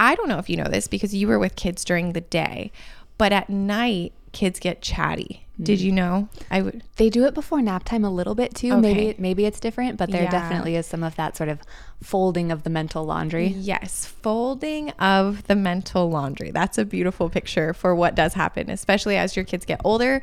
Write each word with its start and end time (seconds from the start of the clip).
I 0.00 0.14
don't 0.16 0.28
know 0.28 0.38
if 0.38 0.48
you 0.48 0.56
know 0.56 0.64
this 0.64 0.88
because 0.88 1.14
you 1.14 1.28
were 1.28 1.38
with 1.38 1.54
kids 1.56 1.84
during 1.84 2.14
the 2.14 2.22
day, 2.22 2.72
but 3.18 3.32
at 3.32 3.50
night 3.50 4.12
kids 4.32 4.58
get 4.58 4.80
chatty. 4.80 5.44
Did 5.62 5.80
Mm. 5.80 5.82
you 5.82 5.92
know? 5.92 6.28
I 6.50 6.62
would 6.62 6.82
They 6.96 7.10
do 7.10 7.26
it 7.26 7.34
before 7.34 7.60
nap 7.60 7.84
time 7.84 8.02
a 8.02 8.10
little 8.10 8.34
bit 8.34 8.54
too. 8.54 8.72
Okay. 8.72 8.80
Maybe 8.80 9.14
maybe 9.18 9.44
it's 9.44 9.60
different, 9.60 9.98
but 9.98 10.10
there 10.10 10.22
Yeah. 10.22 10.30
definitely 10.30 10.74
is 10.76 10.86
some 10.86 11.02
of 11.02 11.16
that 11.16 11.36
sort 11.36 11.50
of 11.50 11.58
folding 12.02 12.50
of 12.50 12.62
the 12.62 12.70
mental 12.70 13.04
laundry. 13.04 13.48
Yes, 13.48 14.06
folding 14.06 14.88
of 14.92 15.46
the 15.48 15.54
mental 15.56 16.08
laundry. 16.08 16.50
That's 16.50 16.78
a 16.78 16.84
beautiful 16.86 17.28
picture 17.28 17.74
for 17.74 17.94
what 17.94 18.14
does 18.14 18.32
happen, 18.34 18.70
especially 18.70 19.18
as 19.18 19.36
your 19.36 19.44
kids 19.44 19.66
get 19.66 19.82
older, 19.84 20.22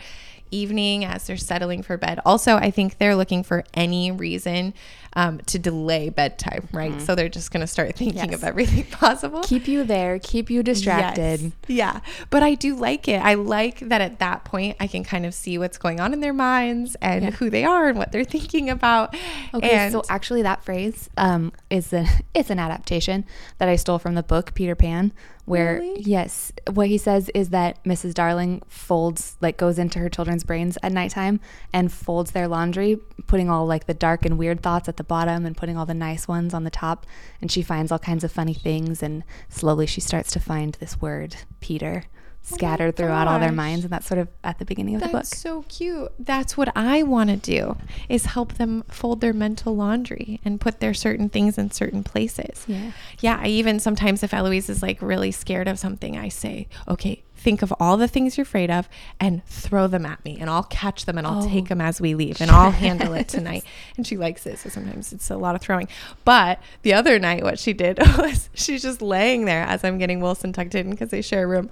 evening, 0.49 1.05
as 1.05 1.27
they're 1.27 1.37
settling 1.37 1.83
for 1.83 1.97
bed. 1.97 2.19
Also, 2.25 2.55
I 2.55 2.71
think 2.71 2.97
they're 2.97 3.15
looking 3.15 3.43
for 3.43 3.63
any 3.75 4.09
reason 4.11 4.73
um, 5.17 5.39
to 5.47 5.57
delay 5.59 6.07
bedtime, 6.09 6.69
right? 6.71 7.01
So 7.01 7.13
they're 7.15 7.27
just 7.27 7.51
going 7.51 7.61
to 7.61 7.67
start 7.67 7.95
thinking 7.95 8.17
Mm-hmm. 8.21 8.31
Yes. 8.31 8.41
of 8.41 8.43
everything 8.47 8.83
possible. 8.91 9.41
Keep 9.43 9.67
you 9.67 9.83
there, 9.83 10.19
keep 10.19 10.49
you 10.49 10.63
distracted. 10.63 11.41
Yes. 11.41 11.51
Yeah. 11.67 11.99
But 12.29 12.43
I 12.43 12.53
do 12.55 12.75
like 12.75 13.07
it. 13.07 13.19
I 13.21 13.33
like 13.33 13.79
that 13.79 13.99
at 13.99 14.19
that 14.19 14.45
point 14.45 14.77
I 14.79 14.87
can 14.87 15.03
kind 15.03 15.25
of 15.25 15.33
see 15.33 15.57
what's 15.57 15.77
going 15.79 15.99
on 15.99 16.13
in 16.13 16.19
their 16.21 16.33
minds 16.33 16.95
and 17.01 17.23
Yeah. 17.25 17.31
who 17.31 17.49
they 17.49 17.63
are 17.65 17.89
and 17.89 17.97
what 17.97 18.11
they're 18.11 18.23
thinking 18.23 18.69
about. 18.69 19.15
Okay, 19.53 19.71
and 19.71 19.91
so 19.91 20.03
actually 20.09 20.43
that 20.43 20.63
phrase 20.63 21.09
um, 21.17 21.51
is 21.69 21.91
a, 21.91 22.05
it's 22.35 22.49
an 22.51 22.59
adaptation 22.59 23.25
that 23.57 23.67
I 23.67 23.75
stole 23.75 23.97
from 23.99 24.13
the 24.15 24.23
book 24.23 24.53
Peter 24.53 24.75
Pan, 24.75 25.11
where 25.45 25.79
Really? 25.79 26.01
yes, 26.01 26.51
what 26.73 26.87
he 26.87 26.97
says 26.97 27.29
is 27.33 27.49
that 27.49 27.83
Mrs. 27.85 28.13
Darling 28.13 28.61
folds 28.67 29.35
like 29.41 29.57
goes 29.57 29.79
into 29.79 29.97
her 29.99 30.09
children's 30.09 30.43
brains 30.43 30.77
at 30.83 30.91
nighttime 30.91 31.39
and 31.73 31.91
folds 31.91 32.31
their 32.31 32.47
laundry, 32.47 32.99
putting 33.27 33.49
all 33.49 33.65
like 33.65 33.85
the 33.87 33.93
dark 33.93 34.25
and 34.25 34.37
weird 34.37 34.61
thoughts 34.61 34.87
at 34.89 34.97
the 34.97 35.03
bottom 35.07 35.45
and 35.45 35.55
putting 35.55 35.77
all 35.77 35.85
the 35.85 35.93
nice 35.93 36.27
ones 36.27 36.53
on 36.53 36.63
the 36.63 36.69
top, 36.69 37.05
and 37.41 37.51
she 37.51 37.61
finds 37.61 37.91
all 37.91 37.99
kinds 37.99 38.23
of 38.23 38.31
funny 38.31 38.53
things 38.53 39.03
and 39.03 39.23
slowly 39.49 39.85
she 39.85 40.01
starts 40.01 40.31
to 40.31 40.39
find 40.39 40.75
this 40.75 40.99
word 41.01 41.35
Peter 41.59 42.03
oh 42.05 42.55
scattered 42.55 42.95
throughout 42.95 43.27
all 43.27 43.39
their 43.39 43.51
minds 43.51 43.83
and 43.83 43.91
that's 43.91 44.07
sort 44.07 44.19
of 44.19 44.29
at 44.43 44.57
the 44.57 44.63
beginning 44.63 44.95
of 44.95 45.01
the 45.01 45.07
book. 45.07 45.13
That's 45.23 45.37
so 45.37 45.63
cute. 45.63 46.11
That's 46.17 46.55
what 46.55 46.71
I 46.77 47.03
want 47.03 47.29
to 47.29 47.35
do 47.35 47.75
is 48.07 48.25
help 48.25 48.53
them 48.53 48.83
fold 48.89 49.19
their 49.19 49.33
mental 49.33 49.75
laundry 49.75 50.39
and 50.45 50.61
put 50.61 50.79
their 50.79 50.93
certain 50.93 51.27
things 51.27 51.57
in 51.57 51.71
certain 51.71 52.03
places. 52.03 52.63
Yeah. 52.67 52.91
Yeah, 53.19 53.39
I 53.41 53.47
even 53.47 53.79
sometimes 53.79 54.23
if 54.23 54.33
Eloise 54.33 54.69
is 54.69 54.81
like 54.81 55.01
really 55.01 55.31
scared 55.31 55.67
of 55.67 55.77
something, 55.77 56.17
I 56.17 56.29
say, 56.29 56.67
"Okay, 56.87 57.23
think 57.37 57.61
of 57.61 57.73
all 57.79 57.95
the 57.97 58.07
things 58.07 58.35
you're 58.37 58.43
afraid 58.43 58.69
of 58.71 58.89
and 59.19 59.45
throw 59.45 59.87
them 59.87 60.05
at 60.05 60.23
me 60.25 60.37
and 60.39 60.49
I'll 60.49 60.63
catch 60.63 61.05
them 61.05 61.17
and 61.17 61.25
I'll 61.25 61.43
Oh. 61.43 61.47
take 61.47 61.69
them 61.69 61.79
as 61.79 62.01
we 62.01 62.15
leave 62.15 62.41
and 62.41 62.49
I'll 62.51 62.71
handle 62.71 63.13
it 63.13 63.27
tonight." 63.37 63.63
And 63.95 64.05
she 64.05 64.17
likes 64.17 64.45
it, 64.45 64.59
so 64.59 64.69
sometimes 64.69 65.13
it's 65.13 65.29
a 65.29 65.37
lot 65.37 65.55
of 65.55 65.61
throwing. 65.61 65.87
But 66.25 66.59
the 66.81 66.93
other 66.93 67.19
night 67.19 67.43
what 67.43 67.59
she 67.59 67.73
did 67.73 67.99
was 68.17 68.49
she's 68.53 68.81
just 68.81 69.01
laying 69.01 69.45
there 69.45 69.63
as 69.63 69.83
I'm 69.83 69.97
getting 69.97 70.19
Wilson 70.19 70.51
tucked 70.53 70.75
in 70.75 70.89
because 70.89 71.09
they 71.09 71.21
share 71.21 71.43
a 71.43 71.47
room 71.47 71.69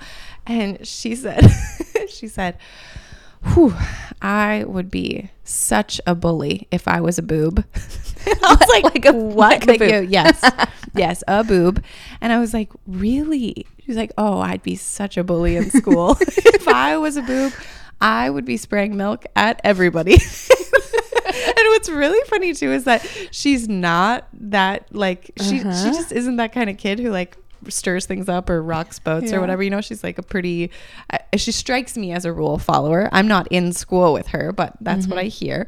and 0.47 0.85
she 0.87 1.15
said 1.15 1.49
she 2.09 2.27
said 2.27 2.57
Whew, 3.53 3.75
I 4.23 4.63
would 4.65 4.89
be 4.89 5.29
such 5.43 6.01
a 6.07 6.15
bully 6.15 6.67
if 6.71 6.87
I 6.87 6.99
was 6.99 7.19
a 7.19 7.21
boob. 7.21 7.63
I 8.25 8.57
was 8.59 8.67
like, 8.69 8.83
Like 8.85 9.05
a- 9.05 9.13
what? 9.13 9.67
like 9.67 9.79
a 9.81 9.85
boob. 9.85 9.93
uh, 9.93 9.99
yes, 9.99 10.41
yes, 10.95 11.23
a 11.27 11.43
boob. 11.43 11.83
And 12.21 12.31
I 12.33 12.39
was 12.39 12.53
like, 12.53 12.69
really? 12.87 13.65
She's 13.85 13.95
like, 13.97 14.11
oh, 14.17 14.39
I'd 14.39 14.63
be 14.63 14.75
such 14.75 15.17
a 15.17 15.23
bully 15.23 15.55
in 15.55 15.69
school 15.69 16.17
if 16.21 16.67
I 16.67 16.97
was 16.97 17.17
a 17.17 17.21
boob. 17.21 17.53
I 18.01 18.29
would 18.29 18.45
be 18.45 18.57
spraying 18.57 18.97
milk 18.97 19.25
at 19.35 19.61
everybody. 19.63 20.13
and 21.25 21.67
what's 21.69 21.89
really 21.89 22.19
funny 22.27 22.53
too 22.53 22.71
is 22.71 22.83
that 22.85 23.05
she's 23.31 23.67
not 23.69 24.27
that 24.33 24.87
like 24.93 25.31
she 25.41 25.59
she 25.59 25.61
Uh-huh. 25.61 25.91
just 25.91 26.11
isn't 26.11 26.35
that 26.37 26.51
kind 26.53 26.69
of 26.69 26.77
kid 26.77 26.99
who 26.99 27.09
like 27.11 27.37
stirs 27.69 28.05
things 28.05 28.27
up 28.29 28.49
or 28.49 28.61
rocks 28.61 28.99
boats 28.99 29.31
Yeah. 29.31 29.37
or 29.37 29.41
whatever. 29.41 29.63
You 29.63 29.69
know, 29.69 29.81
she's 29.81 30.03
like 30.03 30.17
a 30.17 30.23
pretty. 30.23 30.71
Uh, 31.09 31.17
she 31.37 31.51
strikes 31.51 31.97
me 31.97 32.11
as 32.11 32.25
a 32.25 32.33
rule 32.33 32.57
follower. 32.57 33.07
I'm 33.11 33.27
not 33.27 33.47
in 33.51 33.71
school 33.73 34.13
with 34.13 34.27
her, 34.27 34.51
but 34.51 34.73
that's 34.81 35.07
what 35.07 35.17
I 35.17 35.23
hear. 35.25 35.67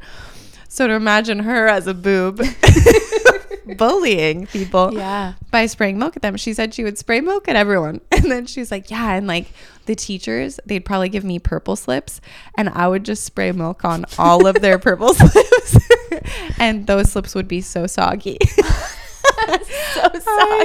So 0.68 0.86
to 0.86 0.92
imagine 0.92 1.38
her 1.40 1.66
as 1.66 1.86
a 1.86 1.94
boob 1.94 2.40
bullying 3.76 4.46
people 4.46 4.92
Yeah. 4.94 5.34
by 5.50 5.66
spraying 5.66 5.98
milk 5.98 6.16
at 6.16 6.22
them. 6.22 6.36
She 6.36 6.54
said 6.54 6.72
she 6.74 6.84
would 6.84 6.98
spray 6.98 7.20
milk 7.20 7.48
at 7.48 7.56
everyone. 7.56 8.00
And 8.18 8.32
then 8.32 8.46
she's 8.46 8.70
like, 8.72 8.90
yeah. 8.90 9.14
And 9.14 9.26
like 9.28 9.46
the 9.86 9.94
teachers, 9.94 10.58
they'd 10.66 10.84
probably 10.84 11.08
give 11.08 11.22
me 11.24 11.38
purple 11.38 11.76
slips 11.76 12.20
and 12.56 12.68
I 12.68 12.88
would 12.88 13.04
just 13.04 13.22
spray 13.24 13.52
milk 13.52 13.84
on 13.84 14.04
all 14.18 14.46
of 14.46 14.60
their 14.60 14.78
purple 14.78 15.14
slips. 15.14 15.78
and 16.58 16.86
those 16.86 17.12
slips 17.12 17.34
would 17.34 17.46
be 17.48 17.60
so 17.60 17.86
soggy. 17.86 18.38
So 18.44 20.02
soggy. 20.02 20.22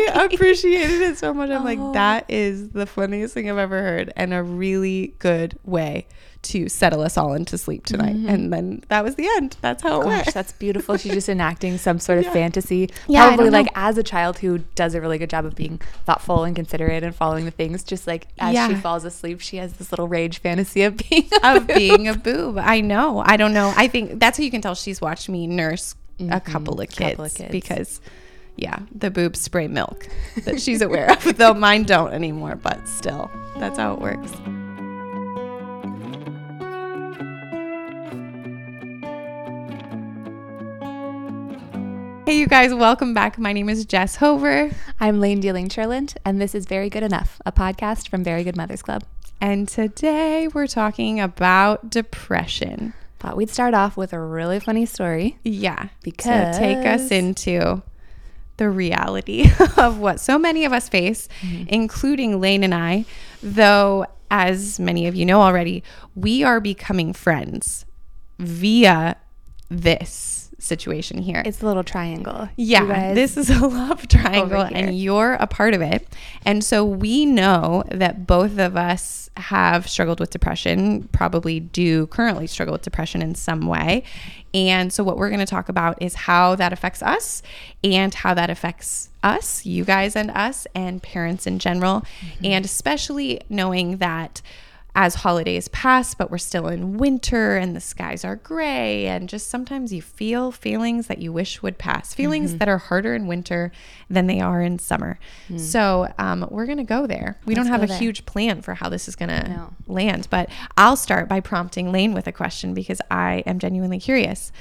I 0.10 0.28
appreciated 0.32 1.02
it 1.02 1.18
so 1.18 1.34
much. 1.34 1.50
I'm 1.50 1.64
like, 1.64 1.80
Oh. 1.80 1.94
that 1.94 2.26
is 2.30 2.70
the 2.70 2.86
funniest 2.86 3.34
thing 3.34 3.50
I've 3.50 3.58
ever 3.58 3.82
heard 3.82 4.12
and 4.16 4.34
a 4.34 4.42
really 4.44 5.14
good 5.20 5.58
way 5.64 6.08
to 6.44 6.70
settle 6.70 7.02
us 7.02 7.18
all 7.18 7.34
into 7.34 7.58
sleep 7.58 7.86
tonight. 7.86 8.16
Mm-hmm. 8.16 8.30
And 8.30 8.54
then 8.54 8.84
that 8.90 9.04
was 9.04 9.16
the 9.16 9.28
end. 9.38 9.58
That's 9.62 9.82
how 9.82 10.02
it 10.02 10.04
Gosh, 10.04 10.26
went. 10.26 10.34
that's 10.34 10.52
beautiful. 10.54 10.98
She's 10.98 11.14
just 11.20 11.30
enacting 11.30 11.78
some 11.78 12.00
sort 12.00 12.20
of 12.20 12.26
Yeah. 12.26 12.34
fantasy. 12.34 12.90
Yeah, 13.08 13.28
Probably 13.28 13.50
like 13.50 13.68
as 13.76 13.98
a 13.98 14.04
child 14.04 14.40
who 14.40 14.60
does 14.76 14.94
a 14.96 15.02
really 15.02 15.18
good 15.18 15.30
job 15.30 15.46
of 15.46 15.56
being 15.56 15.80
thoughtful 16.06 16.44
and 16.44 16.56
considerate 16.56 17.04
and 17.04 17.16
following 17.16 17.46
the 17.46 17.52
things. 17.52 17.84
Just 17.84 18.08
like 18.08 18.28
as 18.40 18.70
she 18.70 18.76
falls 18.76 19.06
asleep, 19.06 19.42
she 19.42 19.58
has 19.58 19.74
this 19.74 19.92
little 19.92 20.08
rage 20.08 20.40
fantasy 20.40 20.84
of 20.84 20.98
being 20.98 21.30
of 21.44 21.68
being 21.68 22.08
a 22.08 22.16
boob. 22.16 22.58
I 22.58 22.82
know. 22.82 23.24
I 23.26 23.38
don't 23.38 23.54
know. 23.54 23.74
I 23.76 23.88
think 23.88 24.20
that's 24.20 24.38
how 24.38 24.44
you 24.44 24.52
can 24.52 24.62
tell 24.62 24.76
she's 24.76 25.02
watched 25.02 25.30
me 25.30 25.48
nurse 25.48 25.96
a 26.20 26.24
mm-hmm. 26.24 26.52
couple 26.52 26.80
of 26.80 26.90
kids, 26.90 27.12
Couple 27.12 27.26
of 27.26 27.34
kids. 27.34 27.52
because 27.52 28.02
yeah, 28.56 28.80
the 28.94 29.10
boobs 29.10 29.40
spray 29.40 29.68
milk 29.68 30.08
that 30.46 30.62
she's 30.62 30.82
aware 30.82 31.12
of, 31.12 31.24
though 31.38 31.54
mine 31.54 31.84
don't 31.84 32.14
anymore, 32.14 32.56
but 32.56 32.88
still. 32.88 33.32
That's 33.58 33.78
how 33.78 33.94
it 33.94 34.00
works. 34.00 34.32
Hey, 42.26 42.40
you 42.40 42.48
guys, 42.48 42.74
welcome 42.74 43.14
back. 43.14 43.38
My 43.38 43.52
name 43.52 43.68
is 43.68 43.84
Jess 43.86 44.16
Hover, 44.16 44.72
I'm 45.00 45.20
Layne 45.20 45.42
Dealing 45.42 45.68
Churland, 45.68 46.16
and 46.24 46.40
this 46.40 46.56
is 46.56 46.66
Very 46.66 46.90
Good 46.90 47.04
Enough, 47.04 47.42
a 47.46 47.52
podcast 47.52 48.08
from 48.08 48.24
Very 48.24 48.46
Good 48.46 48.56
Mothers 48.56 48.82
Club. 48.82 49.04
and 49.42 49.68
today 49.68 50.48
we're 50.48 50.68
talking 50.68 51.20
about 51.20 51.90
depression. 51.90 52.94
Thought 53.20 53.36
we'd 53.36 53.50
start 53.50 53.74
off 53.74 53.98
with 53.98 54.14
a 54.14 54.20
really 54.22 54.62
funny 54.62 54.86
story. 54.86 55.38
Yeah, 55.44 55.90
Because. 56.02 56.56
to 56.56 56.60
take 56.60 56.86
us 56.86 57.12
into 57.12 57.84
the 58.56 58.70
reality 58.70 59.50
of 59.78 60.00
what 60.00 60.22
so 60.22 60.40
many 60.40 60.64
of 60.64 60.72
us 60.72 60.88
face, 60.88 61.28
mm-hmm. 61.42 61.66
including 61.68 62.40
Layne 62.40 62.64
and 62.64 62.74
I. 62.74 63.04
Though, 63.42 64.06
as 64.32 64.80
many 64.80 65.08
of 65.08 65.16
you 65.16 65.26
know 65.26 65.42
already, 65.42 65.84
we 66.16 66.42
are 66.44 66.62
becoming 66.62 67.12
friends 67.12 67.86
via 68.40 69.18
this 69.70 70.43
situation 70.64 71.18
here. 71.18 71.44
It's 71.46 71.62
a 71.62 71.66
little 71.66 71.84
triangle. 71.84 72.50
Yeah, 72.56 72.86
guys- 72.86 73.16
this 73.16 73.38
is 73.38 73.50
a 73.50 73.68
love 73.68 74.08
triangle, 74.08 74.62
and 74.62 74.98
you're 74.98 75.34
a 75.34 75.48
part 75.48 75.74
of 75.74 75.82
it. 75.82 76.08
And 76.46 76.64
so 76.64 76.86
we 76.86 77.26
know 77.26 77.84
that 77.90 78.26
both 78.26 78.58
of 78.58 78.78
us 78.78 79.30
have 79.38 79.90
struggled 79.90 80.20
with 80.20 80.30
depression, 80.30 81.10
probably 81.12 81.60
do 81.60 82.08
currently 82.08 82.48
struggle 82.48 82.74
with 82.74 82.84
depression 82.84 83.22
in 83.22 83.36
some 83.36 83.62
way. 83.68 84.04
And 84.54 84.94
so, 84.94 85.04
what 85.04 85.18
we're 85.18 85.30
going 85.30 85.40
to 85.40 85.46
talk 85.46 85.68
about 85.68 86.00
is 86.02 86.14
how 86.14 86.56
that 86.56 86.72
affects 86.72 87.02
us 87.02 87.42
and 87.84 88.14
how 88.14 88.34
that 88.36 88.50
affects 88.50 89.10
us, 89.24 89.66
you 89.66 89.84
guys 89.84 90.16
and 90.16 90.30
us, 90.32 90.68
and 90.76 91.02
parents 91.02 91.48
in 91.48 91.58
general. 91.58 92.02
Mm-hmm. 92.02 92.46
And 92.46 92.66
especially 92.66 93.42
knowing 93.50 93.98
that 93.98 94.42
as 94.96 95.16
holidays 95.16 95.68
pass, 95.70 96.14
but 96.14 96.30
we're 96.30 96.38
still 96.38 96.68
in 96.68 96.98
winter 96.98 97.58
and 97.58 97.76
the 97.76 97.80
skies 97.80 98.24
are 98.24 98.36
gray, 98.36 99.08
and 99.08 99.28
just 99.28 99.50
sometimes 99.50 99.92
you 99.92 100.02
feel 100.04 100.52
feelings 100.52 101.08
that 101.08 101.18
you 101.18 101.34
wish 101.34 101.64
would 101.64 101.80
pass, 101.80 102.14
feelings 102.14 102.52
Mm-hmm. 102.52 102.58
that 102.60 102.68
are 102.70 102.78
harder 102.78 103.16
in 103.16 103.26
winter 103.26 103.72
than 104.08 104.28
they 104.28 104.40
are 104.40 104.62
in 104.62 104.78
summer. 104.78 105.18
So 105.58 106.14
um, 106.20 106.48
we're 106.52 106.68
gonna 106.68 106.84
go 106.84 107.08
there. 107.08 107.40
We 107.46 107.56
don't 107.56 107.66
Mm. 107.66 107.70
Have 107.70 107.84
a 107.84 107.88
there. 107.88 107.98
huge 107.98 108.26
plan 108.28 108.62
for 108.62 108.76
how 108.76 108.88
this 108.90 109.08
is 109.08 109.16
gonna 109.16 109.48
No. 109.50 109.74
land, 109.94 110.28
but 110.30 110.50
I'll 110.78 110.96
start 110.96 111.28
by 111.28 111.40
prompting 111.40 111.92
Layne 111.92 112.14
with 112.14 112.28
a 112.28 112.32
question 112.32 112.76
because 112.76 113.02
I 113.10 113.42
am 113.48 113.58
genuinely 113.58 114.00
curious. 114.00 114.52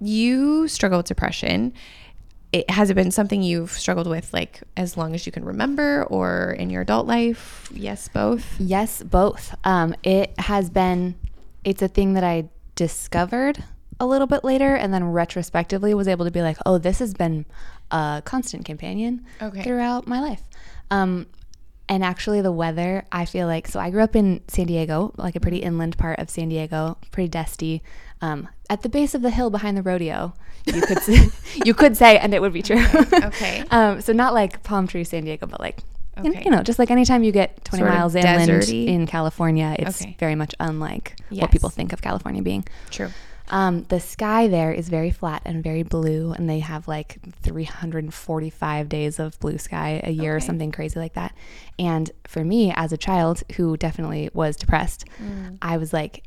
You 0.00 0.68
struggle 0.68 0.98
with 0.98 1.06
depression. 1.06 1.72
It, 2.54 2.70
has 2.70 2.88
it 2.88 2.94
been 2.94 3.10
something 3.10 3.42
you've 3.42 3.72
struggled 3.72 4.06
with 4.06 4.32
like 4.32 4.62
as 4.76 4.96
long 4.96 5.12
as 5.12 5.26
you 5.26 5.32
can 5.32 5.44
remember 5.44 6.04
or 6.04 6.52
in 6.56 6.70
your 6.70 6.82
adult 6.82 7.04
life? 7.08 7.68
Yes, 7.74 8.06
both. 8.06 8.46
Yes, 8.60 9.02
both. 9.02 9.56
Um, 9.64 9.92
it 10.04 10.32
has 10.38 10.70
been, 10.70 11.16
it's 11.64 11.82
a 11.82 11.88
thing 11.88 12.12
that 12.14 12.22
I 12.22 12.48
discovered 12.76 13.64
a 13.98 14.06
little 14.06 14.28
bit 14.28 14.44
later 14.44 14.76
and 14.76 14.94
then 14.94 15.02
retrospectively 15.04 15.94
was 15.94 16.06
able 16.06 16.24
to 16.26 16.30
be 16.30 16.42
like, 16.42 16.56
oh, 16.64 16.78
this 16.78 17.00
has 17.00 17.12
been 17.12 17.44
a 17.90 18.22
constant 18.24 18.64
companion 18.64 19.24
Okay. 19.42 19.64
throughout 19.64 20.06
my 20.06 20.20
life. 20.20 20.42
Um, 20.92 21.26
and 21.88 22.04
actually, 22.04 22.40
the 22.40 22.52
weather, 22.52 23.04
I 23.12 23.24
feel 23.24 23.46
like, 23.48 23.66
so 23.68 23.78
I 23.80 23.90
grew 23.90 24.02
up 24.02 24.16
in 24.16 24.42
San 24.48 24.66
Diego, 24.66 25.12
like 25.16 25.36
a 25.36 25.40
pretty 25.40 25.58
inland 25.58 25.98
part 25.98 26.18
of 26.18 26.30
San 26.30 26.48
Diego, 26.48 26.96
pretty 27.10 27.28
dusty. 27.28 27.82
Um, 28.24 28.48
at 28.70 28.82
the 28.82 28.88
base 28.88 29.14
of 29.14 29.22
the 29.22 29.30
hill 29.30 29.50
behind 29.50 29.76
the 29.76 29.82
rodeo, 29.82 30.32
you 30.66 30.80
could 30.80 30.98
say, 31.00 31.28
you 31.64 31.74
could 31.74 31.96
say, 31.96 32.16
and 32.18 32.32
it 32.32 32.40
would 32.40 32.52
be 32.52 32.62
true. 32.62 32.82
Okay. 33.12 33.62
um, 33.70 34.00
so 34.00 34.12
not 34.12 34.32
like 34.34 34.62
Palm 34.62 34.86
Tree, 34.86 35.04
San 35.04 35.24
Diego, 35.24 35.46
but 35.46 35.60
like 35.60 35.80
You 36.16 36.22
know- 36.24 36.30
Okay. 36.30 36.42
You 36.44 36.50
know, 36.50 36.62
just 36.62 36.78
like 36.78 36.90
anytime 36.90 37.22
you 37.24 37.32
get 37.32 37.64
20 37.64 37.80
Sort 37.82 37.92
miles 37.92 38.14
inland 38.14 38.50
deserty. 38.50 38.86
in 38.86 39.06
California, 39.06 39.76
it's 39.78 40.00
Okay. 40.02 40.16
very 40.18 40.34
much 40.34 40.54
unlike 40.60 41.16
what 41.30 41.50
people 41.50 41.68
think 41.70 41.92
of 41.92 42.00
California 42.02 42.40
being. 42.42 42.64
True. 42.90 43.10
Um, 43.50 43.82
the 43.90 44.00
sky 44.00 44.48
there 44.48 44.72
is 44.72 44.88
very 44.88 45.10
flat 45.10 45.42
and 45.44 45.62
very 45.62 45.82
blue, 45.82 46.32
and 46.32 46.48
they 46.48 46.60
have 46.60 46.88
like 46.88 47.18
345 47.42 48.88
days 48.88 49.18
of 49.18 49.38
blue 49.40 49.58
sky 49.58 50.00
a 50.04 50.10
year 50.10 50.34
or 50.36 50.40
something 50.40 50.72
crazy 50.72 50.98
like 50.98 51.14
that. 51.14 51.34
And 51.78 52.10
for 52.26 52.44
me, 52.44 52.72
as 52.74 52.92
a 52.92 52.96
child 52.96 53.42
who 53.56 53.76
definitely 53.76 54.30
was 54.32 54.56
depressed, 54.56 55.04
I 55.60 55.76
was 55.76 55.92
like 55.92 56.24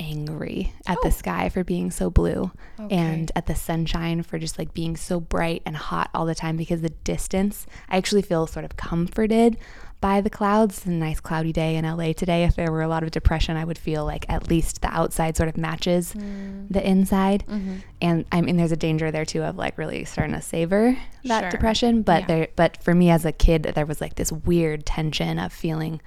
angry 0.00 0.72
at 0.86 0.96
Oh. 0.98 1.00
the 1.04 1.10
sky 1.12 1.48
for 1.50 1.62
being 1.62 1.90
so 1.90 2.10
blue 2.10 2.50
Okay. 2.80 2.96
and 2.96 3.30
at 3.36 3.46
the 3.46 3.54
sunshine 3.54 4.22
for 4.22 4.38
just 4.38 4.58
like 4.58 4.72
being 4.74 4.96
so 4.96 5.20
bright 5.20 5.62
and 5.66 5.76
hot 5.76 6.10
all 6.14 6.26
the 6.26 6.34
time 6.34 6.56
because 6.56 6.80
the 6.80 6.88
distance, 7.04 7.66
I 7.88 7.96
actually 7.98 8.22
feel 8.22 8.46
sort 8.46 8.64
of 8.64 8.76
comforted 8.76 9.56
by 10.00 10.22
the 10.22 10.30
clouds. 10.30 10.78
It's 10.78 10.86
a 10.86 10.90
nice 10.90 11.20
cloudy 11.20 11.52
day 11.52 11.76
in 11.76 11.84
LA 11.84 12.14
today. 12.14 12.44
If 12.44 12.56
there 12.56 12.72
were 12.72 12.80
a 12.80 12.88
lot 12.88 13.02
of 13.02 13.10
depression, 13.10 13.58
I 13.58 13.64
would 13.66 13.76
feel 13.76 14.06
like 14.06 14.24
at 14.30 14.48
least 14.48 14.80
the 14.80 14.88
outside 14.88 15.36
sort 15.36 15.50
of 15.50 15.58
matches 15.58 16.14
the 16.14 16.80
inside. 16.82 17.44
Mm-hmm. 17.46 17.74
And 18.00 18.24
I 18.32 18.40
mean, 18.40 18.56
there's 18.56 18.72
a 18.72 18.76
danger 18.78 19.10
there 19.10 19.26
too 19.26 19.42
of 19.42 19.58
like 19.58 19.76
really 19.76 20.06
starting 20.06 20.34
to 20.34 20.40
savor 20.40 20.96
that 21.26 21.40
Sure. 21.42 21.50
depression. 21.50 22.00
But 22.00 22.22
Yeah. 22.22 22.26
there, 22.26 22.48
but 22.56 22.82
for 22.82 22.94
me 22.94 23.10
as 23.10 23.26
a 23.26 23.32
kid, 23.32 23.72
there 23.74 23.84
was 23.84 24.00
like 24.00 24.14
this 24.14 24.32
weird 24.32 24.86
tension 24.86 25.38
of 25.38 25.52
feeling 25.52 26.00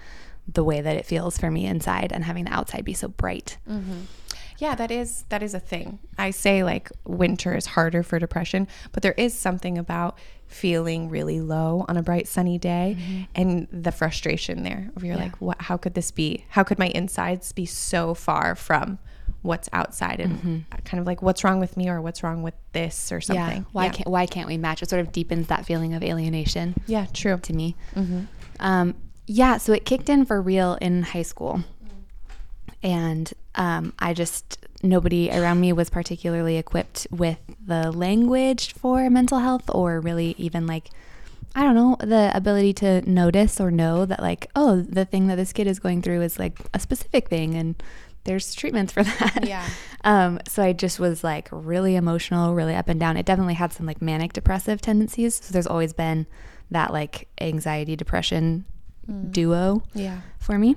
the 0.47 0.63
way 0.63 0.81
that 0.81 0.95
it 0.97 1.05
feels 1.05 1.37
for 1.37 1.49
me 1.49 1.65
inside 1.65 2.11
and 2.11 2.23
having 2.23 2.45
the 2.45 2.53
outside 2.53 2.83
be 2.85 2.93
so 2.93 3.07
bright. 3.07 3.57
Yeah, 4.59 4.75
that 4.75 4.91
is 4.91 5.25
that 5.29 5.41
is 5.43 5.53
a 5.53 5.59
thing. 5.59 5.99
I 6.17 6.29
say 6.31 6.63
like 6.63 6.91
winter 7.05 7.55
is 7.55 7.65
harder 7.65 8.03
for 8.03 8.19
depression, 8.19 8.67
but 8.91 9.01
there 9.03 9.13
is 9.17 9.33
something 9.33 9.77
about 9.77 10.17
feeling 10.47 11.09
really 11.09 11.41
low 11.41 11.83
on 11.89 11.97
a 11.97 12.03
bright 12.03 12.27
sunny 12.27 12.59
day 12.59 13.25
and 13.33 13.67
the 13.71 13.91
frustration 13.91 14.61
there 14.63 14.91
of 14.95 15.03
you're 15.03 15.15
Yeah. 15.15 15.23
like 15.23 15.35
what 15.41 15.59
how 15.61 15.77
could 15.77 15.95
this 15.95 16.11
be? 16.11 16.45
How 16.49 16.63
could 16.63 16.77
my 16.77 16.87
insides 16.89 17.51
be 17.51 17.65
so 17.65 18.13
far 18.13 18.55
from 18.55 18.99
what's 19.41 19.67
outside 19.73 20.19
and 20.21 20.63
kind 20.85 21.01
of 21.01 21.07
like 21.07 21.21
what's 21.21 21.43
wrong 21.43 21.59
with 21.59 21.75
me 21.75 21.89
or 21.89 22.01
what's 22.01 22.23
wrong 22.23 22.43
with 22.43 22.53
this 22.71 23.11
or 23.11 23.19
something. 23.19 23.57
Yeah. 23.63 23.69
Why 23.73 23.85
yeah. 23.85 23.91
can't 23.91 24.09
Why 24.09 24.25
can't 24.25 24.47
we 24.47 24.57
match? 24.57 24.81
It 24.83 24.89
sort 24.89 25.01
of 25.01 25.11
deepens 25.11 25.47
that 25.47 25.65
feeling 25.65 25.93
of 25.95 26.03
alienation 26.03 26.75
Yeah, 26.85 27.07
true. 27.11 27.37
to 27.39 27.53
me. 27.53 27.75
Mm-hmm. 27.95 28.21
Um, 28.59 28.95
yeah. 29.25 29.57
So 29.57 29.73
it 29.73 29.85
kicked 29.85 30.09
in 30.09 30.25
for 30.25 30.41
real 30.41 30.75
in 30.81 31.03
high 31.03 31.21
school, 31.21 31.63
and 32.81 33.31
um, 33.55 33.93
I 33.99 34.13
just 34.13 34.57
nobody 34.81 35.31
around 35.31 35.61
me 35.61 35.71
was 35.73 35.89
particularly 35.89 36.57
equipped 36.57 37.07
with 37.09 37.39
the 37.65 37.91
language 37.91 38.73
for 38.73 39.09
mental 39.09 39.39
health, 39.39 39.69
or 39.69 39.99
really 39.99 40.35
even 40.37 40.67
like. 40.67 40.89
I 41.55 41.61
don't 41.61 41.75
know, 41.75 41.97
the 41.99 42.31
ability 42.33 42.73
to 42.73 43.07
notice 43.07 43.61
or 43.61 43.69
know 43.69 44.07
that, 44.07 44.19
like, 44.19 44.49
oh, 44.55 44.81
the 44.81 45.05
thing 45.05 45.27
that 45.27 45.35
this 45.35 45.53
kid 45.53 45.67
is 45.67 45.77
going 45.77 46.01
through 46.01 46.23
is 46.23 46.39
like 46.39 46.57
a 46.73 46.79
specific 46.79 47.29
thing 47.29 47.53
and 47.53 47.75
there's 48.23 48.53
treatments 48.55 48.93
for 48.93 49.03
that. 49.19 49.45
Yeah. 49.47 49.67
Um, 50.03 50.39
so 50.47 50.63
I 50.63 50.73
just 50.73 50.99
was 50.99 51.23
like 51.23 51.49
really 51.51 51.95
emotional, 51.95 52.53
really 52.53 52.75
up 52.75 52.87
and 52.89 52.99
down. 52.99 53.17
It 53.17 53.25
definitely 53.25 53.53
had 53.53 53.73
some 53.73 53.85
like 53.85 54.01
manic 54.01 54.33
depressive 54.33 54.81
tendencies. 54.81 55.35
So 55.35 55.53
there's 55.53 55.67
always 55.67 55.93
been 55.93 56.27
that 56.71 56.91
like 56.91 57.27
anxiety 57.39 57.95
depression 57.95 58.65
duo 59.31 59.83
Yeah. 59.93 60.21
for 60.39 60.57
me. 60.57 60.75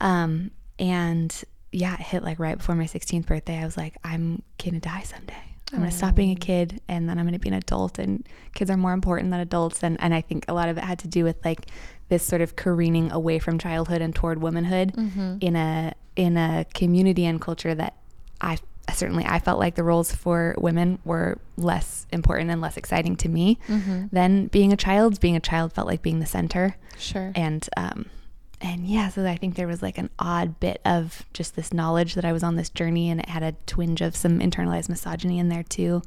Um, 0.00 0.50
and 0.78 1.34
yeah, 1.72 1.94
it 1.94 2.00
hit 2.00 2.22
like 2.22 2.38
right 2.38 2.56
before 2.58 2.74
my 2.74 2.84
16th 2.84 3.26
birthday. 3.26 3.58
I 3.58 3.64
was 3.64 3.76
like, 3.76 3.96
I'm 4.04 4.42
gonna 4.62 4.80
die 4.80 5.02
someday. 5.02 5.34
I'm 5.72 5.80
gonna 5.80 5.90
stop 5.90 6.14
being 6.14 6.30
a 6.30 6.36
kid 6.36 6.80
and 6.88 7.08
then 7.08 7.18
I'm 7.18 7.24
gonna 7.26 7.38
be 7.40 7.48
an 7.48 7.54
adult 7.54 7.98
and 7.98 8.26
kids 8.54 8.70
are 8.70 8.76
more 8.76 8.92
important 8.92 9.30
than 9.30 9.40
adults. 9.40 9.82
And, 9.82 9.96
and 10.00 10.14
I 10.14 10.20
think 10.20 10.44
a 10.48 10.54
lot 10.54 10.68
of 10.68 10.78
it 10.78 10.84
had 10.84 10.98
to 11.00 11.08
do 11.08 11.24
with 11.24 11.44
like 11.44 11.66
this 12.08 12.22
sort 12.22 12.40
of 12.40 12.54
careening 12.56 13.10
away 13.10 13.38
from 13.40 13.58
childhood 13.58 14.00
and 14.00 14.14
toward 14.14 14.40
womanhood 14.40 14.94
in 15.42 15.56
a 15.56 15.92
in 16.14 16.36
a 16.36 16.64
community 16.72 17.24
and 17.26 17.40
culture 17.40 17.74
that 17.74 17.96
I 18.40 18.58
certainly 18.92 19.24
I 19.26 19.38
felt 19.38 19.58
like 19.58 19.74
the 19.74 19.82
roles 19.82 20.14
for 20.14 20.54
women 20.58 20.98
were 21.04 21.38
less 21.56 22.06
important 22.12 22.50
and 22.50 22.60
less 22.60 22.76
exciting 22.76 23.16
to 23.16 23.28
me 23.28 23.58
than 24.12 24.46
being 24.46 24.72
a 24.72 24.76
child. 24.76 25.20
Being 25.20 25.36
a 25.36 25.40
child 25.40 25.72
felt 25.72 25.86
like 25.86 26.02
being 26.02 26.20
the 26.20 26.26
center 26.26 26.76
Sure. 26.98 27.30
and 27.34 27.68
um 27.76 28.06
and 28.62 28.86
yeah 28.86 29.10
so 29.10 29.22
i 29.26 29.36
think 29.36 29.54
there 29.54 29.66
was 29.66 29.82
like 29.82 29.98
an 29.98 30.08
odd 30.18 30.58
bit 30.60 30.80
of 30.86 31.26
just 31.34 31.56
this 31.56 31.74
knowledge 31.74 32.14
that 32.14 32.24
i 32.24 32.32
was 32.32 32.42
on 32.42 32.56
this 32.56 32.70
journey 32.70 33.10
and 33.10 33.20
it 33.20 33.28
had 33.28 33.42
a 33.42 33.52
twinge 33.66 34.00
of 34.00 34.16
some 34.16 34.38
internalized 34.40 34.88
misogyny 34.88 35.38
in 35.38 35.50
there 35.50 35.62
too 35.64 36.00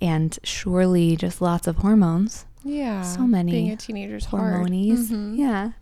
and 0.00 0.38
surely 0.42 1.16
just 1.16 1.42
lots 1.42 1.66
of 1.66 1.76
hormones 1.76 2.46
yeah. 2.64 3.02
so 3.02 3.26
many 3.26 3.52
being 3.52 3.70
a 3.70 3.76
teenager's 3.76 4.24
hard. 4.24 4.54
hormonies 4.54 5.10
Mhm. 5.10 5.36
yeah 5.38 5.72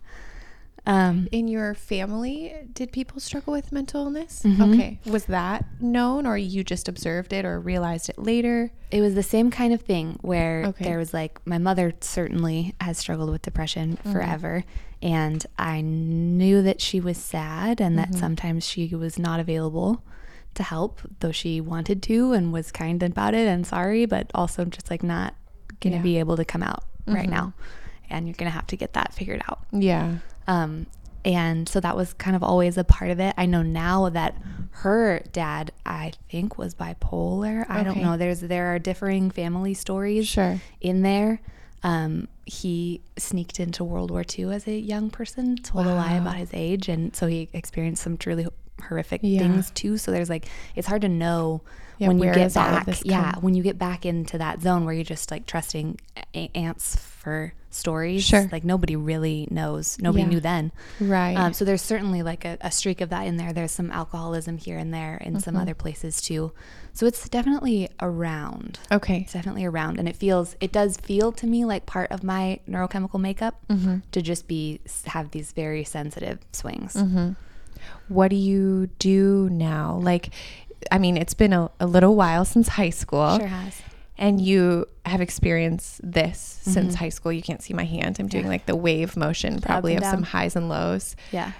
um 0.87 1.27
in 1.31 1.47
your 1.47 1.73
family 1.73 2.53
did 2.73 2.91
people 2.91 3.19
struggle 3.19 3.53
with 3.53 3.71
mental 3.71 4.05
illness 4.05 4.43
Mhm. 4.45 4.73
okay 4.73 4.99
was 5.05 5.25
that 5.25 5.65
known 5.81 6.25
or 6.25 6.37
you 6.37 6.63
just 6.63 6.87
observed 6.87 7.33
it 7.33 7.43
or 7.45 7.59
realized 7.59 8.09
it 8.09 8.19
later 8.19 8.71
it 8.91 9.01
was 9.01 9.15
the 9.15 9.23
same 9.23 9.49
kind 9.51 9.73
of 9.73 9.81
thing 9.81 10.17
where 10.21 10.65
Okay. 10.67 10.83
there 10.85 10.97
was 10.97 11.13
like 11.13 11.39
my 11.45 11.57
mother 11.57 11.93
certainly 12.01 12.75
has 12.81 12.97
struggled 12.97 13.29
with 13.31 13.41
depression 13.41 13.97
Mm-hmm. 13.97 14.11
forever 14.11 14.63
and 15.01 15.45
i 15.57 15.81
knew 15.81 16.61
that 16.61 16.79
she 16.81 16.99
was 16.99 17.17
sad 17.17 17.81
and 17.81 17.97
Mm-hmm. 17.97 18.11
that 18.11 18.17
sometimes 18.19 18.65
she 18.67 18.93
was 18.95 19.17
not 19.17 19.39
available 19.39 20.03
to 20.53 20.63
help 20.63 21.01
though 21.19 21.31
she 21.33 21.59
wanted 21.59 22.01
to 22.03 22.31
and 22.33 22.53
was 22.53 22.71
kind 22.71 23.01
about 23.03 23.33
it 23.33 23.47
and 23.47 23.65
sorry 23.67 24.05
but 24.05 24.29
also 24.35 24.65
just 24.65 24.89
like 24.91 25.03
not 25.03 25.33
gonna 25.81 25.97
Yeah. 25.97 26.01
be 26.01 26.17
able 26.19 26.37
to 26.37 26.45
come 26.45 26.63
out 26.63 26.83
right 27.07 27.27
Mhm. 27.27 27.31
now 27.31 27.53
and 28.09 28.27
you're 28.27 28.35
gonna 28.35 28.51
have 28.51 28.67
to 28.67 28.77
get 28.77 28.93
that 28.93 29.13
figured 29.13 29.41
out 29.49 29.59
yeah 29.71 30.17
um, 30.47 30.85
and 31.23 31.67
so 31.67 31.79
that 31.79 31.95
was 31.95 32.13
kind 32.13 32.35
of 32.35 32.43
always 32.43 32.77
a 32.77 32.83
part 32.83 33.09
of 33.11 33.19
it. 33.19 33.33
I 33.37 33.45
know 33.47 33.63
now 33.63 34.09
that 34.09 34.35
her 34.71 35.21
dad, 35.31 35.71
I 35.85 36.11
think, 36.29 36.57
was 36.57 36.75
bipolar. 36.75 37.65
I 37.69 37.83
don't 37.83 38.01
know. 38.01 38.15
There's 38.17 38.41
there 38.41 38.73
are 38.75 38.79
differing 38.79 39.31
family 39.31 39.73
stories 39.73 40.27
Sure. 40.27 40.59
in 40.81 41.01
there. 41.01 41.39
Um, 41.83 42.27
he 42.45 43.01
sneaked 43.17 43.59
into 43.59 43.83
World 43.83 44.11
War 44.11 44.23
II 44.37 44.53
as 44.53 44.67
a 44.67 44.77
young 44.77 45.09
person, 45.09 45.55
told 45.57 45.87
a 45.87 45.93
lie 45.95 46.13
about 46.13 46.35
his 46.35 46.49
age, 46.53 46.89
and 46.89 47.15
so 47.15 47.25
he 47.27 47.49
experienced 47.53 48.03
some 48.03 48.17
truly 48.17 48.47
horrific 48.87 49.21
Yeah. 49.23 49.39
things 49.39 49.71
too. 49.71 49.97
So 49.97 50.11
there's 50.11 50.29
like 50.29 50.47
it's 50.75 50.87
hard 50.87 51.01
to 51.01 51.09
know 51.09 51.61
Yeah, 51.97 52.09
when 52.09 52.17
you 52.19 52.25
get 52.25 52.35
does 52.35 52.57
all 52.57 52.67
of 52.67 52.85
back. 52.85 52.99
Yeah, 53.05 53.31
come? 53.33 53.43
when 53.43 53.53
you 53.55 53.63
get 53.63 53.79
back 53.79 54.05
into 54.05 54.37
that 54.37 54.61
zone 54.61 54.85
where 54.85 54.93
you're 54.93 55.03
just 55.03 55.31
like 55.31 55.45
trusting 55.47 55.99
a- 56.35 56.51
ants 56.55 56.95
for 56.97 57.53
stories. 57.75 58.23
Sure. 58.23 58.47
Like 58.51 58.63
nobody 58.63 58.95
really 58.95 59.47
knows. 59.51 59.97
Nobody 59.99 60.23
Yeah. 60.23 60.29
knew 60.29 60.39
then. 60.39 60.71
right 60.99 61.35
Um, 61.37 61.53
so 61.53 61.65
there's 61.65 61.81
certainly 61.81 62.23
like 62.23 62.45
a, 62.45 62.57
a 62.61 62.71
streak 62.71 63.01
of 63.01 63.09
that 63.09 63.27
in 63.27 63.37
there. 63.37 63.53
There's 63.53 63.71
some 63.71 63.91
alcoholism 63.91 64.57
here 64.57 64.77
and 64.77 64.93
there 64.93 65.17
in 65.17 65.33
Mm-hmm. 65.33 65.39
some 65.41 65.55
other 65.57 65.73
places 65.75 66.21
too. 66.21 66.51
So 66.93 67.05
it's 67.05 67.27
definitely 67.29 67.89
around. 68.01 68.79
okay 68.91 69.19
It's 69.21 69.33
definitely 69.33 69.65
around, 69.65 69.99
and 69.99 70.07
it 70.07 70.15
feels 70.15 70.55
it 70.61 70.71
does 70.71 70.97
feel 70.97 71.31
to 71.33 71.45
me 71.45 71.65
like 71.65 71.85
part 71.85 72.09
of 72.11 72.23
my 72.23 72.59
neurochemical 72.69 73.19
makeup 73.19 73.55
Mm-hmm. 73.69 73.97
to 74.11 74.21
just 74.21 74.47
be 74.47 74.79
have 75.07 75.31
these 75.31 75.51
very 75.51 75.83
sensitive 75.83 76.39
swings. 76.53 76.93
Mm-hmm. 76.93 77.33
what 78.07 78.29
do 78.29 78.35
you 78.35 78.87
do 78.99 79.49
now 79.51 79.99
like 80.01 80.29
i 80.91 80.97
mean 80.97 81.17
it's 81.17 81.33
been 81.33 81.53
a, 81.53 81.69
a 81.79 81.85
little 81.85 82.15
while 82.15 82.45
since 82.45 82.67
high 82.69 82.89
school 82.89 83.37
Sure 83.37 83.47
has. 83.47 83.81
And 84.17 84.39
you 84.41 84.85
have 85.05 85.21
experienced 85.21 85.99
this 86.03 86.59
since 86.63 86.95
high 86.95 87.09
school 87.09 87.31
you 87.33 87.41
can't 87.41 87.61
see 87.61 87.73
my 87.73 87.83
hand 87.85 88.17
i'm 88.19 88.27
doing 88.27 88.43
Mm-hmm. 88.43 88.51
Yeah. 88.51 88.55
like 88.55 88.65
the 88.65 88.75
wave 88.75 89.15
motion 89.17 89.59
probably 89.61 89.95
of 89.95 90.03
some 90.03 90.23
highs 90.23 90.55
and 90.55 90.69
lows 90.69 91.15
Yeah. 91.31 91.51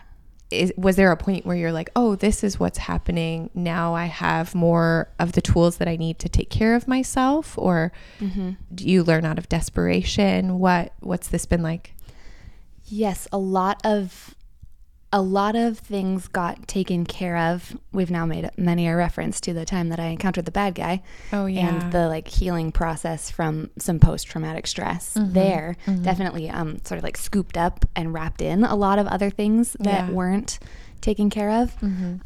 is, 0.51 0.71
was 0.77 0.95
there 0.95 1.12
a 1.12 1.17
point 1.17 1.45
where 1.45 1.55
you're 1.55 1.71
like, 1.71 1.89
oh, 1.95 2.15
this 2.15 2.43
is 2.43 2.59
what's 2.59 2.77
happening 2.77 3.50
now? 3.55 3.95
I 3.95 4.05
have 4.05 4.53
more 4.53 5.09
of 5.19 5.31
the 5.31 5.41
tools 5.41 5.77
that 5.77 5.88
I 5.88 5.95
need 5.95 6.19
to 6.19 6.29
take 6.29 6.50
care 6.51 6.75
of 6.75 6.88
myself, 6.88 7.57
or 7.57 7.91
Mm-hmm. 8.21 8.51
do 8.74 8.88
you 8.88 9.03
learn 9.03 9.25
out 9.25 9.39
of 9.39 9.50
desperation? 9.50 10.59
What 10.59 10.93
What's 11.00 11.29
this 11.29 11.45
been 11.47 11.63
like? 11.63 11.93
Yes, 12.85 13.27
a 13.31 13.39
lot 13.39 13.81
of 13.83 14.35
a 15.15 15.22
lot 15.22 15.55
of 15.55 15.79
things 15.79 16.27
got 16.27 16.67
taken 16.67 17.05
care 17.05 17.38
of. 17.38 17.77
We've 17.93 18.12
now 18.12 18.25
made 18.25 18.50
many 18.57 18.86
a 18.89 18.95
reference 18.98 19.39
to 19.41 19.53
the 19.53 19.63
time 19.63 19.88
that 19.89 20.00
I 20.00 20.07
encountered 20.07 20.43
the 20.43 20.51
bad 20.51 20.75
guy. 20.75 21.01
Oh 21.31 21.45
and 21.45 21.91
the 21.93 22.10
like 22.10 22.27
healing 22.27 22.74
process 22.74 23.31
from 23.31 23.69
some 23.79 23.98
post 24.00 24.27
traumatic 24.27 24.67
stress 24.67 25.13
Mm-hmm. 25.13 25.31
there 25.34 25.77
definitely 26.01 26.50
um 26.50 26.79
sort 26.84 26.98
of 26.98 27.03
like 27.05 27.15
scooped 27.17 27.55
up 27.57 27.86
and 27.95 28.13
wrapped 28.13 28.41
in 28.41 28.63
a 28.65 28.75
lot 28.75 29.00
of 29.00 29.07
other 29.07 29.29
things 29.29 29.77
that 29.79 29.86
Yeah. 29.86 30.01
Mm-hmm. 30.03 30.13
weren't 30.13 30.60
taken 31.05 31.29
care 31.29 31.51
of. 31.62 31.75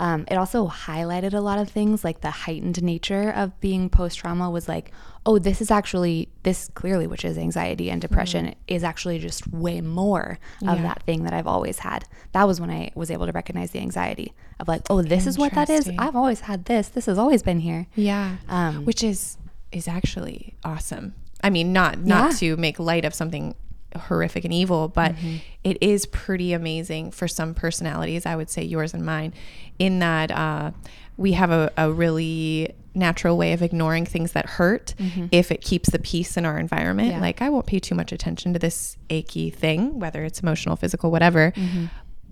Um, 0.05 0.25
it 0.31 0.35
also 0.35 0.67
highlighted 0.67 1.33
a 1.33 1.41
lot 1.41 1.59
of 1.59 1.67
things 1.69 2.03
like 2.03 2.21
the 2.21 2.31
heightened 2.31 2.81
nature 2.81 3.29
of 3.41 3.47
being 3.59 3.89
post 3.89 4.17
trauma 4.19 4.49
was 4.49 4.67
like, 4.67 4.91
oh, 5.25 5.37
this 5.37 5.59
is 5.61 5.69
actually 5.69 6.29
this 6.43 6.69
clearly, 6.73 7.05
which 7.05 7.23
is 7.25 7.37
anxiety 7.37 7.91
and 7.91 7.99
depression, 8.01 8.55
is 8.67 8.83
actually 8.83 9.19
just 9.19 9.41
way 9.65 9.81
more 9.81 10.39
of 10.61 10.67
Mm-hmm. 10.67 10.75
Yeah. 10.77 10.81
that 10.89 11.03
thing 11.03 11.23
that 11.25 11.33
I've 11.33 11.45
always 11.55 11.79
had. 11.79 12.05
That 12.31 12.45
was 12.47 12.61
when 12.61 12.69
I 12.71 12.91
was 12.95 13.11
able 13.11 13.25
to 13.25 13.31
recognize 13.33 13.71
the 13.71 13.79
anxiety 13.79 14.33
of 14.61 14.67
like, 14.67 14.81
oh, 14.89 15.01
this 15.01 15.27
is 15.27 15.37
what 15.37 15.53
that 15.53 15.69
is. 15.69 15.89
I've 15.99 16.15
always 16.15 16.41
had 16.41 16.65
this. 16.65 16.87
This 16.87 17.05
has 17.07 17.17
always 17.17 17.43
been 17.43 17.59
here. 17.59 17.87
yeah, 17.95 18.37
Um, 18.47 18.85
which 18.85 19.03
is 19.03 19.37
is 19.71 19.87
actually 19.87 20.55
awesome. 20.63 21.13
I 21.43 21.49
mean, 21.51 21.73
not 21.73 21.99
not 21.99 22.31
Yeah. 22.31 22.37
to 22.41 22.57
make 22.57 22.79
light 22.79 23.05
of 23.05 23.13
something 23.13 23.55
horrific 23.97 24.45
and 24.45 24.53
evil, 24.53 24.87
but 24.87 25.15
Mm-hmm. 25.15 25.37
it 25.63 25.77
is 25.81 26.05
pretty 26.05 26.53
amazing 26.53 27.11
for 27.11 27.27
some 27.27 27.53
personalities. 27.53 28.25
I 28.25 28.35
would 28.35 28.49
say 28.49 28.63
yours 28.63 28.93
and 28.93 29.05
mine, 29.05 29.33
in 29.79 29.99
that 29.99 30.31
uh, 30.31 30.71
we 31.17 31.33
have 31.33 31.51
a, 31.51 31.71
a 31.77 31.91
really 31.91 32.73
natural 32.95 33.37
way 33.37 33.53
of 33.53 33.61
ignoring 33.61 34.05
things 34.05 34.31
that 34.33 34.45
hurt 34.45 34.93
if 35.31 35.51
it 35.51 35.61
keeps 35.61 35.89
the 35.91 35.99
peace 35.99 36.37
in 36.37 36.45
our 36.45 36.57
environment. 36.59 37.09
Mm-hmm. 37.09 37.17
Yeah. 37.17 37.21
Like, 37.21 37.41
I 37.41 37.49
won't 37.49 37.65
pay 37.65 37.79
too 37.79 37.95
much 37.95 38.11
attention 38.11 38.53
to 38.53 38.59
this 38.59 38.97
achy 39.09 39.49
thing, 39.49 39.99
whether 39.99 40.23
it's 40.23 40.39
emotional, 40.41 40.75
physical, 40.75 41.09
whatever, 41.11 41.51
Mm-hmm. 41.55 41.85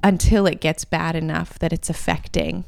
until 0.03 0.45
it 0.47 0.59
gets 0.61 0.83
bad 0.85 1.15
enough 1.15 1.57
that 1.59 1.71
it's 1.73 1.89
affecting 1.89 2.65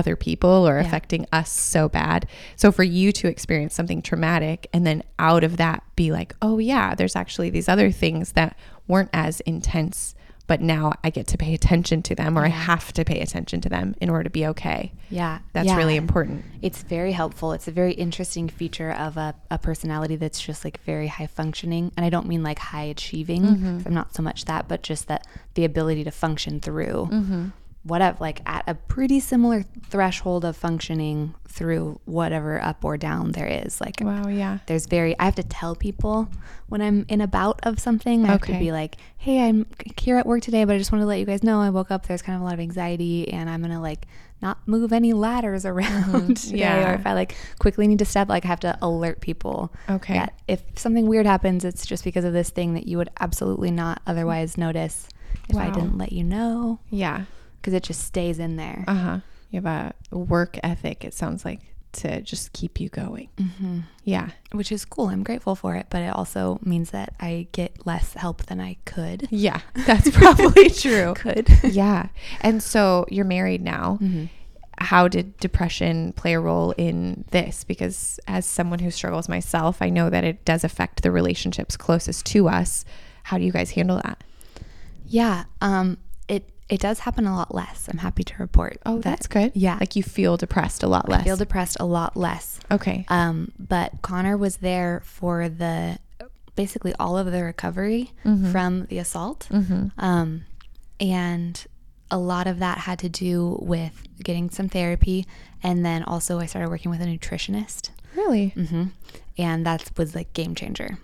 other 0.00 0.16
people 0.16 0.66
or 0.68 0.76
Yeah. 0.78 0.86
affecting 0.86 1.26
us 1.32 1.50
so 1.52 1.88
bad. 1.88 2.26
So 2.56 2.72
for 2.72 2.82
you 2.84 3.12
to 3.12 3.28
experience 3.28 3.74
something 3.74 4.00
traumatic 4.02 4.66
and 4.72 4.86
then 4.86 5.02
out 5.18 5.44
of 5.44 5.56
that 5.58 5.82
be 5.96 6.10
like, 6.18 6.34
"Oh 6.40 6.58
yeah, 6.58 6.94
there's 6.94 7.16
actually 7.16 7.50
these 7.50 7.68
other 7.68 7.90
things 7.90 8.32
that 8.32 8.56
weren't 8.88 9.10
as 9.12 9.40
intense, 9.40 10.14
but 10.46 10.60
now 10.60 10.92
I 11.04 11.10
get 11.10 11.26
to 11.28 11.38
pay 11.38 11.54
attention 11.54 12.02
to 12.08 12.14
them 12.20 12.36
or 12.36 12.44
I 12.44 12.48
have 12.48 12.92
to 12.94 13.04
pay 13.04 13.20
attention 13.20 13.60
to 13.60 13.68
them 13.68 13.94
in 14.00 14.10
order 14.10 14.24
to 14.24 14.30
be 14.30 14.46
okay." 14.52 14.92
Yeah. 15.10 15.38
That's 15.52 15.66
yeah. 15.68 15.76
really 15.76 15.96
important. 15.96 16.44
It's 16.62 16.82
very 16.82 17.12
helpful. 17.12 17.52
It's 17.52 17.68
a 17.68 17.72
very 17.82 17.92
interesting 17.92 18.48
feature 18.48 18.90
of 18.92 19.16
a, 19.16 19.34
a 19.50 19.58
personality 19.58 20.16
that's 20.16 20.40
just 20.40 20.64
like 20.64 20.80
very 20.84 21.08
high 21.08 21.26
functioning. 21.28 21.92
And 21.96 22.04
I 22.06 22.10
don't 22.10 22.26
mean 22.26 22.42
like 22.42 22.58
high 22.58 22.88
achieving. 22.96 23.42
Mm-hmm. 23.42 23.78
I'm 23.86 23.94
not 23.94 24.14
so 24.14 24.22
much 24.22 24.44
that, 24.46 24.66
but 24.68 24.82
just 24.82 25.06
that 25.08 25.26
the 25.54 25.64
ability 25.64 26.02
to 26.04 26.10
function 26.10 26.58
through 26.60 27.08
Mm-hmm. 27.12 27.44
Whatever, 27.82 28.16
like 28.20 28.42
at 28.46 28.62
a 28.66 28.74
pretty 28.74 29.20
similar 29.20 29.64
threshold 29.88 30.44
of 30.44 30.56
functioning 30.56 31.34
through 31.48 31.98
whatever 32.04 32.62
up 32.62 32.84
or 32.84 32.96
down 32.96 33.32
there 33.32 33.46
is. 33.46 33.80
Like, 33.80 33.96
Wow, 34.00 34.28
yeah. 34.28 34.58
there's 34.66 34.86
very, 34.86 35.18
I 35.18 35.24
have 35.24 35.34
to 35.36 35.42
tell 35.42 35.74
people 35.74 36.28
when 36.68 36.80
I'm 36.82 37.06
in 37.08 37.20
a 37.20 37.26
bout 37.26 37.58
of 37.64 37.80
something. 37.80 38.24
I 38.24 38.28
have 38.32 38.42
to 38.42 38.58
be 38.58 38.70
like, 38.70 38.96
hey, 39.16 39.48
I'm 39.48 39.66
here 39.98 40.16
at 40.16 40.26
work 40.26 40.42
today, 40.42 40.64
but 40.64 40.74
I 40.74 40.78
just 40.78 40.92
want 40.92 41.02
to 41.02 41.06
let 41.06 41.18
you 41.18 41.24
guys 41.26 41.42
know 41.42 41.60
I 41.60 41.70
woke 41.70 41.90
up. 41.90 42.06
There's 42.06 42.22
kind 42.22 42.36
of 42.36 42.42
a 42.42 42.44
lot 42.44 42.54
of 42.54 42.60
anxiety, 42.60 43.28
and 43.32 43.48
I'm 43.50 43.60
going 43.62 43.72
to 43.72 43.80
like, 43.80 44.06
not 44.42 44.58
move 44.66 44.92
any 44.92 45.12
ladders 45.12 45.66
around 45.66 46.36
Mm-hmm. 46.36 46.56
Yeah. 46.56 46.90
or 46.92 46.94
if 46.94 47.06
I 47.06 47.12
like 47.14 47.34
quickly 47.58 47.86
need 47.88 47.98
to 47.98 48.04
step, 48.06 48.28
like 48.28 48.44
I 48.44 48.48
have 48.48 48.60
to 48.60 48.78
alert 48.80 49.20
people 49.20 49.72
Okay. 49.88 50.14
that 50.14 50.34
if 50.48 50.62
something 50.76 51.06
weird 51.08 51.26
happens, 51.26 51.64
it's 51.64 51.84
just 51.84 52.04
because 52.04 52.24
of 52.24 52.32
this 52.32 52.50
thing 52.50 52.74
that 52.74 52.86
you 52.86 52.96
would 52.98 53.10
absolutely 53.20 53.70
not 53.70 54.00
otherwise 54.06 54.56
notice 54.56 55.08
if 55.48 55.56
I 55.56 55.70
didn't 55.70 55.98
let 55.98 56.12
you 56.12 56.24
know, 56.24 56.78
Yeah. 56.90 57.24
Because 57.60 57.74
it 57.74 57.82
just 57.82 58.02
stays 58.04 58.38
in 58.38 58.56
there. 58.56 58.84
Uh-huh. 58.86 59.20
You 59.50 59.60
have 59.62 59.94
a 60.12 60.16
work 60.16 60.58
ethic 60.62 61.04
it 61.04 61.12
sounds 61.14 61.44
like 61.44 61.60
to 61.92 62.20
just 62.20 62.52
keep 62.52 62.78
you 62.80 62.88
going. 62.88 63.28
hmm 63.36 63.80
Yeah. 64.04 64.30
Which 64.52 64.70
is 64.70 64.84
cool. 64.84 65.08
I'm 65.08 65.24
grateful 65.24 65.56
for 65.56 65.74
it, 65.74 65.86
but 65.90 66.02
it 66.02 66.14
also 66.14 66.60
means 66.62 66.90
that 66.90 67.14
I 67.18 67.48
get 67.50 67.84
less 67.84 68.14
help 68.14 68.46
than 68.46 68.60
I 68.60 68.76
could. 68.84 69.26
Yeah. 69.30 69.60
That's 69.74 70.08
probably 70.10 70.70
true. 70.70 71.14
Could. 71.16 71.48
Yeah. 71.64 72.10
And 72.42 72.62
so 72.62 73.06
you're 73.08 73.24
married 73.24 73.62
now. 73.62 73.96
hmm 73.96 74.26
How 74.78 75.08
did 75.08 75.36
depression 75.38 76.12
play 76.12 76.34
a 76.34 76.40
role 76.40 76.70
in 76.78 77.24
this? 77.32 77.64
Because 77.64 78.20
as 78.28 78.46
someone 78.46 78.78
who 78.78 78.92
struggles 78.92 79.28
myself, 79.28 79.82
I 79.82 79.90
know 79.90 80.10
that 80.10 80.22
it 80.22 80.44
does 80.44 80.62
affect 80.62 81.02
the 81.02 81.10
relationships 81.10 81.76
closest 81.76 82.24
to 82.26 82.48
us. 82.48 82.84
How 83.24 83.36
do 83.36 83.42
you 83.44 83.50
guys 83.52 83.72
handle 83.72 84.00
that? 84.04 84.22
Yeah. 85.06 85.44
Um. 85.60 85.98
It 86.70 86.80
does 86.80 87.00
happen 87.00 87.26
a 87.26 87.34
lot 87.36 87.54
less. 87.54 87.88
I'm 87.90 87.98
happy 87.98 88.22
to 88.24 88.34
report. 88.38 88.78
Oh, 88.86 88.96
that 88.96 89.02
that's 89.02 89.26
good. 89.26 89.52
yeah. 89.54 89.76
Like 89.80 89.96
you 89.96 90.02
feel 90.02 90.36
depressed 90.36 90.82
a 90.82 90.86
lot 90.86 91.08
less. 91.08 91.20
I 91.22 91.24
feel 91.24 91.36
depressed 91.36 91.76
a 91.80 91.84
lot 91.84 92.16
less. 92.16 92.60
okay. 92.70 93.04
Um. 93.08 93.52
But 93.58 94.00
Connor 94.02 94.36
was 94.36 94.58
there 94.58 95.02
for 95.04 95.48
the 95.48 95.98
basically 96.56 96.94
all 97.00 97.18
of 97.18 97.30
the 97.32 97.42
recovery 97.42 98.12
Mm-hmm. 98.24 98.52
from 98.52 98.86
the 98.86 98.98
assault. 98.98 99.48
Um, 99.98 100.44
and 101.00 101.64
a 102.10 102.18
lot 102.18 102.46
of 102.46 102.58
that 102.58 102.78
had 102.78 102.98
to 103.00 103.08
do 103.08 103.58
with 103.62 104.02
getting 104.22 104.50
some 104.50 104.68
therapy, 104.68 105.26
and 105.62 105.84
then 105.84 106.02
also 106.02 106.38
I 106.40 106.46
started 106.46 106.68
working 106.68 106.90
with 106.90 107.00
a 107.00 107.04
nutritionist. 107.06 107.90
Really? 108.16 108.48
hmm 108.48 108.86
And 109.38 109.64
that 109.66 109.90
was 109.96 110.14
like 110.14 110.32
game 110.32 110.54
changer. 110.54 110.98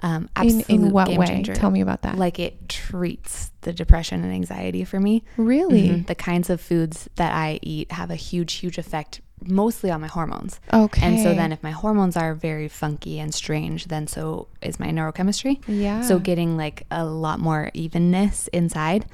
Um, 0.00 0.28
In, 0.42 0.60
in 0.68 0.90
what 0.90 1.08
way? 1.08 1.26
changer. 1.26 1.54
Tell 1.54 1.70
me 1.70 1.80
about 1.80 2.02
that. 2.02 2.16
Like 2.16 2.38
it 2.38 2.68
treats 2.68 3.50
the 3.62 3.72
depression 3.72 4.22
and 4.24 4.32
anxiety 4.32 4.84
for 4.84 5.00
me. 5.00 5.24
really? 5.36 5.88
Mhm. 5.88 6.06
The 6.06 6.14
kinds 6.14 6.50
of 6.50 6.60
foods 6.60 7.08
that 7.16 7.32
I 7.34 7.58
eat 7.62 7.90
have 7.92 8.10
a 8.10 8.14
huge, 8.14 8.54
huge 8.54 8.78
effect, 8.78 9.20
mostly 9.44 9.90
on 9.90 10.00
my 10.00 10.06
hormones. 10.06 10.60
Okay. 10.72 11.04
And 11.06 11.18
so 11.20 11.34
then, 11.34 11.50
if 11.52 11.62
my 11.62 11.70
hormones 11.72 12.16
are 12.16 12.34
very 12.34 12.68
funky 12.68 13.18
and 13.18 13.34
strange, 13.34 13.86
then 13.86 14.06
so 14.06 14.48
is 14.62 14.78
my 14.78 14.88
neurochemistry. 14.88 15.60
Yeah. 15.66 16.02
So 16.02 16.18
getting 16.18 16.56
like 16.56 16.86
a 16.90 17.04
lot 17.04 17.40
more 17.40 17.70
evenness 17.74 18.48
inside. 18.52 19.06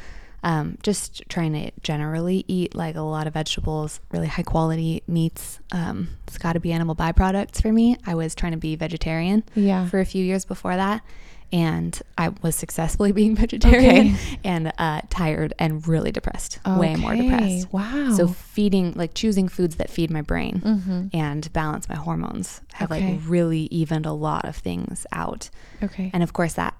Um, 0.44 0.76
just 0.82 1.22
trying 1.30 1.54
to 1.54 1.70
generally 1.82 2.44
eat 2.48 2.74
like 2.74 2.96
a 2.96 3.00
lot 3.00 3.26
of 3.26 3.32
vegetables, 3.32 4.00
really 4.12 4.26
high 4.28 4.42
quality 4.42 5.02
meats. 5.08 5.58
Um, 5.72 6.08
it's 6.28 6.36
got 6.38 6.52
to 6.52 6.60
be 6.60 6.70
animal 6.70 6.94
byproducts 6.94 7.62
for 7.62 7.72
me. 7.72 7.96
I 8.06 8.14
was 8.14 8.34
trying 8.34 8.52
to 8.52 8.58
be 8.58 8.76
vegetarian 8.76 9.42
Yeah. 9.54 9.88
for 9.88 10.00
a 10.00 10.04
few 10.04 10.22
years 10.22 10.44
before 10.44 10.76
that. 10.76 11.02
And 11.52 11.98
I 12.18 12.30
was 12.42 12.56
successfully 12.56 13.12
being 13.20 13.36
vegetarian 13.36 14.14
Okay. 14.14 14.38
and 14.44 14.72
uh, 14.76 15.00
tired 15.08 15.54
and 15.58 15.86
really 15.88 16.10
depressed, 16.12 16.58
way 16.66 16.96
more 16.96 17.14
depressed. 17.16 17.72
Wow. 17.72 18.12
So 18.14 18.28
feeding, 18.28 18.92
like 18.96 19.14
choosing 19.14 19.48
foods 19.48 19.76
that 19.76 19.88
feed 19.88 20.10
my 20.10 20.20
brain 20.20 20.60
Mhm. 20.64 21.10
and 21.14 21.50
balance 21.52 21.88
my 21.88 21.94
hormones 21.94 22.60
have 22.74 22.90
Okay. 22.92 23.12
like 23.14 23.20
really 23.26 23.60
evened 23.70 24.04
a 24.04 24.12
lot 24.12 24.44
of 24.46 24.56
things 24.56 25.06
out. 25.12 25.48
okay. 25.82 26.10
And 26.12 26.22
of 26.22 26.32
course 26.34 26.52
that 26.54 26.74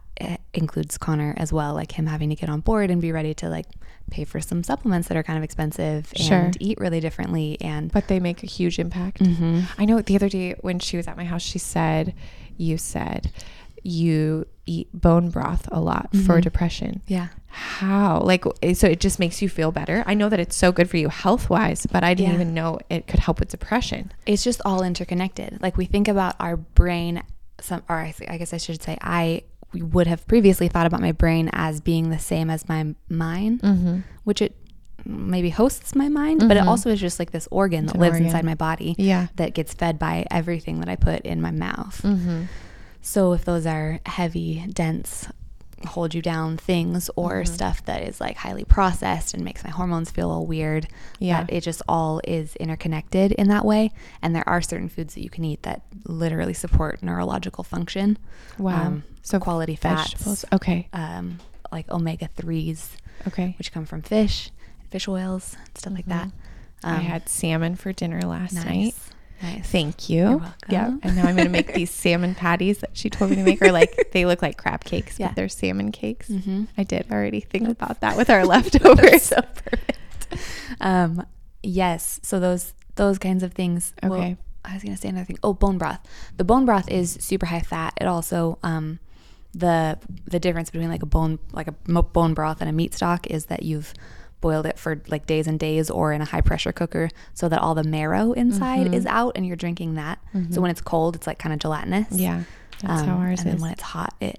includes 0.53 0.97
Connor 0.99 1.35
as 1.37 1.53
well, 1.53 1.75
like 1.75 1.93
him 1.93 2.07
having 2.07 2.29
to 2.31 2.37
get 2.37 2.49
on 2.49 2.61
board 2.61 2.91
and 2.91 3.01
be 3.03 3.11
ready 3.13 3.35
to 3.35 3.49
like 3.49 3.67
pay 4.11 4.25
for 4.25 4.41
some 4.41 4.63
supplements 4.63 5.09
that 5.09 5.17
are 5.17 5.23
kind 5.23 5.37
of 5.39 5.43
expensive 5.43 6.13
Sure. 6.15 6.39
and 6.39 6.57
eat 6.61 6.79
really 6.79 7.01
differently 7.01 7.57
and 7.61 7.91
but 7.91 8.07
they 8.09 8.21
make 8.21 8.43
a 8.43 8.47
huge 8.47 8.79
impact. 8.79 9.19
Mhm. 9.21 9.65
I 9.79 9.85
know 9.85 10.01
the 10.01 10.15
other 10.15 10.29
day 10.29 10.55
when 10.61 10.79
she 10.79 10.97
was 10.97 11.09
at 11.09 11.17
my 11.17 11.25
house, 11.25 11.43
she 11.43 11.59
said, 11.59 12.15
You 12.57 12.77
said 12.79 13.33
you 13.83 14.47
eat 14.65 14.89
bone 14.95 15.29
broth 15.31 15.69
a 15.73 15.81
lot 15.81 16.09
for 16.13 16.39
Mhm. 16.39 16.43
depression. 16.43 17.03
yeah. 17.07 17.29
How? 17.49 18.21
Like, 18.21 18.45
so 18.75 18.87
it 18.89 18.99
just 19.01 19.19
makes 19.21 19.41
you 19.43 19.49
feel 19.49 19.71
better? 19.73 20.03
I 20.07 20.15
know 20.15 20.29
that 20.29 20.41
it's 20.41 20.57
so 20.57 20.73
good 20.73 20.89
for 20.91 20.97
you 20.97 21.09
health 21.09 21.51
wise, 21.51 21.87
but 21.91 22.03
I 22.03 22.15
didn't 22.15 22.31
Yeah. 22.31 22.35
even 22.37 22.55
know 22.55 22.79
it 22.91 23.07
could 23.07 23.21
help 23.21 23.41
with 23.41 23.49
depression. 23.51 24.13
it's 24.27 24.43
just 24.45 24.61
all 24.65 24.83
interconnected. 24.83 25.59
Like 25.61 25.77
we 25.77 25.85
think 25.85 26.09
about 26.09 26.35
our 26.41 26.57
brain, 26.57 27.23
some, 27.61 27.83
or 27.89 27.97
I, 27.97 28.15
I 28.29 28.39
guess 28.39 28.53
I 28.55 28.57
should 28.57 28.83
say, 28.83 28.97
I 29.01 29.43
would 29.83 30.07
have 30.07 30.27
previously 30.27 30.69
thought 30.69 30.87
about 30.87 31.01
my 31.01 31.13
brain 31.13 31.51
as 31.53 31.81
being 31.81 32.11
the 32.11 32.19
same 32.19 32.51
as 32.51 32.69
my 32.69 32.95
mind, 33.09 33.61
Mm-hmm. 33.63 33.99
which 34.25 34.41
it 34.43 34.57
maybe 35.05 35.51
hosts 35.51 35.95
my 35.95 36.09
mind, 36.09 36.41
but 36.49 36.57
it 36.57 36.63
Mhm. 36.63 36.67
also 36.67 36.91
is 36.91 36.99
just 37.01 37.19
like 37.19 37.31
this 37.31 37.47
organ 37.51 37.87
that 37.87 37.99
lives 37.99 38.15
organ. 38.15 38.27
inside 38.27 38.45
my 38.45 38.55
body 38.55 38.95
Yeah. 38.99 39.27
that 39.37 39.53
gets 39.53 39.75
fed 39.75 39.99
by 39.99 40.25
everything 40.31 40.81
that 40.81 40.89
I 40.89 40.97
put 40.97 41.21
in 41.23 41.43
my 41.43 41.51
mouth. 41.51 42.01
Mm-hmm. 42.03 42.45
So 43.03 43.35
if 43.35 43.45
those 43.45 43.67
are 43.67 44.01
heavy, 44.07 44.65
dense, 44.73 45.29
hold 45.87 46.15
you 46.15 46.23
down 46.23 46.57
things 46.57 47.11
or 47.17 47.43
Mhm. 47.43 47.49
stuff 47.49 47.85
that 47.85 48.03
is 48.03 48.21
like 48.21 48.37
highly 48.39 48.65
processed 48.65 49.35
and 49.35 49.45
makes 49.45 49.63
my 49.65 49.71
hormones 49.71 50.11
feel 50.11 50.31
all 50.31 50.47
weird, 50.47 50.89
Yeah. 51.19 51.43
that 51.45 51.53
it 51.53 51.61
just 51.63 51.83
all 51.89 52.21
is 52.25 52.57
interconnected 52.57 53.33
in 53.33 53.49
that 53.49 53.65
way. 53.65 53.91
And 54.23 54.35
there 54.35 54.49
are 54.49 54.61
certain 54.63 54.89
foods 54.89 55.15
that 55.15 55.23
you 55.23 55.31
can 55.31 55.45
eat 55.45 55.63
that 55.63 55.83
literally 56.05 56.55
support 56.55 57.03
neurological 57.03 57.65
function. 57.65 58.19
Wow. 58.59 58.87
Um, 58.87 59.05
so 59.23 59.39
quality 59.39 59.77
fats, 59.77 60.13
vegetables. 60.13 60.45
Okay. 60.53 60.89
um, 60.93 61.39
like 61.73 61.91
omega 61.91 62.29
threes, 62.37 62.97
Okay. 63.27 63.55
which 63.59 63.73
come 63.73 63.85
from 63.85 64.03
fish, 64.03 64.51
fish 64.91 65.09
oils, 65.09 65.57
stuff 65.75 65.93
like 65.93 66.07
that. 66.07 66.31
I 66.85 66.97
had 66.97 67.29
salmon 67.29 67.77
for 67.77 67.93
dinner 67.93 68.21
last 68.23 68.53
nice, 68.53 68.65
night. 68.65 68.95
Nice. 69.45 69.67
Thank 69.71 70.09
you. 70.09 70.17
You're 70.29 70.55
Yeah. 70.69 70.97
And 71.03 71.17
now 71.17 71.23
I'm 71.27 71.37
going 71.37 71.47
to 71.47 71.53
make 71.53 71.75
these 71.75 71.91
salmon 72.03 72.35
patties 72.35 72.79
that 72.79 72.91
she 72.97 73.11
told 73.11 73.31
me 73.31 73.37
to 73.37 73.43
make, 73.43 73.61
or 73.63 73.71
like 73.73 74.09
they 74.13 74.25
look 74.27 74.43
like 74.43 74.57
crab 74.57 74.85
cakes, 74.85 75.19
Yeah. 75.19 75.29
but 75.29 75.37
they're 75.37 75.49
salmon 75.49 75.93
cakes. 75.93 76.29
Mhm. 76.29 76.69
I 76.79 76.83
did 76.85 77.07
already 77.11 77.41
think 77.41 77.69
about 77.69 78.01
that 78.01 78.17
with 78.17 78.31
our 78.35 78.45
leftovers. 78.47 79.23
so 79.23 79.37
perfect. 79.43 79.99
Um, 80.81 81.27
yes. 81.63 82.21
So 82.23 82.41
those 82.41 82.73
those 82.97 83.19
kinds 83.19 83.43
of 83.43 83.53
things. 83.53 83.93
Okay. 84.03 84.37
I 84.65 84.75
was 84.75 84.83
gonna 84.83 84.97
say 84.97 85.09
another 85.11 85.27
thing. 85.27 85.39
Oh, 85.43 85.53
bone 85.53 85.79
broth. 85.79 86.01
The 86.37 86.45
bone 86.45 86.65
broth 86.65 86.91
is 86.91 87.19
super 87.21 87.47
high 87.47 87.61
fat. 87.61 87.93
It 88.01 88.07
also 88.07 88.59
um, 88.63 88.99
the 89.53 89.99
the 90.27 90.41
difference 90.41 90.71
between 90.71 90.89
like 90.89 91.03
a 91.03 91.07
bone 91.07 91.39
like 91.53 91.69
a 91.69 91.73
bone 92.03 92.35
broth 92.35 92.61
and 92.61 92.71
a 92.71 92.73
meat 92.73 92.95
stock 92.95 93.27
is 93.27 93.47
that 93.47 93.63
you've 93.63 93.93
boiled 94.45 94.67
it 94.67 94.79
for 94.79 95.01
like 95.09 95.25
days 95.27 95.47
and 95.47 95.59
days 95.59 95.89
or 95.91 96.13
in 96.13 96.21
a 96.21 96.25
high 96.27 96.43
pressure 96.43 96.71
cooker 96.81 97.09
so 97.33 97.49
that 97.49 97.61
all 97.61 97.75
the 97.75 97.83
marrow 97.97 98.33
inside 98.33 98.85
Mm-hmm. 98.87 98.95
is 98.95 99.07
out 99.07 99.33
and 99.37 99.47
you're 99.47 99.57
drinking 99.65 99.95
that. 99.95 100.19
So 100.51 100.61
when 100.61 100.71
it's 100.71 100.83
cold, 100.83 101.17
it's 101.17 101.27
like 101.27 101.39
kind 101.39 101.53
of 101.55 101.59
gelatinous. 101.61 102.09
Yeah. 102.13 102.43
That's 102.83 103.03
how 103.09 103.15
Um, 103.15 103.21
ours 103.23 103.41
and 103.41 103.49
then 103.49 103.57
is. 103.57 103.63
when 103.63 103.71
it's 103.73 103.83
hot, 103.83 104.13
it 104.21 104.39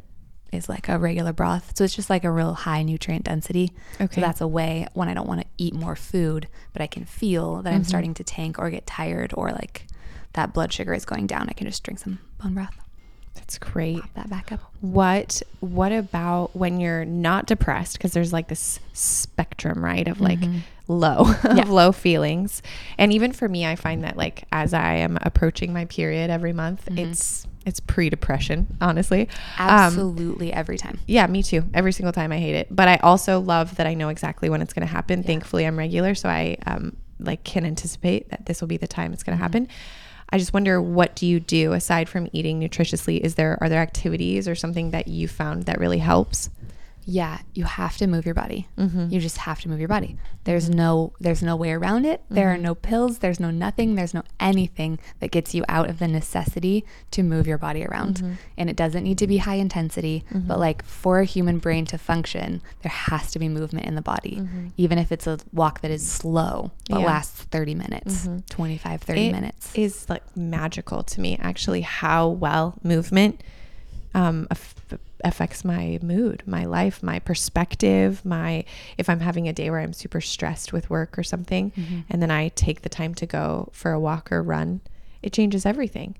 is 0.51 0.69
like 0.69 0.87
a 0.89 0.99
regular 0.99 1.33
broth. 1.33 1.75
So 1.75 1.83
it's 1.83 1.95
just 1.95 2.09
like 2.09 2.23
a 2.23 2.29
real 2.31 2.53
high 2.53 2.83
nutrient 2.83 3.25
density. 3.25 3.71
Okay. 3.99 4.15
So 4.15 4.21
that's 4.21 4.41
a 4.41 4.47
way 4.47 4.87
when 4.93 5.09
I 5.09 5.13
don't 5.15 5.27
want 5.27 5.41
to 5.41 5.47
eat 5.57 5.73
more 5.73 5.95
food, 5.95 6.47
but 6.73 6.81
I 6.83 6.87
can 6.87 7.03
feel 7.05 7.61
that 7.63 7.73
I'm 7.73 7.81
Mm-hmm. 7.81 7.87
starting 7.93 8.13
to 8.13 8.23
tank 8.23 8.59
or 8.59 8.69
get 8.69 8.85
tired 8.85 9.31
or 9.35 9.49
like 9.51 9.87
that 10.33 10.53
blood 10.53 10.71
sugar 10.71 10.93
is 10.93 11.05
going 11.05 11.25
down. 11.27 11.49
I 11.49 11.53
can 11.53 11.65
just 11.67 11.83
drink 11.83 11.99
some 11.99 12.19
bone 12.41 12.53
broth. 12.53 12.75
That's 13.35 13.57
great. 13.57 13.99
Pop 14.01 14.13
that 14.15 14.29
back 14.29 14.51
up. 14.51 14.59
What 14.81 15.41
what 15.59 15.91
about 15.91 16.55
when 16.55 16.79
you're 16.79 17.05
not 17.05 17.45
depressed 17.45 17.97
because 17.97 18.13
there's 18.13 18.33
like 18.33 18.47
this 18.47 18.79
spectrum, 18.93 19.83
right, 19.83 20.07
of 20.07 20.19
like 20.21 20.39
low 20.87 21.23
Mm-hmm. 21.25 21.57
Yeah. 21.57 21.63
of 21.63 21.69
low 21.69 21.91
feelings. 21.91 22.61
And 22.97 23.11
even 23.13 23.31
for 23.31 23.47
me, 23.49 23.65
I 23.65 23.75
find 23.75 24.03
that 24.03 24.17
like 24.17 24.45
as 24.51 24.73
I 24.73 24.95
am 24.95 25.17
approaching 25.21 25.73
my 25.73 25.85
period 25.85 26.29
every 26.29 26.53
month, 26.53 26.85
Mm-hmm. 26.85 26.97
it's 27.11 27.45
it's 27.65 27.79
pre-depression, 27.79 28.77
honestly. 28.79 29.21
Um, 29.57 29.69
Absolutely 29.69 30.53
every 30.53 30.77
time. 30.77 30.99
yeah, 31.07 31.25
me 31.25 31.41
too. 31.41 31.63
Every 31.73 31.91
single 31.93 32.13
time 32.13 32.31
I 32.31 32.37
hate 32.37 32.53
it. 32.53 32.67
But 32.69 32.87
I 32.87 32.97
also 32.97 33.39
love 33.39 33.77
that 33.77 33.87
I 33.87 33.95
know 33.95 34.09
exactly 34.09 34.49
when 34.51 34.61
it's 34.61 34.71
going 34.71 34.85
to 34.85 34.91
happen. 34.93 35.23
Thankfully, 35.23 35.65
I'm 35.65 35.75
regular, 35.77 36.13
so 36.15 36.29
I 36.29 36.57
um 36.67 36.95
like 37.19 37.43
can 37.43 37.65
anticipate 37.65 38.29
that 38.29 38.45
this 38.45 38.61
will 38.61 38.67
be 38.67 38.77
the 38.77 38.87
time 38.87 39.13
it's 39.13 39.23
going 39.23 39.35
to 39.37 39.41
happen. 39.41 39.67
I 40.35 40.37
just 40.37 40.51
wonder 40.51 40.81
what 40.81 41.15
do 41.15 41.25
you 41.25 41.39
do 41.39 41.71
aside 41.71 42.09
from 42.09 42.27
eating 42.33 42.59
nutritiously? 42.59 43.21
Is 43.21 43.35
there 43.35 43.57
are 43.61 43.69
there 43.69 43.81
activities 43.81 44.49
or 44.49 44.53
something 44.53 44.91
that 44.91 45.07
you 45.07 45.29
found 45.29 45.63
that 45.63 45.79
really 45.79 45.99
helps? 45.99 46.49
Yeah, 47.07 47.39
you 47.53 47.65
have 47.65 47.97
to 47.97 48.07
move 48.07 48.25
your 48.25 48.33
body. 48.33 48.67
Mm-hmm. 48.77 49.09
You 49.09 49.19
just 49.19 49.37
have 49.37 49.61
to 49.61 49.69
move 49.69 49.79
your 49.79 49.87
body. 49.87 50.17
There's 50.43 50.69
no 50.69 51.13
there's 51.19 51.43
no 51.43 51.55
way 51.55 51.71
around 51.71 52.05
it. 52.05 52.23
There 52.29 52.49
are 52.49 52.55
mm-hmm. 52.55 52.63
no 52.63 52.75
pills, 52.75 53.19
there's 53.19 53.39
no 53.39 53.51
nothing, 53.51 53.93
there's 53.95 54.13
no 54.13 54.23
anything 54.39 54.99
that 55.19 55.29
gets 55.29 55.53
you 55.53 55.63
out 55.69 55.89
of 55.89 55.99
the 55.99 56.07
necessity 56.07 56.83
to 57.11 57.21
move 57.21 57.45
your 57.45 57.59
body 57.59 57.85
around. 57.85 58.17
Mm-hmm. 58.17 58.33
And 58.57 58.69
it 58.69 58.75
doesn't 58.75 59.03
need 59.03 59.19
to 59.19 59.27
be 59.27 59.37
high 59.37 59.55
intensity, 59.55 60.25
but 60.31 60.59
like 60.59 60.83
for 60.83 61.19
a 61.19 61.25
human 61.25 61.59
brain 61.59 61.85
to 61.87 61.97
function, 61.97 62.61
there 62.81 62.91
has 62.91 63.31
to 63.31 63.39
be 63.39 63.49
movement 63.49 63.85
in 63.85 63.95
the 63.95 64.01
body. 64.01 64.41
Even 64.77 64.97
if 64.97 65.11
it's 65.11 65.27
a 65.27 65.37
walk 65.53 65.81
that 65.81 65.91
is 65.91 66.05
slow, 66.09 66.71
but 66.89 66.99
Yeah. 66.99 67.05
lasts 67.05 67.43
30 67.43 67.75
minutes, 67.75 68.27
25 68.49 69.01
30 69.01 69.27
It 69.27 69.31
minutes. 69.31 69.71
is 69.75 70.09
like 70.09 70.23
magical 70.35 71.03
to 71.03 71.21
me 71.21 71.37
actually 71.41 71.81
how 71.81 72.27
well 72.27 72.75
movement 72.83 73.41
um, 74.15 74.47
aff- 74.49 74.74
affects 75.25 75.65
my 75.65 75.99
mood, 76.01 76.43
my 76.45 76.63
life, 76.63 77.01
my 77.03 77.19
perspective, 77.19 78.23
my 78.23 78.63
if 78.97 79.09
I'm 79.09 79.19
having 79.19 79.47
a 79.47 79.53
day 79.53 79.69
where 79.69 79.79
I'm 79.79 79.91
super 79.91 80.21
stressed 80.21 80.71
with 80.71 80.89
work 80.89 81.17
or 81.17 81.23
something, 81.23 81.71
mm-hmm. 81.71 82.01
and 82.09 82.21
then 82.21 82.31
I 82.31 82.49
take 82.49 82.83
the 82.83 82.89
time 82.89 83.13
to 83.15 83.25
go 83.25 83.69
for 83.73 83.91
a 83.91 83.99
walk 83.99 84.31
or 84.31 84.41
run, 84.41 84.81
it 85.21 85.33
changes 85.33 85.65
everything. 85.65 86.15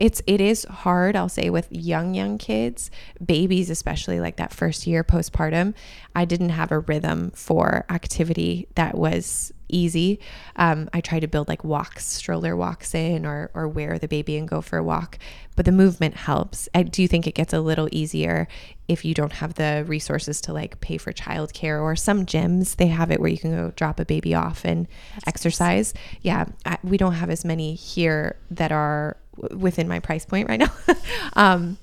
It's 0.00 0.22
it 0.26 0.40
is 0.40 0.64
hard, 0.64 1.14
I'll 1.14 1.28
say, 1.28 1.50
with 1.50 1.70
young 1.70 2.14
young 2.14 2.38
kids, 2.38 2.90
babies 3.24 3.68
especially, 3.68 4.18
like 4.18 4.36
that 4.36 4.52
first 4.52 4.86
year 4.86 5.04
postpartum. 5.04 5.74
I 6.16 6.24
didn't 6.24 6.48
have 6.48 6.72
a 6.72 6.80
rhythm 6.80 7.30
for 7.32 7.84
activity 7.90 8.66
that 8.76 8.96
was 8.96 9.52
easy. 9.68 10.18
Um, 10.56 10.88
I 10.92 11.02
try 11.02 11.20
to 11.20 11.28
build 11.28 11.48
like 11.48 11.64
walks, 11.64 12.06
stroller 12.06 12.56
walks 12.56 12.94
in, 12.94 13.26
or 13.26 13.50
or 13.54 13.68
wear 13.68 13.98
the 13.98 14.08
baby 14.08 14.38
and 14.38 14.48
go 14.48 14.62
for 14.62 14.78
a 14.78 14.82
walk. 14.82 15.18
But 15.54 15.66
the 15.66 15.72
movement 15.72 16.16
helps. 16.16 16.66
I 16.74 16.82
do 16.82 17.06
think 17.06 17.26
it 17.26 17.34
gets 17.34 17.52
a 17.52 17.60
little 17.60 17.88
easier 17.92 18.48
if 18.88 19.04
you 19.04 19.12
don't 19.12 19.34
have 19.34 19.54
the 19.54 19.84
resources 19.86 20.40
to 20.40 20.54
like 20.54 20.80
pay 20.80 20.96
for 20.96 21.12
childcare 21.12 21.80
or 21.80 21.94
some 21.94 22.24
gyms 22.24 22.76
they 22.76 22.86
have 22.86 23.10
it 23.10 23.20
where 23.20 23.28
you 23.28 23.38
can 23.38 23.50
go 23.52 23.70
drop 23.76 24.00
a 24.00 24.06
baby 24.06 24.34
off 24.34 24.64
and 24.64 24.88
exercise. 25.26 25.92
Yeah, 26.22 26.46
I, 26.64 26.78
we 26.82 26.96
don't 26.96 27.12
have 27.12 27.28
as 27.28 27.44
many 27.44 27.74
here 27.74 28.36
that 28.50 28.72
are 28.72 29.18
within 29.50 29.88
my 29.88 30.00
price 30.00 30.24
point 30.24 30.48
right 30.48 30.60
now. 30.60 30.72
um, 31.34 31.78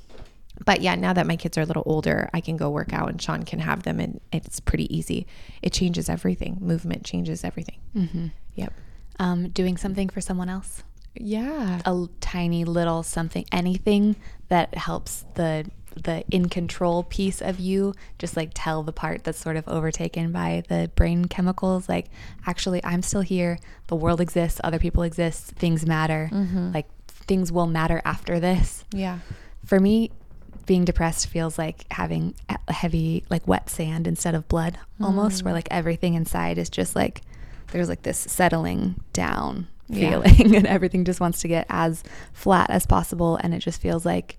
but 0.66 0.82
yeah, 0.82 0.96
now 0.96 1.14
that 1.14 1.28
my 1.28 1.36
kids 1.36 1.58
are 1.58 1.62
a 1.62 1.66
little 1.66 1.84
older, 1.86 2.30
I 2.34 2.42
can 2.42 2.58
go 2.58 2.70
work 2.70 2.94
out 2.94 3.10
and 3.10 3.22
Sean 3.22 3.44
can 3.44 3.60
have 3.60 3.84
them, 3.84 4.00
and 4.00 4.20
it's 4.32 4.60
pretty 4.60 4.96
easy. 4.96 5.28
It 5.62 5.72
changes 5.74 6.10
everything. 6.10 6.58
Movement 6.60 7.04
changes 7.04 7.44
everything. 7.44 7.80
Mm-hmm. 7.96 8.28
Yep. 8.56 8.74
Um, 9.20 9.50
doing 9.50 9.78
something 9.78 10.10
for 10.10 10.22
someone 10.22 10.50
else. 10.50 10.84
Yeah. 11.16 11.82
A 11.86 12.08
tiny 12.22 12.66
little 12.66 13.04
something 13.04 13.46
anything 13.52 14.16
that 14.50 14.76
helps 14.76 15.26
the 15.36 15.70
the 16.04 16.24
in 16.30 16.48
control 16.48 17.04
piece 17.04 17.42
of 17.42 17.60
you 17.60 17.92
just 18.20 18.38
like 18.38 18.52
tell 18.54 18.84
the 18.84 18.92
part 18.92 19.24
that's 19.24 19.40
sort 19.40 19.58
of 19.58 19.68
overtaken 19.68 20.32
by 20.32 20.62
the 20.70 20.92
brain 20.96 21.26
chemicals 21.26 21.90
like 21.90 22.06
actually 22.46 22.84
i'm 22.84 23.02
still 23.02 23.22
here 23.22 23.58
the 23.88 23.96
world 23.96 24.22
exists 24.22 24.62
other 24.64 24.78
people 24.78 25.02
exist 25.02 25.46
things 25.54 25.88
matter 25.88 26.30
like 26.72 26.88
things 27.28 27.52
will 27.52 27.68
matter 27.68 28.02
after 28.06 28.40
this. 28.40 28.86
Yeah. 28.92 29.20
for 29.66 29.80
me 29.80 30.12
being 30.66 30.84
depressed 30.84 31.28
feels 31.28 31.58
like 31.58 31.86
having 31.92 32.36
a 32.50 32.74
heavy 32.74 33.24
like 33.30 33.48
wet 33.48 33.70
sand 33.70 34.06
instead 34.06 34.36
of 34.36 34.48
blood 34.50 34.78
almost 35.02 35.44
where 35.44 35.54
mm. 35.54 35.56
like 35.56 35.68
everything 35.72 36.14
inside 36.14 36.58
is 36.58 36.70
just 36.70 36.94
like 36.96 37.22
there's 37.72 37.88
like 37.88 38.02
this 38.04 38.18
settling 38.18 38.96
down 39.14 39.68
Yeah. 39.88 40.22
feeling 40.22 40.56
and 40.60 40.68
everything 40.68 41.06
just 41.06 41.20
wants 41.22 41.40
to 41.42 41.48
get 41.48 41.66
as 41.70 42.04
flat 42.34 42.70
as 42.70 42.86
possible 42.86 43.38
and 43.38 43.54
it 43.54 43.60
just 43.60 43.80
feels 43.82 44.06
like 44.06 44.38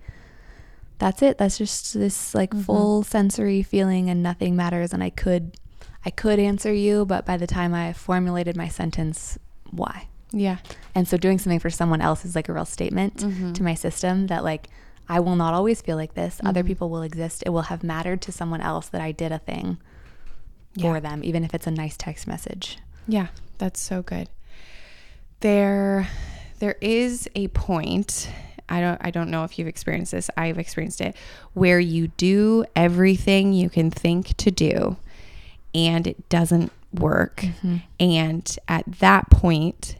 that's 0.99 1.23
it. 1.23 1.39
That's 1.39 1.57
just 1.57 1.95
this 1.95 2.35
like 2.35 2.51
mm-hmm. 2.51 2.63
full 2.63 3.03
sensory 3.05 3.63
feeling 3.63 4.11
and 4.11 4.23
nothing 4.23 4.57
matters 4.57 4.93
and 4.93 5.03
i 5.03 5.11
could 5.11 5.57
i 6.05 6.11
could 6.11 6.39
answer 6.39 6.73
you 6.73 7.07
but 7.07 7.25
by 7.25 7.37
the 7.37 7.47
time 7.47 7.73
i 7.73 7.93
formulated 7.93 8.57
my 8.57 8.69
sentence 8.69 9.39
why 9.71 10.08
Yeah. 10.31 10.59
and 10.95 11.09
so 11.09 11.17
doing 11.17 11.39
something 11.39 11.59
for 11.59 11.71
someone 11.71 12.01
else 12.01 12.25
is 12.25 12.35
like 12.35 12.49
a 12.49 12.53
real 12.53 12.65
statement 12.67 13.17
mm-hmm. 13.19 13.53
to 13.55 13.63
my 13.63 13.75
system 13.75 14.27
that 14.27 14.45
like 14.45 14.69
I 15.09 15.21
will 15.21 15.37
not 15.37 15.55
always 15.55 15.81
feel 15.81 15.97
like 15.97 16.15
this. 16.15 16.39
Other 16.45 16.61
mm-hmm. 16.61 16.67
people 16.69 16.91
will 16.91 17.03
exist. 17.03 17.43
It 17.47 17.51
will 17.51 17.63
have 17.63 17.83
mattered 17.83 18.21
to 18.23 18.33
someone 18.33 18.61
else 18.61 18.89
that 18.89 19.01
I 19.01 19.11
did 19.13 19.33
a 19.33 19.39
thing 19.39 19.79
Yeah. 20.75 20.83
for 20.83 21.01
them, 21.01 21.25
even 21.25 21.45
if 21.45 21.55
it's 21.55 21.67
a 21.67 21.71
nice 21.71 21.97
text 21.97 22.27
message. 22.27 22.79
Yeah. 23.07 23.29
That's 23.57 23.81
so 23.81 24.03
good. 24.03 24.29
There, 25.41 26.09
there 26.59 26.77
is 26.81 27.29
a 27.35 27.49
point. 27.49 28.31
I 28.69 28.81
don't. 28.81 28.99
I 29.03 29.11
don't 29.11 29.31
know 29.31 29.45
if 29.45 29.59
you've 29.59 29.69
experienced 29.69 30.13
this. 30.13 30.29
I've 30.37 30.59
experienced 30.59 31.01
it, 31.01 31.17
where 31.55 31.81
you 31.81 32.09
do 32.09 32.67
everything 32.77 33.55
you 33.55 33.71
can 33.71 33.91
think 33.91 34.37
to 34.37 34.51
do, 34.51 34.99
and 35.75 36.07
it 36.07 36.29
doesn't 36.29 36.71
work. 36.93 37.37
Mm-hmm. 37.37 37.77
And 37.99 38.59
at 38.69 38.85
that 38.99 39.31
point, 39.31 39.97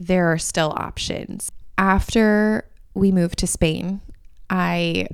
there 0.00 0.32
are 0.32 0.38
still 0.38 0.72
options. 0.76 1.52
After 1.78 2.64
we 2.94 3.12
moved 3.12 3.38
to 3.40 3.46
Spain, 3.46 4.00
I 4.48 5.06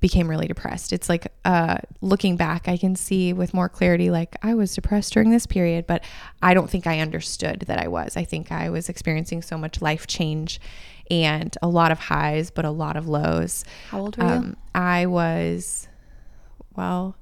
became 0.00 0.28
really 0.28 0.46
depressed. 0.46 0.92
It's 0.92 1.08
like 1.08 1.32
uh, 1.46 1.78
looking 2.02 2.36
back, 2.36 2.68
I 2.68 2.76
can 2.76 2.94
see 2.94 3.32
with 3.32 3.54
more 3.54 3.70
clarity, 3.70 4.10
like 4.10 4.36
I 4.42 4.52
was 4.54 4.74
depressed 4.74 5.14
during 5.14 5.30
this 5.30 5.46
period, 5.46 5.86
but 5.86 6.04
I 6.42 6.52
don't 6.52 6.68
think 6.68 6.86
I 6.86 7.00
understood 7.00 7.60
that 7.68 7.78
I 7.78 7.88
was. 7.88 8.14
I 8.16 8.24
think 8.24 8.52
I 8.52 8.68
was 8.68 8.90
experiencing 8.90 9.40
so 9.40 9.56
much 9.56 9.80
life 9.80 10.06
change 10.06 10.60
and 11.10 11.56
a 11.62 11.68
lot 11.68 11.90
of 11.90 11.98
highs, 11.98 12.50
but 12.50 12.66
a 12.66 12.70
lot 12.70 12.96
of 12.98 13.08
lows. 13.08 13.64
How 13.88 14.00
old 14.00 14.18
were 14.18 14.24
you? 14.24 14.30
Um, 14.30 14.56
I 14.74 15.06
was, 15.06 15.88
well, 16.76 17.16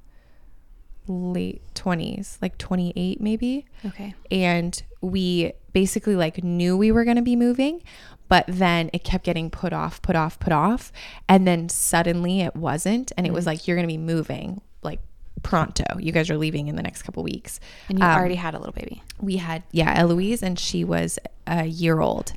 late 1.07 1.61
20s, 1.75 2.37
like 2.41 2.57
28 2.57 3.19
maybe 3.21 3.65
Okay. 3.85 4.13
and 4.31 4.83
we 5.01 5.51
basically 5.73 6.15
like 6.15 6.43
knew 6.43 6.77
we 6.77 6.91
were 6.91 7.03
going 7.03 7.17
to 7.17 7.21
be 7.23 7.35
moving 7.35 7.81
but 8.29 8.45
then 8.47 8.89
it 8.93 9.03
kept 9.03 9.23
getting 9.25 9.49
put 9.49 9.73
off 9.73 10.01
put 10.01 10.15
off 10.15 10.39
put 10.39 10.53
off. 10.53 10.91
And 11.29 11.45
then 11.45 11.69
suddenly 11.69 12.41
it 12.41 12.55
wasn't 12.55 13.11
and 13.17 13.27
it 13.27 13.33
was 13.33 13.45
like 13.45 13.67
you're 13.67 13.75
going 13.77 13.87
to 13.87 13.93
be 13.93 13.97
moving 13.97 14.61
like 14.81 14.99
pronto. 15.43 15.83
You 15.99 16.11
guys 16.11 16.29
are 16.31 16.37
leaving 16.37 16.67
in 16.67 16.75
the 16.75 16.81
next 16.81 17.03
couple 17.03 17.21
weeks. 17.21 17.59
And 17.89 17.99
you 17.99 18.05
Um, 18.05 18.11
already 18.17 18.35
had 18.35 18.55
a 18.55 18.57
little 18.59 18.73
baby. 18.73 19.03
we 19.19 19.37
had 19.37 19.63
yeah 19.71 19.93
eloise 19.95 20.41
and 20.41 20.57
she 20.57 20.83
was 20.83 21.19
a 21.45 21.65
year 21.65 21.99
old. 21.99 22.31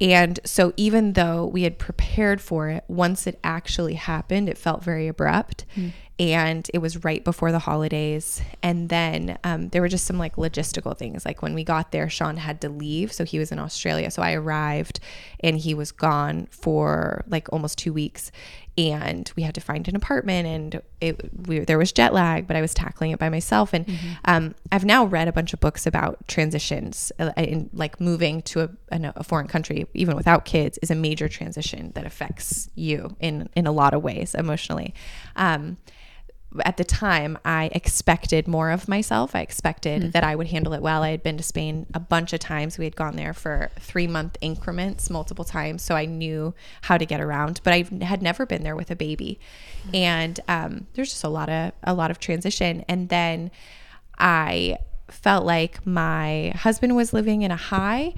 And 0.00 0.38
so 0.44 0.72
even 0.76 1.14
though 1.14 1.44
we 1.44 1.64
had 1.64 1.78
prepared 1.78 2.40
for 2.40 2.68
it 2.68 2.84
once 2.88 3.26
it 3.26 3.38
actually 3.42 3.94
happened 3.94 4.48
it 4.48 4.56
felt 4.56 4.82
very 4.84 5.08
abrupt 5.08 5.66
and 6.18 6.68
it 6.74 6.78
was 6.78 7.04
right 7.04 7.22
before 7.22 7.52
the 7.52 7.60
holidays. 7.60 8.42
And 8.60 8.88
then 8.88 9.38
um, 9.44 9.68
there 9.68 9.80
were 9.80 9.88
just 9.88 10.04
some 10.04 10.18
like 10.18 10.34
logistical 10.34 10.96
things. 10.96 11.24
Like 11.24 11.42
when 11.42 11.54
we 11.54 11.62
got 11.62 11.92
there 11.92 12.10
sean 12.10 12.36
had 12.36 12.60
to 12.62 12.68
leave 12.68 13.12
so 13.12 13.24
he 13.24 13.38
was 13.38 13.52
in 13.52 13.58
australia. 13.58 14.10
So 14.10 14.22
i 14.22 14.32
arrived 14.32 15.00
and 15.40 15.56
he 15.56 15.74
was 15.74 15.92
gone 15.92 16.48
for 16.50 17.24
like 17.28 17.52
almost 17.52 17.78
two 17.78 17.92
weeks. 17.92 18.32
And 18.76 19.30
we 19.34 19.42
had 19.42 19.56
to 19.56 19.60
find 19.60 19.88
an 19.88 19.96
apartment 19.96 20.46
and 20.46 20.82
it 21.00 21.20
we, 21.46 21.60
there 21.60 21.78
was 21.78 21.90
jet 21.90 22.12
lag 22.12 22.46
but 22.46 22.56
i 22.56 22.60
was 22.60 22.74
tackling 22.74 23.12
it 23.12 23.18
by 23.18 23.28
myself. 23.28 23.72
And 23.72 23.86
um, 24.24 24.56
i've 24.72 24.84
now 24.84 25.04
read 25.04 25.28
a 25.28 25.32
bunch 25.32 25.52
of 25.52 25.60
books 25.60 25.86
about 25.86 26.26
transitions 26.26 27.12
uh, 27.20 27.32
in 27.36 27.70
like 27.72 28.00
moving 28.00 28.42
to 28.42 28.62
a, 28.62 28.70
a 28.90 29.22
foreign 29.22 29.46
country 29.46 29.86
even 29.94 30.16
without 30.16 30.44
kids 30.44 30.78
is 30.82 30.90
a 30.90 30.96
major 30.96 31.28
transition 31.28 31.92
that 31.94 32.04
affects 32.04 32.68
you 32.74 33.16
in 33.20 33.48
in 33.54 33.68
a 33.68 33.72
lot 33.72 33.94
of 33.94 34.02
ways 34.02 34.34
emotionally. 34.34 34.94
Um, 35.36 35.76
at 36.64 36.76
the 36.78 36.84
time 36.84 37.38
I 37.44 37.70
expected 37.72 38.48
more 38.48 38.70
of 38.70 38.88
myself. 38.88 39.34
I 39.34 39.40
expected 39.40 40.12
that 40.12 40.24
I 40.24 40.34
would 40.34 40.48
handle 40.48 40.72
it 40.72 40.80
well. 40.80 41.02
I 41.02 41.10
had 41.10 41.22
been 41.22 41.36
to 41.36 41.42
Spain 41.42 41.86
a 41.92 42.00
bunch 42.00 42.32
of 42.32 42.40
times. 42.40 42.78
We 42.78 42.84
had 42.84 42.96
gone 42.96 43.16
there 43.16 43.34
for 43.34 43.70
3 43.78 44.06
month 44.06 44.36
increments 44.40 45.10
multiple 45.10 45.44
times, 45.44 45.82
so 45.82 45.94
I 45.94 46.06
knew 46.06 46.54
how 46.82 46.96
to 46.96 47.04
get 47.04 47.20
around, 47.20 47.60
but 47.64 47.72
I 47.72 47.84
had 48.02 48.22
never 48.22 48.46
been 48.46 48.62
there 48.62 48.76
with 48.76 48.90
a 48.90 48.96
baby. 48.96 49.38
And 49.92 50.40
um, 50.48 50.86
there's 50.94 51.10
just 51.10 51.24
a 51.24 51.28
lot 51.28 51.48
of 51.48 51.72
a 51.82 51.94
lot 51.94 52.10
of 52.10 52.18
transition 52.18 52.84
and 52.88 53.08
then 53.08 53.50
I 54.18 54.78
felt 55.08 55.46
like 55.46 55.86
my 55.86 56.52
husband 56.54 56.94
was 56.94 57.12
living 57.12 57.42
in 57.42 57.50
a 57.50 57.56
high 57.56 58.14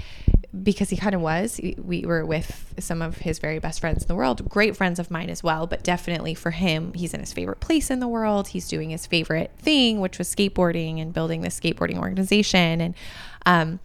because 0.62 0.90
he 0.90 0.96
kind 0.96 1.14
of 1.14 1.20
was. 1.20 1.60
We 1.78 2.04
were 2.04 2.24
with 2.26 2.74
some 2.78 3.02
of 3.02 3.18
his 3.18 3.38
very 3.38 3.58
best 3.58 3.80
friends 3.80 4.02
in 4.02 4.08
the 4.08 4.14
world, 4.14 4.48
great 4.48 4.76
friends 4.76 4.98
of 4.98 5.10
mine 5.10 5.30
as 5.30 5.42
well. 5.42 5.66
But 5.66 5.82
definitely 5.82 6.34
for 6.34 6.50
him, 6.50 6.92
he's 6.94 7.14
in 7.14 7.20
his 7.20 7.32
favorite 7.32 7.60
place 7.60 7.90
in 7.90 8.00
the 8.00 8.08
world. 8.08 8.48
He's 8.48 8.68
doing 8.68 8.90
his 8.90 9.06
favorite 9.06 9.52
thing, 9.58 10.00
which 10.00 10.18
was 10.18 10.34
skateboarding 10.34 11.00
and 11.00 11.12
building 11.12 11.42
this 11.42 11.58
skateboarding 11.58 11.98
organization. 11.98 12.80
And 12.80 12.94
um, 13.46 13.80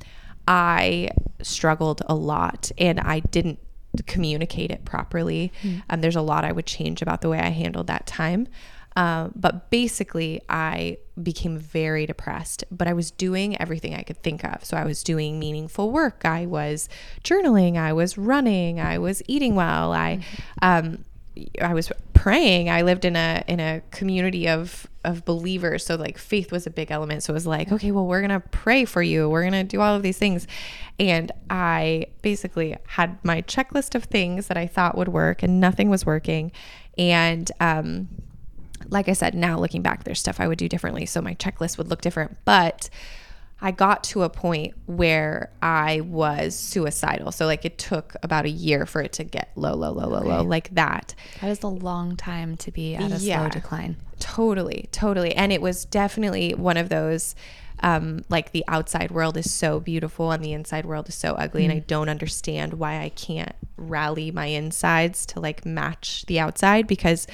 I 0.48 1.10
struggled 1.42 2.02
a 2.08 2.16
lot, 2.16 2.72
and 2.78 3.00
I 3.00 3.20
didn't 3.20 3.60
communicate 4.08 4.72
it 4.72 4.86
properly. 4.86 5.54
Um, 5.90 6.02
there's 6.02 6.16
a 6.16 6.22
lot 6.22 6.44
I 6.44 6.52
would 6.52 6.66
change 6.66 7.02
about 7.02 7.22
the 7.22 7.30
way 7.30 7.40
I 7.40 7.50
handled 7.50 7.88
that 7.88 8.06
time. 8.06 8.48
Um, 8.96 9.34
but 9.36 9.70
basically, 9.70 10.42
I 10.48 10.98
became 11.22 11.58
very 11.58 12.06
depressed, 12.06 12.64
but 12.72 12.88
I 12.88 12.94
was 12.94 13.12
doing 13.12 13.60
everything 13.60 13.94
I 13.94 14.04
could 14.04 14.22
think 14.24 14.44
of. 14.44 14.64
So 14.64 14.78
I 14.78 14.86
was 14.86 15.04
doing 15.04 15.40
meaningful 15.40 15.92
work. 15.92 16.24
I 16.24 16.46
was 16.46 16.88
journaling. 17.24 17.78
I 17.78 17.94
was 17.94 18.18
running. 18.18 18.80
I 18.80 18.98
was 18.98 19.22
eating 19.28 19.56
well. 19.56 19.94
I, 19.94 20.24
um, 20.62 21.04
I 21.62 21.74
was 21.74 21.92
praying. 22.14 22.70
I 22.70 22.82
lived 22.82 23.06
in 23.06 23.16
a 23.16 23.44
in 23.48 23.60
a 23.60 23.82
community 23.92 24.48
of 24.48 24.88
of 25.04 25.26
believers, 25.26 25.86
so 25.86 25.96
like 25.96 26.18
faith 26.18 26.52
was 26.52 26.66
a 26.66 26.70
big 26.70 26.92
element. 26.92 27.24
So 27.24 27.34
it 27.34 27.36
was 27.36 27.46
like, 27.46 27.72
okay, 27.72 27.92
well, 27.92 28.08
we're 28.08 28.22
gonna 28.22 28.40
pray 28.40 28.86
for 28.86 29.04
you. 29.04 29.30
We're 29.30 29.44
gonna 29.44 29.64
do 29.64 29.82
all 29.82 29.96
of 29.96 30.02
these 30.02 30.18
things, 30.18 30.48
and 30.98 31.32
I 31.50 32.08
basically 32.22 32.76
had 32.88 33.24
my 33.24 33.42
checklist 33.44 33.96
of 33.96 34.06
things 34.06 34.48
that 34.48 34.58
I 34.58 34.66
thought 34.66 34.98
would 34.98 35.10
work, 35.10 35.44
and 35.44 35.60
nothing 35.60 35.90
was 35.90 36.06
working, 36.06 36.52
and 36.98 37.52
um, 37.60 38.08
like 38.90 39.10
I 39.10 39.14
said, 39.14 39.34
now 39.36 39.60
looking 39.60 39.82
back, 39.82 40.04
there's 40.04 40.20
stuff 40.20 40.40
I 40.40 40.48
would 40.48 40.58
do 40.58 40.68
differently. 40.70 41.06
So 41.06 41.22
my 41.22 41.36
checklist 41.36 41.78
would 41.78 41.90
look 41.90 42.02
different. 42.02 42.38
But 42.46 42.90
I 43.62 43.72
got 43.72 44.04
to 44.06 44.24
a 44.24 44.30
point 44.30 44.76
where 44.86 45.50
I 45.62 46.02
was 46.02 46.56
suicidal. 46.56 47.32
So 47.32 47.46
like 47.46 47.64
it 47.66 47.78
took 47.78 48.16
about 48.22 48.46
a 48.46 48.50
year 48.50 48.86
for 48.86 49.02
it 49.02 49.14
to 49.14 49.24
get 49.24 49.50
low, 49.56 49.74
low, 49.76 49.92
low, 49.94 50.08
low, 50.10 50.22
low, 50.22 50.44
like 50.44 50.74
that. 50.76 51.16
That 51.42 51.50
is 51.50 51.64
a 51.64 51.68
long 51.68 52.18
time 52.18 52.58
to 52.58 52.72
be 52.72 52.96
at 52.96 53.12
a 53.12 53.16
Yeah. 53.18 53.40
slow 53.42 53.50
decline. 53.50 53.96
Totally, 54.20 54.90
totally. 54.92 55.34
And 55.36 55.52
it 55.54 55.62
was 55.62 55.86
definitely 55.86 56.54
one 56.54 56.78
of 56.78 56.90
those 56.90 57.34
um, 57.82 58.24
like 58.30 58.52
the 58.52 58.64
outside 58.68 59.12
world 59.12 59.38
is 59.38 59.52
so 59.52 59.80
beautiful 59.80 60.32
and 60.32 60.44
the 60.44 60.54
inside 60.54 60.86
world 60.86 61.10
is 61.10 61.16
so 61.16 61.34
ugly 61.34 61.64
and 61.66 61.74
I 61.74 61.80
don't 61.80 62.10
understand 62.10 62.76
why 62.76 63.02
I 63.02 63.10
can't 63.10 63.54
rally 63.78 64.32
my 64.32 64.46
insides 64.46 65.26
to 65.26 65.40
like 65.40 65.66
match 65.66 66.24
the 66.28 66.40
outside 66.40 66.88
because 66.88 67.28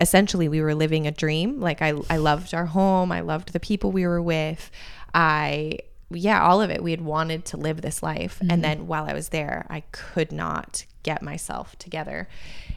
essentially 0.00 0.48
we 0.48 0.60
were 0.60 0.74
living 0.74 1.06
a 1.06 1.10
dream. 1.10 1.60
Like 1.60 1.82
I 1.82 1.94
I 2.08 2.18
loved 2.18 2.54
our 2.54 2.66
home, 2.66 3.12
I 3.12 3.20
loved 3.20 3.52
the 3.52 3.60
people 3.60 3.92
we 3.92 4.06
were 4.06 4.22
with. 4.22 4.70
I 5.14 5.78
yeah, 6.10 6.42
all 6.42 6.62
of 6.62 6.70
it. 6.70 6.82
We 6.82 6.92
had 6.92 7.02
wanted 7.02 7.44
to 7.46 7.58
live 7.58 7.82
this 7.82 8.02
life. 8.02 8.40
And 8.48 8.64
then 8.64 8.86
while 8.86 9.04
I 9.04 9.12
was 9.12 9.28
there, 9.28 9.66
I 9.68 9.80
could 9.92 10.32
not 10.32 10.86
get 11.02 11.22
myself 11.22 11.76
together. 11.78 12.28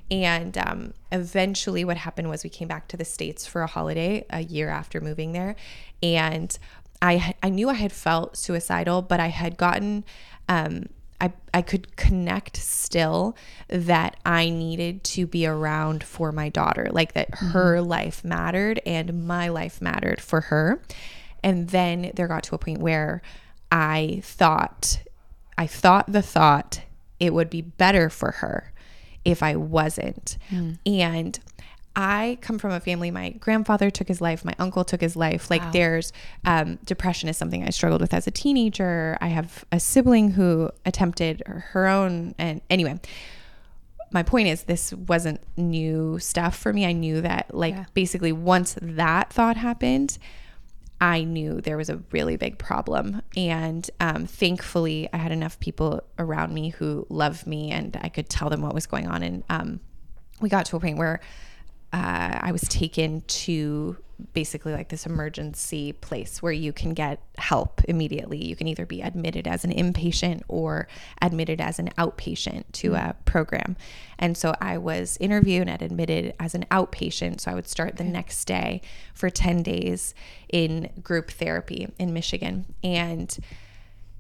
And 0.10 0.58
um, 0.58 0.94
eventually, 1.12 1.86
what 1.86 1.96
happened 1.96 2.30
was 2.30 2.44
we 2.44 2.50
came 2.50 2.68
back 2.68 2.90
to 2.90 2.98
the 2.98 3.06
States 3.06 3.46
for 3.46 3.62
a 3.62 3.68
holiday 3.68 4.26
a 4.30 4.42
year 4.42 4.68
after 4.68 5.00
moving 5.00 5.32
there. 5.32 5.56
And 6.04 6.58
I, 7.02 7.34
I 7.42 7.50
knew 7.50 7.70
I 7.70 7.74
had 7.74 7.92
felt 7.92 8.38
suicidal, 8.38 9.02
but 9.02 9.20
I 9.20 9.28
had 9.28 9.58
gotten, 9.58 10.04
um, 10.48 10.86
I, 11.20 11.32
I 11.54 11.62
could 11.62 11.96
connect 11.96 12.58
still 12.58 13.36
that 13.68 14.18
I 14.26 14.50
needed 14.50 15.04
to 15.06 15.26
be 15.28 15.46
around 15.46 16.04
for 16.04 16.32
my 16.32 16.50
daughter, 16.50 16.88
like 16.92 17.14
that 17.14 17.34
her 17.36 17.82
life 17.82 18.24
mattered 18.24 18.82
and 18.86 19.28
my 19.28 19.48
life 19.50 19.82
mattered 19.82 20.22
for 20.22 20.42
her. 20.42 20.82
And 21.44 21.70
then 21.70 22.12
there 22.16 22.28
got 22.28 22.44
to 22.44 22.56
a 22.56 22.60
point 22.60 22.80
where 22.80 23.22
I 23.72 24.22
thought, 24.24 25.02
I 25.58 25.68
thought 25.68 26.12
the 26.12 26.22
thought 26.22 26.82
it 27.20 27.34
would 27.34 27.50
be 27.50 27.62
better 27.62 28.10
for 28.10 28.32
her 28.32 28.72
if 29.24 29.44
I 29.44 29.56
wasn't. 29.56 30.38
And 30.86 31.40
I 31.96 32.38
come 32.42 32.58
from 32.58 32.72
a 32.72 32.80
family, 32.80 33.12
my 33.12 33.32
grandfather 33.32 33.90
took 33.90 34.08
his 34.08 34.22
life, 34.22 34.46
my 34.46 34.56
uncle 34.60 34.86
took 34.86 35.02
his 35.02 35.16
life. 35.16 35.50
Like 35.50 35.72
there's 35.74 36.14
um, 36.46 36.80
depression 36.86 37.28
is 37.28 37.36
something 37.38 37.64
I 37.64 37.70
struggled 37.70 38.02
with 38.02 38.14
as 38.14 38.28
a 38.28 38.32
teenager. 38.32 39.18
I 39.20 39.28
have 39.28 39.66
a 39.72 39.80
sibling 39.80 40.32
who 40.32 40.72
attempted 40.86 41.44
her 41.46 41.88
own. 41.88 42.34
And 42.38 42.62
anyway, 42.70 43.00
my 44.12 44.24
point 44.24 44.48
is 44.48 44.64
this 44.64 44.94
wasn't 44.94 45.42
new 45.58 46.18
stuff 46.20 46.56
for 46.58 46.72
me. 46.72 46.86
I 46.86 46.94
knew 46.94 47.22
that 47.22 47.54
like 47.54 47.74
Yeah. 47.74 47.86
basically 47.94 48.32
once 48.32 48.78
that 48.82 49.32
thought 49.34 49.58
happened, 49.58 50.18
I 51.02 51.24
knew 51.24 51.60
there 51.62 51.78
was 51.78 51.90
a 51.90 52.02
really 52.12 52.38
big 52.38 52.58
problem. 52.58 53.22
And 53.36 53.90
um, 54.00 54.28
thankfully, 54.28 55.10
I 55.12 55.18
had 55.18 55.32
enough 55.32 55.60
people 55.60 56.04
around 56.20 56.54
me 56.54 56.70
who 56.70 57.06
loved 57.10 57.48
me 57.48 57.72
and 57.72 57.98
I 58.02 58.08
could 58.10 58.30
tell 58.30 58.50
them 58.50 58.62
what 58.62 58.74
was 58.74 58.86
going 58.86 59.08
on. 59.08 59.24
And 59.24 59.44
um, 59.50 59.80
we 60.40 60.48
got 60.48 60.66
to 60.68 60.76
a 60.78 60.80
point 60.80 60.98
where 60.98 61.20
uh, 61.94 62.40
I 62.42 62.52
was 62.52 62.62
taken 62.64 63.22
to 63.22 63.98
basically 64.34 64.74
like 64.74 64.90
this 64.90 65.06
emergency 65.06 65.94
place 65.94 66.42
where 66.42 66.52
you 66.52 66.72
can 66.72 66.94
get 66.94 67.22
help 67.38 67.82
immediately. 67.86 68.44
You 68.44 68.56
can 68.56 68.68
either 68.68 68.86
be 68.86 69.02
admitted 69.02 69.48
as 69.48 69.64
an 69.64 69.72
inpatient 69.72 70.42
or 70.48 70.88
admitted 71.22 71.60
as 71.60 71.80
an 71.80 71.90
outpatient 71.98 72.66
to 72.74 72.94
a 72.94 73.16
program. 73.26 73.76
And 74.20 74.38
so 74.38 74.54
I 74.62 74.78
was 74.78 75.18
interviewed 75.20 75.68
and 75.68 75.82
admitted 75.82 76.34
as 76.40 76.56
an 76.56 76.66
outpatient. 76.72 77.42
So 77.42 77.52
I 77.52 77.56
would 77.56 77.68
start 77.68 77.98
the 77.98 78.04
next 78.04 78.46
day 78.46 78.82
for 79.14 79.30
10 79.30 79.64
days 79.64 80.14
in 80.50 80.90
group 81.02 81.32
therapy 81.32 81.92
in 81.98 82.14
Michigan. 82.14 82.74
And 82.84 83.36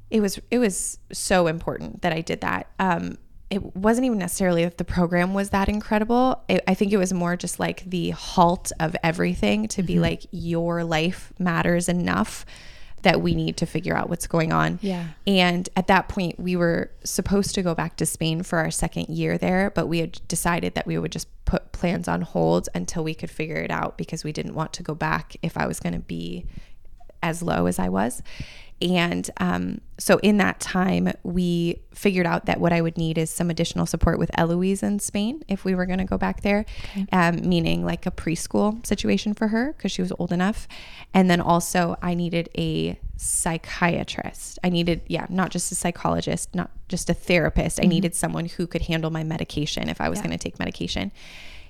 it 0.09 0.19
was 0.19 0.39
it 0.51 0.59
was 0.59 0.99
so 1.11 1.47
important 1.47 2.01
that 2.01 2.11
I 2.11 2.21
did 2.21 2.41
that. 2.41 2.67
Um, 2.79 3.17
it 3.51 3.75
wasn't 3.75 4.05
even 4.05 4.17
necessarily 4.17 4.63
that 4.63 4.77
the 4.77 4.85
program 4.85 5.33
was 5.33 5.49
that 5.49 5.67
incredible. 5.67 6.41
It, 6.47 6.63
I 6.67 6.73
think 6.73 6.93
it 6.93 6.97
was 6.97 7.11
more 7.11 7.35
just 7.35 7.59
like 7.59 7.83
the 7.83 8.11
halt 8.11 8.71
of 8.79 8.95
everything 9.03 9.67
to 9.69 9.83
be 9.83 9.99
like 9.99 10.25
your 10.31 10.85
life 10.85 11.33
matters 11.37 11.89
enough 11.89 12.45
that 13.01 13.21
we 13.21 13.35
need 13.35 13.57
to 13.57 13.65
figure 13.65 13.95
out 13.95 14.09
what's 14.09 14.27
going 14.27 14.53
on. 14.53 14.79
Yeah. 14.81 15.07
And 15.27 15.67
at 15.75 15.87
that 15.87 16.07
point, 16.07 16.39
we 16.39 16.55
were 16.55 16.91
supposed 17.03 17.55
to 17.55 17.61
go 17.61 17.75
back 17.75 17.97
to 17.97 18.05
Spain 18.05 18.43
for 18.43 18.59
our 18.59 18.71
second 18.71 19.09
year 19.09 19.37
there, 19.37 19.71
but 19.71 19.87
we 19.87 19.99
had 19.99 20.21
decided 20.27 20.75
that 20.75 20.87
we 20.87 20.97
would 20.97 21.11
just 21.11 21.27
put 21.45 21.71
plans 21.71 22.07
on 22.07 22.21
hold 22.21 22.69
until 22.73 23.03
we 23.03 23.13
could 23.13 23.31
figure 23.31 23.57
it 23.57 23.71
out 23.71 23.97
because 23.97 24.23
we 24.23 24.31
didn't 24.31 24.53
want 24.53 24.71
to 24.73 24.83
go 24.83 24.95
back 24.95 25.35
if 25.41 25.57
I 25.57 25.67
was 25.67 25.79
going 25.79 25.93
to 25.93 25.99
be 25.99 26.45
as 27.21 27.41
low 27.41 27.65
as 27.65 27.79
I 27.79 27.89
was. 27.89 28.21
And 28.81 29.29
um, 29.37 29.81
so 30.01 30.17
in 30.23 30.37
that 30.37 30.59
time, 30.59 31.13
we 31.21 31.79
figured 31.93 32.25
out 32.25 32.47
that 32.47 32.59
what 32.59 32.73
I 32.73 32.81
would 32.81 32.97
need 32.97 33.19
is 33.19 33.29
some 33.29 33.51
additional 33.51 33.85
support 33.85 34.17
with 34.17 34.31
Eloise 34.35 34.81
in 34.81 34.97
Spain 34.97 35.43
if 35.47 35.63
we 35.63 35.75
were 35.75 35.85
going 35.85 35.99
to 35.99 36.05
go 36.05 36.17
back 36.17 36.41
there, 36.41 36.65
um, 37.11 37.47
meaning 37.47 37.85
like 37.85 38.07
a 38.07 38.11
preschool 38.11 38.83
situation 38.83 39.35
for 39.35 39.49
her 39.49 39.73
because 39.73 39.91
she 39.91 40.01
was 40.01 40.11
old 40.17 40.31
enough. 40.31 40.67
And 41.13 41.29
then 41.29 41.39
also, 41.39 41.97
I 42.01 42.15
needed 42.15 42.49
a 42.57 42.99
psychiatrist. 43.17 44.57
I 44.63 44.69
needed, 44.69 45.03
yeah, 45.05 45.27
not 45.29 45.51
just 45.51 45.71
a 45.71 45.75
psychologist, 45.75 46.55
not 46.55 46.71
just 46.87 47.07
a 47.07 47.13
therapist. 47.13 47.79
I 47.79 47.85
needed 47.85 48.15
someone 48.15 48.47
who 48.47 48.65
could 48.65 48.81
handle 48.81 49.11
my 49.11 49.23
medication 49.23 49.87
if 49.87 50.01
I 50.01 50.09
was 50.09 50.19
going 50.19 50.31
to 50.31 50.39
take 50.39 50.57
medication. 50.57 51.11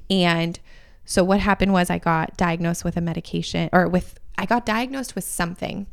And 0.09 0.57
so 1.03 1.21
what 1.25 1.41
happened 1.41 1.73
was 1.73 1.89
I 1.89 1.97
got 1.97 2.37
diagnosed 2.37 2.85
with 2.85 2.95
a 2.95 3.01
medication 3.01 3.69
or 3.73 3.89
with 3.89 4.17
I 4.37 4.45
got 4.45 4.65
diagnosed 4.65 5.15
with 5.15 5.25
something. 5.25 5.87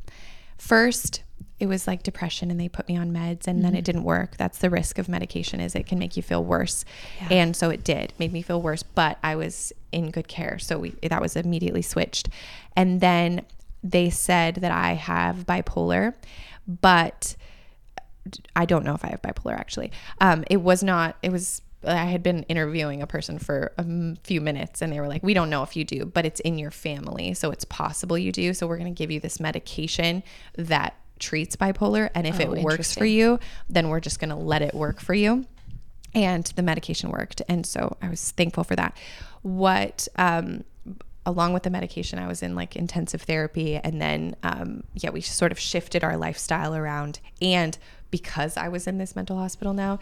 First, 0.56 1.24
it 1.60 1.66
was 1.66 1.86
like 1.86 2.02
depression 2.02 2.50
and 2.50 2.60
they 2.60 2.68
put 2.68 2.88
me 2.88 2.96
on 2.96 3.12
meds 3.12 3.48
and 3.48 3.64
then 3.64 3.74
it 3.74 3.84
didn't 3.84 4.04
work. 4.04 4.36
That's 4.36 4.58
the 4.58 4.70
risk 4.70 4.98
of 4.98 5.08
medication 5.08 5.58
is 5.60 5.74
it 5.74 5.86
can 5.86 5.98
make 5.98 6.16
you 6.16 6.22
feel 6.22 6.44
worse. 6.44 6.84
And 7.30 7.56
so 7.56 7.70
it 7.70 7.82
did, 7.82 8.12
made 8.18 8.32
me 8.32 8.42
feel 8.42 8.62
worse, 8.62 8.84
but 8.84 9.18
I 9.24 9.34
was 9.34 9.72
in 9.90 10.10
good 10.10 10.28
care. 10.28 10.58
So 10.60 10.78
we 10.78 10.90
that 11.02 11.20
was 11.20 11.34
immediately 11.34 11.82
switched. 11.82 12.28
And 12.76 13.00
then 13.00 13.44
they 13.82 14.08
said 14.10 14.56
that 14.56 14.70
I 14.70 14.92
have 14.92 15.46
bipolar, 15.46 16.14
but 16.66 17.34
I 18.54 18.64
don't 18.64 18.84
know 18.84 18.94
if 18.94 19.04
I 19.04 19.08
have 19.08 19.22
bipolar 19.22 19.58
actually. 19.58 19.90
Um, 20.20 20.44
it 20.48 20.58
was 20.58 20.84
not, 20.84 21.16
it 21.22 21.32
was, 21.32 21.62
I 21.84 22.06
had 22.06 22.22
been 22.22 22.42
interviewing 22.44 23.02
a 23.02 23.06
person 23.06 23.38
for 23.38 23.72
a 23.78 24.16
few 24.22 24.40
minutes 24.40 24.82
and 24.82 24.92
they 24.92 25.00
were 25.00 25.08
like, 25.08 25.22
we 25.22 25.34
don't 25.34 25.50
know 25.50 25.62
if 25.62 25.76
you 25.76 25.84
do, 25.84 26.04
but 26.04 26.24
it's 26.26 26.40
in 26.40 26.58
your 26.58 26.70
family. 26.70 27.34
So 27.34 27.50
it's 27.50 27.64
possible 27.64 28.18
you 28.18 28.30
do. 28.30 28.52
So 28.54 28.66
we're 28.66 28.78
going 28.78 28.94
to 28.94 28.98
give 28.98 29.10
you 29.10 29.18
this 29.20 29.40
medication 29.40 30.22
that 30.56 30.94
treats 31.18 31.56
bipolar. 31.56 32.10
And 32.14 32.26
if 32.26 32.40
Oh, 32.40 32.52
it 32.52 32.62
works 32.62 32.94
for 32.94 33.04
you, 33.04 33.38
then 33.68 33.88
we're 33.88 34.00
just 34.00 34.20
going 34.20 34.30
to 34.30 34.36
let 34.36 34.62
it 34.62 34.74
work 34.74 35.00
for 35.00 35.14
you. 35.14 35.46
And 36.14 36.44
the 36.56 36.62
medication 36.62 37.10
worked. 37.10 37.42
And 37.48 37.66
so 37.66 37.96
I 38.00 38.08
was 38.08 38.30
thankful 38.32 38.64
for 38.64 38.74
that. 38.76 38.96
What, 39.42 40.08
um, 40.16 40.64
along 41.26 41.52
with 41.52 41.64
the 41.64 41.70
medication, 41.70 42.18
I 42.18 42.26
was 42.26 42.42
in 42.42 42.54
like 42.54 42.76
intensive 42.76 43.22
therapy. 43.22 43.76
And 43.76 44.00
then, 44.00 44.34
um, 44.42 44.84
yeah, 44.94 45.10
we 45.10 45.20
sort 45.20 45.52
of 45.52 45.58
shifted 45.58 46.02
our 46.02 46.16
lifestyle 46.16 46.74
around. 46.74 47.20
And 47.42 47.76
because 48.10 48.56
I 48.56 48.68
was 48.68 48.86
in 48.86 48.98
this 48.98 49.14
mental 49.14 49.36
hospital 49.36 49.74
now, 49.74 49.98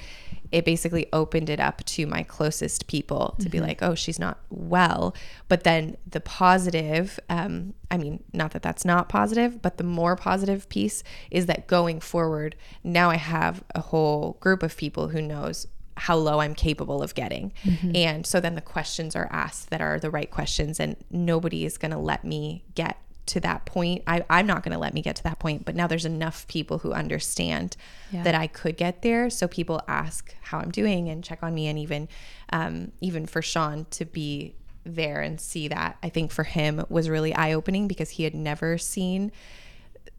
it 0.53 0.65
basically 0.65 1.07
opened 1.13 1.51
it 1.51 1.61
up 1.61 1.85
to 1.85 2.07
my 2.07 2.23
closest 2.23 2.87
people 2.87 3.35
to 3.41 3.49
be 3.49 3.61
like, 3.61 3.83
oh, 3.83 3.95
she's 3.95 4.19
not 4.19 4.39
well. 4.49 5.15
But 5.49 5.65
then 5.65 5.97
the 6.07 6.21
positive, 6.21 7.19
um, 7.29 7.75
I 7.91 7.97
mean, 7.97 8.23
not 8.33 8.53
that 8.53 8.63
that's 8.63 8.85
not 8.85 9.09
positive, 9.09 9.61
but 9.61 9.77
the 9.77 9.85
more 9.85 10.17
positive 10.17 10.69
piece 10.69 11.03
is 11.31 11.47
that 11.47 11.67
going 11.67 12.01
forward, 12.01 12.57
now 12.85 13.11
I 13.11 13.17
have 13.17 13.65
a 13.75 13.81
whole 13.81 14.37
group 14.41 14.63
of 14.63 14.77
people 14.77 15.09
who 15.09 15.21
knows 15.21 15.67
how 15.99 16.15
low 16.15 16.41
I'm 16.41 16.55
capable 16.55 17.03
of 17.03 17.15
getting. 17.15 17.53
And 17.97 18.27
so 18.27 18.39
then 18.39 18.55
the 18.55 18.61
questions 18.61 19.17
are 19.17 19.29
asked 19.33 19.71
that 19.71 19.81
are 19.81 19.99
the 19.99 20.11
right 20.11 20.31
questions, 20.31 20.79
and 20.79 20.97
nobody 21.11 21.65
is 21.65 21.79
going 21.79 21.93
to 21.93 21.99
let 21.99 22.23
me 22.23 22.65
get 22.75 22.99
to 23.27 23.41
that 23.41 23.65
point. 23.65 24.03
I, 24.07 24.25
I'm 24.31 24.47
not 24.47 24.63
going 24.63 24.73
to 24.73 24.79
let 24.79 24.95
me 24.95 25.03
get 25.03 25.17
to 25.17 25.23
that 25.25 25.39
point, 25.39 25.65
but 25.65 25.75
now 25.75 25.87
there's 25.87 26.05
enough 26.05 26.47
people 26.49 26.79
who 26.79 26.93
understand 26.93 27.77
Yeah. 28.13 28.23
that 28.23 28.35
I 28.35 28.47
could 28.47 28.77
get 28.77 29.03
there. 29.03 29.29
So 29.31 29.49
people 29.49 29.83
ask 29.89 30.35
how 30.43 30.59
I'm 30.59 30.71
doing 30.71 31.09
and 31.09 31.23
check 31.25 31.43
on 31.43 31.55
me, 31.55 31.67
and 31.67 31.79
even 31.79 32.09
um, 32.53 32.93
even 33.01 33.27
for 33.27 33.43
Sean 33.43 33.87
to 33.91 34.05
be 34.05 34.55
there 34.85 35.21
and 35.21 35.41
see 35.41 35.67
that, 35.69 35.99
I 36.03 36.09
think 36.09 36.31
for 36.31 36.45
him 36.45 36.85
was 36.89 37.09
really 37.09 37.35
eye 37.35 37.53
opening 37.53 37.89
because 37.89 38.11
he 38.11 38.23
had 38.23 38.35
never 38.35 38.79
seen 38.79 39.33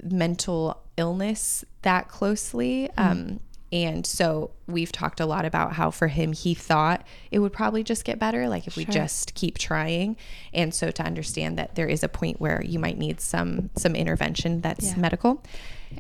mental 0.04 0.82
illness 0.98 1.64
that 1.84 2.08
closely. 2.10 2.90
Um, 2.98 3.40
and 3.72 4.06
so 4.06 4.52
we've 4.66 4.92
talked 4.92 5.20
a 5.20 5.26
lot 5.26 5.44
about 5.46 5.74
how 5.74 5.92
for 5.92 6.08
him, 6.08 6.32
he 6.32 6.54
thought 6.54 7.06
it 7.32 7.40
would 7.40 7.52
probably 7.52 7.84
just 7.84 8.06
get 8.06 8.18
better, 8.20 8.48
like 8.48 8.66
if 8.68 8.76
we 8.78 8.86
just 8.86 9.34
keep 9.34 9.58
trying. 9.58 10.16
And 10.54 10.74
so 10.74 10.90
to 10.92 11.04
understand 11.04 11.58
that 11.58 11.76
there 11.76 11.88
is 11.88 12.02
a 12.04 12.08
point 12.10 12.40
where 12.40 12.62
you 12.64 12.80
might 12.80 12.98
need 12.98 13.20
some 13.20 13.70
some 13.76 13.96
intervention 13.96 14.62
that's 14.62 14.86
Yeah. 14.86 14.98
medical. 14.98 15.44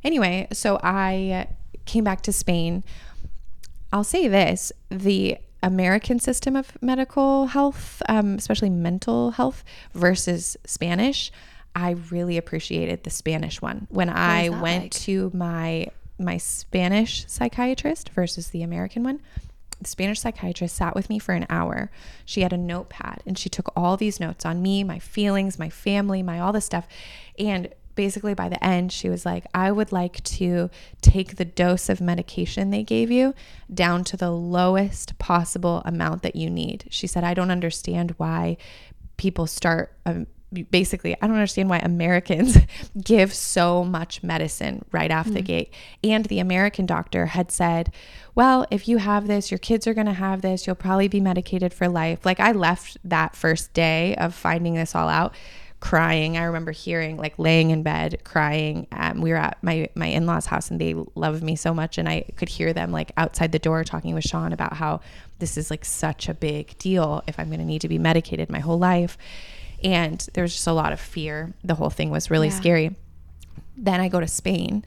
Anyway, 0.03 0.47
so 0.53 0.79
I 0.81 1.47
came 1.85 2.03
back 2.03 2.21
to 2.21 2.31
Spain. 2.33 2.83
I'll 3.91 4.03
say 4.03 4.27
this: 4.27 4.71
the 4.89 5.37
American 5.63 6.19
system 6.19 6.55
of 6.55 6.71
medical 6.81 7.47
health, 7.47 8.01
um, 8.07 8.35
especially 8.35 8.69
mental 8.69 9.31
health, 9.31 9.63
versus 9.93 10.55
Spanish. 10.65 11.31
I 11.75 11.91
really 12.11 12.37
appreciated 12.37 13.03
the 13.03 13.09
Spanish 13.09 13.61
one 13.61 13.87
when 13.89 14.09
I 14.09 14.49
went 14.49 14.83
like? 14.85 14.91
to 15.03 15.31
my 15.33 15.87
my 16.19 16.37
Spanish 16.37 17.25
psychiatrist 17.27 18.09
versus 18.09 18.49
the 18.49 18.63
American 18.63 19.03
one. 19.03 19.21
The 19.79 19.87
Spanish 19.87 20.19
psychiatrist 20.19 20.75
sat 20.75 20.95
with 20.95 21.09
me 21.09 21.19
for 21.19 21.33
an 21.33 21.45
hour. 21.49 21.91
She 22.25 22.41
had 22.41 22.53
a 22.53 22.57
notepad 22.57 23.21
and 23.25 23.37
she 23.37 23.49
took 23.49 23.71
all 23.75 23.95
these 23.95 24.19
notes 24.19 24.45
on 24.45 24.61
me, 24.61 24.83
my 24.83 24.97
feelings, 24.97 25.59
my 25.59 25.69
family, 25.69 26.23
my 26.23 26.39
all 26.39 26.51
this 26.51 26.65
stuff. 26.65 26.87
And 27.37 27.73
basically 27.97 28.33
by 28.33 28.49
the 28.49 28.63
end, 28.63 28.91
she 28.91 29.09
was 29.09 29.25
like, 29.25 29.45
I 29.53 29.71
would 29.71 29.91
like 29.91 30.23
to 30.23 30.69
take 31.01 31.35
the 31.35 31.45
dose 31.45 31.89
of 31.89 31.99
medication 31.99 32.69
they 32.69 32.83
gave 32.83 33.11
you 33.11 33.33
down 33.71 34.03
to 34.05 34.17
the 34.17 34.31
lowest 34.31 35.19
possible 35.19 35.81
amount 35.85 36.23
that 36.23 36.35
you 36.35 36.49
need. 36.49 36.85
She 36.89 37.05
said, 37.05 37.23
I 37.23 37.33
don't 37.33 37.51
understand 37.51 38.15
why 38.17 38.57
people 39.17 39.47
start 39.47 39.93
um, 40.05 40.27
basically 40.71 41.15
i 41.15 41.27
don't 41.27 41.35
understand 41.35 41.69
why 41.69 41.77
americans 41.79 42.57
give 43.03 43.33
so 43.33 43.83
much 43.83 44.23
medicine 44.23 44.83
right 44.91 45.11
off 45.11 45.27
the 45.27 45.41
gate. 45.41 45.73
And 46.03 46.25
the 46.25 46.39
american 46.39 46.85
doctor 46.85 47.27
had 47.27 47.51
said 47.51 47.91
well 48.33 48.65
if 48.71 48.87
you 48.87 48.97
have 48.97 49.27
this 49.27 49.51
your 49.51 49.57
kids 49.57 49.87
are 49.87 49.93
going 49.93 50.07
to 50.07 50.13
have 50.13 50.41
this 50.41 50.65
you'll 50.65 50.75
probably 50.75 51.07
be 51.07 51.19
medicated 51.19 51.73
for 51.73 51.87
life. 51.87 52.25
Like 52.25 52.39
i 52.39 52.51
left 52.51 52.97
that 53.03 53.35
first 53.35 53.73
day 53.73 54.15
of 54.15 54.33
finding 54.33 54.75
this 54.75 54.95
all 54.95 55.09
out 55.09 55.33
crying. 55.79 56.37
I 56.37 56.43
remember 56.43 56.71
hearing 56.71 57.17
like 57.17 57.37
laying 57.37 57.69
in 57.69 57.83
bed 57.83 58.23
crying. 58.23 58.87
Um, 58.91 59.21
we 59.21 59.29
were 59.29 59.37
at 59.37 59.61
my 59.61 59.89
my 59.93 60.07
in-laws 60.07 60.47
house 60.47 60.71
and 60.71 60.81
they 60.81 60.95
love 61.13 61.43
me 61.43 61.55
so 61.55 61.73
much 61.73 61.97
and 61.97 62.09
i 62.09 62.23
could 62.35 62.49
hear 62.49 62.73
them 62.73 62.91
like 62.91 63.11
outside 63.17 63.51
the 63.51 63.59
door 63.59 63.83
talking 63.83 64.15
with 64.15 64.23
sean 64.23 64.53
about 64.53 64.73
how 64.73 65.01
this 65.39 65.57
is 65.57 65.69
like 65.69 65.85
such 65.85 66.27
a 66.29 66.33
big 66.33 66.77
deal 66.79 67.23
if 67.27 67.39
i'm 67.39 67.47
going 67.47 67.59
to 67.59 67.65
need 67.65 67.81
to 67.81 67.87
be 67.87 67.99
medicated 67.99 68.49
my 68.49 68.59
whole 68.59 68.79
life 68.79 69.17
and 69.83 70.27
there 70.33 70.41
was 70.43 70.53
just 70.53 70.67
a 70.67 70.73
lot 70.73 70.93
of 70.93 70.99
fear. 70.99 71.53
The 71.63 71.75
whole 71.75 71.89
thing 71.89 72.09
was 72.09 72.29
really 72.31 72.47
Yeah. 72.47 72.53
scary. 72.59 72.95
Then 73.75 73.99
I 74.01 74.09
go 74.09 74.19
to 74.19 74.27
Spain 74.27 74.83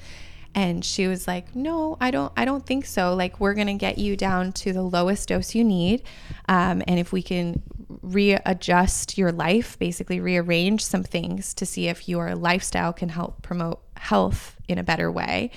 and 0.55 0.85
she 0.85 1.07
was 1.07 1.29
like, 1.29 1.55
"No, 1.55 1.97
I 2.01 2.11
don't 2.11 2.33
I 2.37 2.45
don't 2.45 2.67
think 2.67 2.85
so. 2.87 3.15
Like 3.15 3.39
we're 3.39 3.55
going 3.55 3.69
to 3.69 3.75
get 3.75 3.99
you 3.99 4.17
down 4.17 4.53
to 4.55 4.73
the 4.73 4.83
lowest 4.83 5.29
dose 5.29 5.55
you 5.55 5.63
need. 5.65 6.03
Um, 6.49 6.83
and 6.89 6.99
if 6.99 7.13
we 7.13 7.23
can 7.23 7.63
readjust 8.03 9.17
your 9.17 9.33
life, 9.33 9.79
basically 9.79 10.21
rearrange 10.21 10.85
some 10.85 11.03
things 11.05 11.55
to 11.55 11.67
see 11.67 11.89
if 11.89 12.09
your 12.09 12.35
lifestyle 12.35 12.93
can 12.93 13.11
help 13.11 13.43
promote 13.43 13.81
health 13.97 14.57
in 14.69 14.79
a 14.79 14.83
better 14.83 15.11
way. 15.11 15.51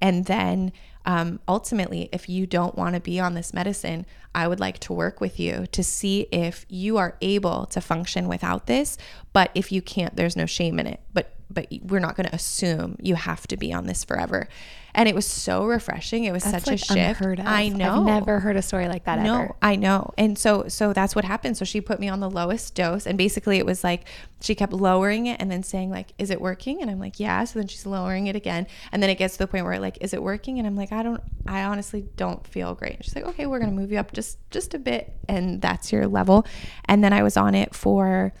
And 0.00 0.24
then 0.26 0.72
um, 1.08 1.40
ultimately, 1.48 2.10
if 2.12 2.28
you 2.28 2.46
don't 2.46 2.76
want 2.76 2.94
to 2.94 3.00
be 3.00 3.18
on 3.18 3.32
this 3.32 3.54
medicine, 3.54 4.04
I 4.34 4.46
would 4.46 4.60
like 4.60 4.78
to 4.80 4.92
work 4.92 5.22
with 5.22 5.40
you 5.40 5.66
to 5.72 5.82
see 5.82 6.28
if 6.30 6.66
you 6.68 6.98
are 6.98 7.16
able 7.22 7.64
to 7.66 7.80
function 7.80 8.28
without 8.28 8.66
this. 8.66 8.98
But 9.32 9.50
if 9.54 9.72
you 9.72 9.80
can't, 9.80 10.14
there's 10.16 10.36
no 10.36 10.44
shame 10.44 10.78
in 10.78 10.86
it. 10.86 11.00
But 11.14 11.34
but 11.50 11.66
we're 11.80 11.98
not 11.98 12.14
going 12.14 12.28
to 12.28 12.34
assume 12.34 12.98
you 13.00 13.14
have 13.14 13.46
to 13.46 13.56
be 13.56 13.72
on 13.72 13.86
this 13.86 14.04
forever. 14.04 14.48
And 14.98 15.08
it 15.08 15.14
was 15.14 15.26
so 15.26 15.64
refreshing. 15.64 16.24
It 16.24 16.32
was 16.32 16.42
That's 16.42 16.64
such 16.64 16.66
like 16.66 16.74
a 16.74 16.78
shift. 16.78 17.20
unheard 17.20 17.38
of. 17.38 17.46
I 17.46 17.68
know. 17.68 18.00
I've 18.00 18.04
never 18.04 18.40
heard 18.40 18.56
a 18.56 18.62
story 18.62 18.88
like 18.88 19.04
that 19.04 19.20
No, 19.20 19.42
ever. 19.42 19.54
I 19.62 19.76
know. 19.76 20.12
And 20.18 20.36
so 20.36 20.66
so 20.66 20.92
that's 20.92 21.14
what 21.14 21.24
happened. 21.24 21.56
So 21.56 21.64
she 21.64 21.80
put 21.80 22.00
me 22.00 22.08
on 22.08 22.18
the 22.18 22.28
lowest 22.28 22.74
dose 22.74 23.06
and 23.06 23.16
basically 23.16 23.58
it 23.58 23.64
was 23.64 23.84
like 23.84 24.06
she 24.40 24.56
kept 24.56 24.72
lowering 24.72 25.26
it 25.26 25.40
and 25.40 25.52
then 25.52 25.62
saying 25.62 25.90
like 25.90 26.14
is 26.18 26.30
it 26.30 26.40
working? 26.40 26.82
And 26.82 26.90
I'm 26.90 26.98
like, 26.98 27.20
"Yeah." 27.20 27.44
So 27.44 27.60
then 27.60 27.68
she's 27.68 27.86
lowering 27.86 28.26
it 28.26 28.34
again. 28.34 28.66
And 28.90 29.00
then 29.00 29.08
it 29.08 29.18
gets 29.18 29.34
to 29.34 29.38
the 29.38 29.46
point 29.46 29.64
where 29.66 29.78
like 29.78 29.98
is 30.00 30.12
it 30.12 30.20
working? 30.20 30.58
And 30.58 30.66
I'm 30.66 30.74
like, 30.74 30.90
"I 30.90 31.04
don't 31.04 31.22
I 31.46 31.62
honestly 31.62 32.04
don't 32.16 32.44
feel 32.44 32.74
great." 32.74 32.96
And 32.96 33.04
she's 33.04 33.14
like, 33.14 33.26
"Okay, 33.26 33.46
we're 33.46 33.60
going 33.60 33.70
to 33.70 33.76
move 33.76 33.92
you 33.92 33.98
up 34.00 34.10
just 34.12 34.38
just 34.50 34.74
a 34.74 34.80
bit 34.80 35.12
and 35.28 35.62
that's 35.62 35.92
your 35.92 36.08
level." 36.08 36.44
And 36.86 37.04
then 37.04 37.12
I 37.12 37.22
was 37.22 37.36
on 37.36 37.54
it 37.54 37.72
for 37.72 38.32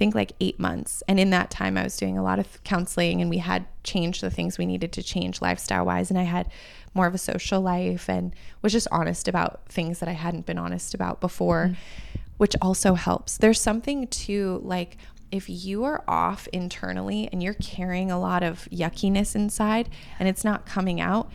think 0.00 0.14
like 0.14 0.32
eight 0.40 0.58
months. 0.58 1.02
And 1.06 1.20
in 1.20 1.28
that 1.28 1.50
time, 1.50 1.76
I 1.76 1.82
was 1.82 1.98
doing 1.98 2.16
a 2.16 2.22
lot 2.22 2.38
of 2.38 2.64
counseling 2.64 3.20
and 3.20 3.28
we 3.28 3.36
had 3.36 3.66
changed 3.84 4.22
the 4.22 4.30
things 4.30 4.56
we 4.56 4.64
needed 4.64 4.92
to 4.92 5.02
change 5.02 5.42
lifestyle 5.42 5.84
wise. 5.84 6.08
And 6.08 6.18
I 6.18 6.22
had 6.22 6.50
more 6.94 7.06
of 7.06 7.14
a 7.14 7.18
social 7.18 7.60
life 7.60 8.08
and 8.08 8.34
was 8.62 8.72
just 8.72 8.88
honest 8.90 9.28
about 9.28 9.60
things 9.68 9.98
that 9.98 10.08
I 10.08 10.12
hadn't 10.12 10.46
been 10.46 10.56
honest 10.56 10.94
about 10.94 11.20
before, 11.20 11.66
mm-hmm. 11.66 12.20
which 12.38 12.56
also 12.62 12.94
helps. 12.94 13.36
There's 13.36 13.60
something 13.60 14.06
to 14.06 14.62
like, 14.64 14.96
if 15.30 15.50
you 15.50 15.84
are 15.84 16.02
off 16.08 16.48
internally 16.50 17.28
and 17.30 17.42
you're 17.42 17.52
carrying 17.52 18.10
a 18.10 18.18
lot 18.18 18.42
of 18.42 18.66
yuckiness 18.72 19.34
inside 19.34 19.90
and 20.18 20.30
it's 20.30 20.44
not 20.44 20.64
coming 20.64 20.98
out, 20.98 21.30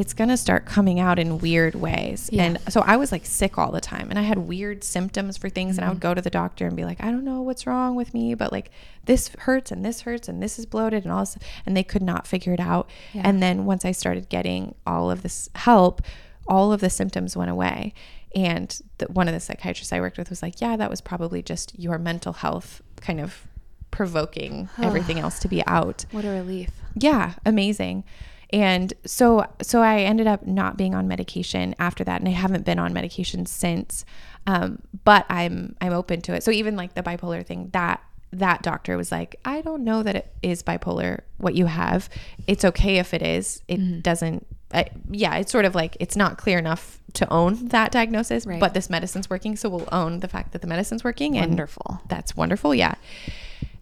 it's 0.00 0.14
going 0.14 0.30
to 0.30 0.36
start 0.36 0.64
coming 0.66 0.98
out 0.98 1.18
in 1.18 1.38
weird 1.38 1.74
ways. 1.74 2.28
Yeah. 2.32 2.44
And 2.44 2.58
so 2.68 2.80
I 2.80 2.96
was 2.96 3.12
like 3.12 3.26
sick 3.26 3.58
all 3.58 3.70
the 3.70 3.80
time 3.80 4.08
and 4.10 4.18
I 4.18 4.22
had 4.22 4.38
weird 4.38 4.82
symptoms 4.82 5.36
for 5.36 5.48
things 5.48 5.76
and 5.76 5.84
I 5.84 5.88
Mm-hmm. 5.88 5.94
would 5.96 6.00
go 6.00 6.14
to 6.14 6.22
the 6.22 6.30
doctor 6.30 6.66
and 6.66 6.74
be 6.76 6.84
like, 6.84 7.02
I 7.02 7.10
don't 7.10 7.24
know 7.24 7.42
what's 7.42 7.66
wrong 7.66 7.94
with 7.96 8.14
me, 8.14 8.34
but 8.34 8.50
like 8.52 8.70
this 9.04 9.28
hurts 9.40 9.70
and 9.70 9.84
this 9.84 10.00
hurts 10.02 10.28
and 10.28 10.42
this 10.42 10.58
is 10.58 10.66
bloated 10.66 11.04
and 11.04 11.12
all 11.12 11.20
this 11.20 11.36
and 11.66 11.76
they 11.76 11.84
could 11.84 12.02
not 12.02 12.26
figure 12.26 12.52
it 12.52 12.60
out. 12.60 12.88
Yeah. 13.12 13.22
And 13.24 13.42
then 13.42 13.64
once 13.66 13.84
I 13.84 13.92
started 13.92 14.28
getting 14.28 14.74
all 14.86 15.10
of 15.10 15.22
this 15.22 15.48
help, 15.54 16.02
all 16.48 16.72
of 16.72 16.80
the 16.80 16.90
symptoms 16.90 17.36
went 17.36 17.50
away. 17.50 17.92
And 18.34 18.80
the, 18.98 19.06
one 19.06 19.28
of 19.28 19.34
the 19.34 19.40
psychiatrists 19.40 19.92
I 19.92 20.00
worked 20.00 20.16
with 20.18 20.30
was 20.30 20.42
like, 20.42 20.60
yeah, 20.60 20.76
that 20.76 20.88
was 20.88 21.00
probably 21.00 21.42
just 21.42 21.78
your 21.78 21.98
mental 21.98 22.32
health 22.32 22.80
kind 23.00 23.20
of 23.20 23.46
provoking 23.90 24.68
everything 24.80 25.18
else 25.18 25.40
to 25.40 25.48
be 25.48 25.66
out 25.66 26.04
What 26.12 26.24
a 26.24 26.28
relief. 26.28 26.70
yeah 26.94 27.34
amazing 27.44 28.04
and 28.52 28.92
so 29.04 29.44
so 29.62 29.80
i 29.82 30.00
ended 30.00 30.26
up 30.26 30.46
not 30.46 30.76
being 30.76 30.94
on 30.94 31.06
medication 31.08 31.74
after 31.78 32.02
that 32.04 32.20
and 32.20 32.28
i 32.28 32.32
haven't 32.32 32.64
been 32.64 32.78
on 32.78 32.92
medication 32.92 33.46
since 33.46 34.04
um, 34.46 34.78
but 35.04 35.26
i'm 35.28 35.76
i'm 35.80 35.92
open 35.92 36.20
to 36.22 36.34
it. 36.34 36.42
So 36.42 36.50
even 36.50 36.74
like 36.76 36.94
the 36.94 37.02
bipolar 37.02 37.44
thing 37.44 37.68
that 37.72 38.02
that 38.32 38.62
doctor 38.62 38.96
was 38.96 39.10
like 39.12 39.36
i 39.44 39.60
don't 39.60 39.84
know 39.84 40.02
that 40.02 40.16
it 40.16 40.32
is 40.42 40.62
bipolar 40.62 41.20
what 41.38 41.54
you 41.54 41.66
have. 41.66 42.08
It's 42.46 42.64
okay 42.64 42.98
if 42.98 43.12
it 43.12 43.22
is. 43.22 43.60
It 43.68 44.02
doesn't 44.02 44.46
I, 44.72 44.86
yeah 45.10 45.34
it's 45.36 45.50
sort 45.50 45.64
of 45.64 45.74
like 45.74 45.96
it's 46.00 46.14
not 46.16 46.38
clear 46.38 46.56
enough 46.58 47.00
to 47.14 47.30
own 47.32 47.66
that 47.68 47.90
diagnosis 47.90 48.46
Right. 48.46 48.60
but 48.60 48.72
this 48.72 48.88
medicine's 48.88 49.28
working 49.28 49.56
so 49.56 49.68
we'll 49.68 49.88
own 49.90 50.20
the 50.20 50.28
fact 50.28 50.52
that 50.52 50.60
the 50.62 50.68
medicine's 50.68 51.02
working 51.02 51.36
and 51.36 51.48
Wonderful. 51.50 52.00
that's 52.08 52.36
wonderful 52.36 52.72
yeah. 52.74 52.94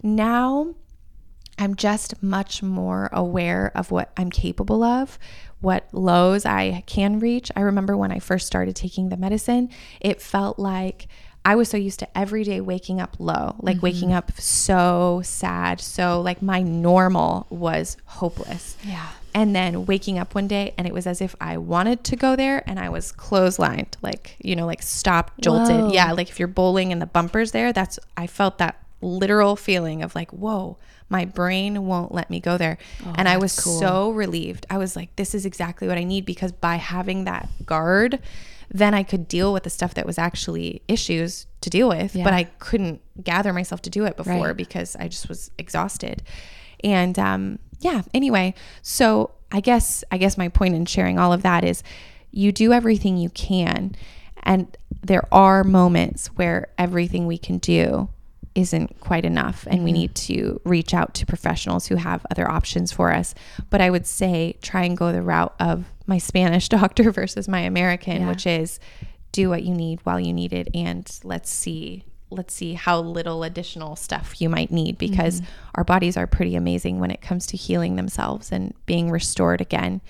Now 0.02 0.74
I'm 1.58 1.74
just 1.74 2.22
much 2.22 2.62
more 2.62 3.08
aware 3.12 3.72
of 3.74 3.90
what 3.90 4.12
I'm 4.16 4.30
capable 4.30 4.82
of, 4.82 5.18
what 5.60 5.88
lows 5.92 6.46
I 6.46 6.82
can 6.86 7.18
reach. 7.18 7.50
I 7.56 7.60
remember 7.60 7.96
when 7.96 8.12
I 8.12 8.20
first 8.20 8.46
started 8.46 8.76
taking 8.76 9.08
the 9.08 9.16
medicine, 9.16 9.70
it 10.00 10.22
felt 10.22 10.58
like 10.58 11.08
I 11.44 11.54
was 11.54 11.68
so 11.68 11.76
used 11.76 12.00
to 12.00 12.18
every 12.18 12.44
day 12.44 12.60
waking 12.60 13.00
up 13.00 13.16
low, 13.18 13.56
like 13.60 13.82
waking 13.82 14.10
mm-hmm. 14.10 14.18
up 14.18 14.32
so 14.38 15.22
sad. 15.24 15.80
So, 15.80 16.20
like, 16.20 16.42
my 16.42 16.60
normal 16.60 17.46
was 17.48 17.96
hopeless. 18.04 18.76
Yeah. 18.84 19.08
And 19.34 19.54
then 19.54 19.86
waking 19.86 20.18
up 20.18 20.34
one 20.34 20.46
day, 20.48 20.74
and 20.76 20.86
it 20.86 20.92
was 20.92 21.06
as 21.06 21.20
if 21.20 21.34
I 21.40 21.56
wanted 21.56 22.04
to 22.04 22.16
go 22.16 22.36
there 22.36 22.62
and 22.68 22.78
I 22.78 22.88
was 22.88 23.12
clotheslined, 23.12 23.94
like, 24.02 24.36
you 24.40 24.56
know, 24.56 24.66
like 24.66 24.82
stopped, 24.82 25.40
jolted. 25.40 25.76
Whoa. 25.76 25.92
Yeah, 25.92 26.12
like 26.12 26.28
if 26.28 26.38
you're 26.38 26.48
bowling 26.48 26.92
and 26.92 27.00
the 27.00 27.06
bumper's 27.06 27.52
there, 27.52 27.72
that's, 27.72 27.98
I 28.16 28.26
felt 28.26 28.58
that 28.58 28.82
literal 29.00 29.54
feeling 29.56 30.02
of 30.02 30.14
like, 30.14 30.30
whoa, 30.32 30.76
my 31.08 31.24
brain 31.24 31.86
won't 31.86 32.12
let 32.12 32.28
me 32.30 32.40
go 32.40 32.58
there. 32.58 32.76
Oh, 33.06 33.14
and 33.16 33.28
I 33.28 33.36
was 33.38 33.58
cool. 33.58 33.78
so 33.78 34.10
relieved. 34.10 34.66
I 34.68 34.78
was 34.78 34.94
like, 34.96 35.14
this 35.16 35.34
is 35.34 35.46
exactly 35.46 35.88
what 35.88 35.96
I 35.98 36.04
need 36.04 36.26
because 36.26 36.52
by 36.52 36.76
having 36.76 37.24
that 37.24 37.48
guard, 37.64 38.18
then 38.70 38.92
I 38.92 39.02
could 39.02 39.26
deal 39.28 39.52
with 39.52 39.62
the 39.62 39.70
stuff 39.70 39.94
that 39.94 40.04
was 40.04 40.18
actually 40.18 40.82
issues 40.88 41.46
to 41.62 41.70
deal 41.70 41.88
with, 41.88 42.14
Yeah. 42.14 42.24
but 42.24 42.34
I 42.34 42.44
couldn't 42.58 43.00
gather 43.24 43.52
myself 43.54 43.80
to 43.82 43.90
do 43.90 44.04
it 44.04 44.16
before 44.16 44.48
Right. 44.48 44.56
because 44.56 44.96
I 44.96 45.08
just 45.08 45.28
was 45.28 45.50
exhausted. 45.58 46.22
And 46.84 47.18
um, 47.18 47.58
yeah, 47.80 48.02
anyway, 48.12 48.54
so 48.82 49.30
I 49.50 49.60
guess 49.60 50.04
I 50.12 50.18
guess 50.18 50.36
my 50.36 50.48
point 50.48 50.74
in 50.74 50.84
sharing 50.84 51.18
all 51.18 51.32
of 51.32 51.42
that 51.42 51.64
is 51.64 51.82
you 52.30 52.52
do 52.52 52.74
everything 52.74 53.16
you 53.16 53.30
can 53.30 53.94
and 54.42 54.76
there 55.02 55.26
are 55.32 55.64
moments 55.64 56.26
where 56.36 56.68
everything 56.76 57.26
we 57.26 57.38
can 57.38 57.56
do 57.58 58.10
isn't 58.58 58.98
quite 58.98 59.24
enough 59.24 59.68
and 59.70 59.84
we 59.84 59.90
mm-hmm. 59.90 60.00
need 60.00 60.14
to 60.16 60.60
reach 60.64 60.92
out 60.92 61.14
to 61.14 61.24
professionals 61.24 61.86
who 61.86 61.94
have 61.94 62.26
other 62.28 62.50
options 62.50 62.90
for 62.90 63.12
us. 63.12 63.32
But 63.70 63.80
i 63.80 63.88
would 63.88 64.06
say 64.06 64.56
try 64.62 64.82
and 64.82 64.96
go 64.96 65.12
the 65.12 65.22
route 65.22 65.54
of 65.60 65.84
my 66.06 66.18
spanish 66.18 66.68
doctor 66.78 67.12
versus 67.12 67.46
my 67.48 67.60
american 67.60 68.22
Yeah. 68.22 68.28
which 68.28 68.46
is 68.46 68.80
do 69.30 69.48
what 69.48 69.62
you 69.62 69.74
need 69.74 70.00
while 70.02 70.18
you 70.18 70.32
need 70.32 70.52
it 70.52 70.68
and 70.74 71.08
let's 71.22 71.50
see 71.50 72.04
let's 72.30 72.52
see 72.52 72.74
how 72.74 73.00
little 73.00 73.44
additional 73.44 73.94
stuff 73.94 74.40
you 74.40 74.48
might 74.48 74.70
need 74.70 74.98
because 74.98 75.40
mm-hmm. 75.40 75.70
our 75.76 75.84
bodies 75.84 76.16
are 76.16 76.26
pretty 76.26 76.56
amazing 76.56 76.98
when 76.98 77.10
it 77.10 77.20
comes 77.20 77.46
to 77.46 77.56
healing 77.56 77.96
themselves 77.96 78.50
and 78.50 78.74
being 78.86 79.10
restored 79.10 79.60
again 79.60 80.00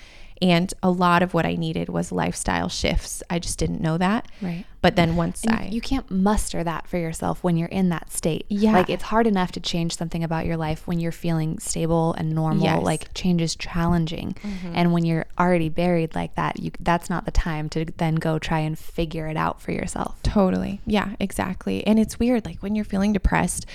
and 0.42 0.72
a 0.82 0.90
lot 0.90 1.22
of 1.22 1.34
what 1.34 1.44
i 1.46 1.54
needed 1.54 1.88
was 1.88 2.12
lifestyle 2.12 2.68
shifts 2.68 3.22
i 3.30 3.38
just 3.38 3.58
didn't 3.58 3.80
know 3.80 3.98
that 3.98 4.26
Right. 4.40 4.64
but 4.80 4.96
then 4.96 5.16
once 5.16 5.44
And 5.44 5.54
i 5.56 5.68
you, 5.70 5.80
can't 5.80 6.10
muster 6.10 6.62
that 6.64 6.86
for 6.86 6.96
yourself 6.98 7.42
when 7.44 7.56
you're 7.56 7.68
in 7.68 7.88
that 7.90 8.12
state. 8.12 8.46
Yeah. 8.48 8.72
Like 8.72 8.88
it's 8.90 9.02
hard 9.04 9.26
enough 9.26 9.52
to 9.52 9.60
change 9.60 9.96
something 9.96 10.22
about 10.24 10.46
your 10.46 10.56
life 10.56 10.86
when 10.86 10.98
you're 11.00 11.12
feeling 11.12 11.58
stable 11.58 12.14
and 12.14 12.34
normal. 12.34 12.64
Yes. 12.64 12.76
Mm-hmm. 12.76 12.84
Like 12.86 13.14
change 13.14 13.42
is 13.42 13.54
challenging. 13.56 14.36
And 14.74 14.92
when 14.92 15.04
you're 15.04 15.26
already 15.38 15.68
buried 15.68 16.14
like 16.14 16.34
that, 16.36 16.58
you 16.60 16.70
that's 16.80 17.10
not 17.10 17.24
the 17.24 17.30
time 17.30 17.68
to 17.70 17.84
then 17.96 18.14
go 18.16 18.38
try 18.38 18.60
and 18.60 18.78
figure 18.78 19.26
it 19.26 19.36
out 19.36 19.60
for 19.60 19.72
yourself. 19.72 20.22
Totally. 20.22 20.80
Yeah, 20.86 21.14
exactly. 21.20 21.86
And 21.86 21.98
it's 21.98 22.18
weird. 22.18 22.44
Like 22.44 22.62
when 22.62 22.74
you're 22.74 22.84
feeling 22.84 23.12
depressed, 23.12 23.66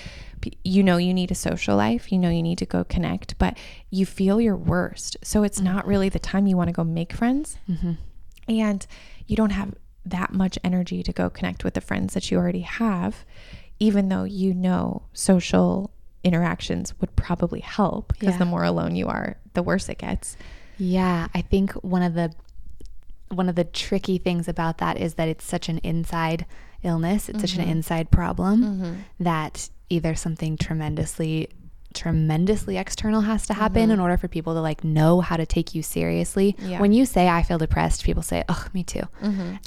you 0.63 0.83
know 0.83 0.97
you 0.97 1.13
need 1.13 1.31
a 1.31 1.35
social 1.35 1.75
life, 1.75 2.11
you 2.11 2.17
know 2.17 2.29
you 2.29 2.43
need 2.43 2.57
to 2.59 2.65
go 2.65 2.83
connect, 2.83 3.37
but 3.37 3.57
you 3.89 4.05
feel 4.05 4.39
your 4.41 4.55
worst. 4.55 5.17
So 5.23 5.43
it's 5.43 5.59
not 5.59 5.81
mm-hmm. 5.81 5.89
really 5.89 6.09
the 6.09 6.19
time 6.19 6.47
you 6.47 6.57
want 6.57 6.69
to 6.69 6.73
go 6.73 6.83
make 6.83 7.13
friends. 7.13 7.57
Mm-hmm. 7.69 7.93
And 8.47 8.85
you 9.27 9.35
don't 9.35 9.51
have 9.51 9.73
that 10.05 10.33
much 10.33 10.59
energy 10.63 11.01
to 11.03 11.13
go 11.13 11.29
connect 11.29 11.63
with 11.63 11.75
the 11.75 11.81
friends 11.81 12.13
that 12.13 12.29
you 12.29 12.37
already 12.37 12.61
have, 12.61 13.25
even 13.79 14.09
though 14.09 14.25
you 14.25 14.53
know 14.53 15.03
social 15.13 15.91
interactions 16.23 16.93
would 16.99 17.15
probably 17.15 17.59
help 17.59 18.13
because 18.13 18.33
Yeah. 18.33 18.39
the 18.39 18.45
more 18.45 18.63
alone 18.63 18.95
you 18.95 19.07
are, 19.07 19.37
the 19.53 19.63
worse 19.63 19.89
it 19.89 19.97
gets. 19.97 20.37
Yeah, 20.77 21.27
I 21.33 21.41
think 21.41 21.71
one 21.83 22.01
of 22.01 22.13
the 22.13 22.33
one 23.33 23.49
of 23.49 23.55
the 23.55 23.63
tricky 23.63 24.17
things 24.17 24.47
about 24.47 24.77
that 24.79 24.97
is 24.97 25.15
that 25.15 25.27
it's 25.27 25.45
such 25.45 25.69
an 25.69 25.79
inside 25.79 26.45
illness. 26.83 27.29
It's 27.29 27.41
such 27.41 27.55
an 27.55 27.61
inside 27.67 28.11
problem 28.11 29.03
that 29.19 29.69
either 29.89 30.15
something 30.15 30.57
tremendously 30.57 31.49
tremendously 31.93 32.75
external 32.77 33.21
has 33.21 33.45
to 33.45 33.53
happen 33.53 33.91
in 33.91 33.99
order 33.99 34.17
for 34.17 34.27
people 34.27 34.55
to 34.55 34.61
like 34.61 34.83
know 34.83 35.21
how 35.21 35.37
to 35.37 35.45
take 35.45 35.75
you 35.75 35.83
seriously. 35.83 36.55
Yeah. 36.59 36.79
When 36.79 36.91
you 36.91 37.05
say 37.05 37.27
I 37.29 37.43
feel 37.43 37.59
depressed, 37.59 38.03
people 38.03 38.23
say, 38.23 38.43
"Oh, 38.49 38.65
me 38.73 38.83
too." 38.83 39.03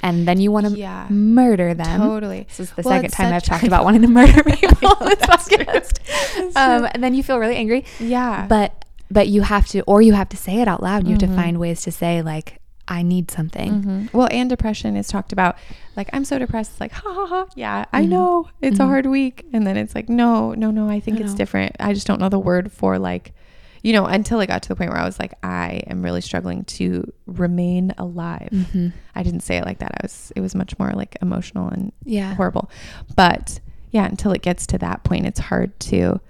And 0.02 0.26
then 0.26 0.40
you 0.40 0.50
want 0.50 0.66
to 0.66 0.76
Yeah. 0.76 1.06
murder 1.08 1.72
them. 1.72 2.00
Totally. 2.00 2.46
This 2.48 2.58
is 2.60 2.70
the 2.72 2.82
Well, 2.82 2.94
second 2.96 3.10
time 3.12 3.32
I've 3.32 3.42
talked 3.52 3.62
about 3.64 3.84
wanting 3.84 4.02
to 4.02 4.08
murder 4.08 4.42
people 4.56 4.96
this 5.02 5.18
That's 5.26 5.48
true. 5.48 6.50
Um, 6.56 6.88
and 6.92 7.02
then 7.04 7.14
you 7.14 7.22
feel 7.22 7.38
really 7.38 7.56
angry 7.56 7.84
Yeah. 8.00 8.46
but 8.48 8.84
but 9.08 9.28
you 9.28 9.42
have 9.42 9.66
to 9.68 9.82
or 9.82 10.02
you 10.02 10.12
have 10.14 10.28
to 10.30 10.36
say 10.36 10.60
it 10.60 10.66
out 10.66 10.82
loud 10.82 11.04
you 11.06 11.12
have 11.12 11.22
Mm-hmm. 11.22 11.36
to 11.36 11.40
find 11.42 11.60
ways 11.60 11.82
to 11.82 11.92
say 11.92 12.22
like 12.22 12.60
i 12.88 13.02
need 13.02 13.30
something 13.30 13.82
Mhm. 13.82 14.12
Well, 14.12 14.28
and 14.30 14.48
depression 14.48 14.96
is 14.96 15.08
talked 15.08 15.32
about. 15.32 15.56
Like, 15.96 16.08
I'm 16.12 16.24
so 16.24 16.38
depressed. 16.38 16.72
It's 16.72 16.80
like, 16.80 16.92
ha 16.92 17.12
ha 17.12 17.26
ha. 17.26 17.46
Yeah, 17.56 17.84
I 17.92 18.02
Mm-hmm. 18.02 18.10
know 18.10 18.48
it's 18.62 18.78
a 18.78 18.86
hard 18.86 19.06
week. 19.06 19.46
And 19.52 19.66
then 19.66 19.76
it's 19.76 19.94
like, 19.94 20.08
no, 20.08 20.52
no, 20.54 20.70
no. 20.70 20.88
I 20.88 21.00
think 21.00 21.18
I 21.18 21.22
it's 21.22 21.32
know. 21.32 21.36
different. 21.38 21.74
I 21.80 21.92
just 21.94 22.06
don't 22.06 22.20
know 22.20 22.28
the 22.28 22.38
word 22.38 22.70
for 22.70 22.98
like, 22.98 23.32
you 23.82 23.92
know, 23.92 24.04
until 24.06 24.40
it 24.40 24.46
got 24.48 24.62
to 24.62 24.68
the 24.68 24.76
point 24.76 24.90
where 24.90 25.00
I 25.00 25.04
was 25.04 25.18
like, 25.18 25.34
I 25.42 25.82
am 25.86 26.02
really 26.02 26.20
struggling 26.20 26.64
to 26.64 27.10
remain 27.26 27.92
alive. 27.98 28.50
Mhm. 28.52 28.92
I 29.14 29.22
didn't 29.22 29.40
say 29.40 29.56
it 29.56 29.64
like 29.64 29.78
that. 29.78 29.92
I 29.92 29.98
was, 30.02 30.32
it 30.36 30.40
was 30.40 30.54
much 30.54 30.78
more 30.78 30.92
like 30.92 31.16
emotional 31.22 31.68
and 31.68 31.92
yeah 32.04 32.34
horrible. 32.34 32.70
But 33.16 33.60
yeah, 33.90 34.04
until 34.06 34.32
it 34.32 34.42
gets 34.42 34.66
to 34.68 34.78
that 34.78 35.02
point, 35.04 35.26
it's 35.26 35.40
hard 35.40 35.78
to 35.80 36.20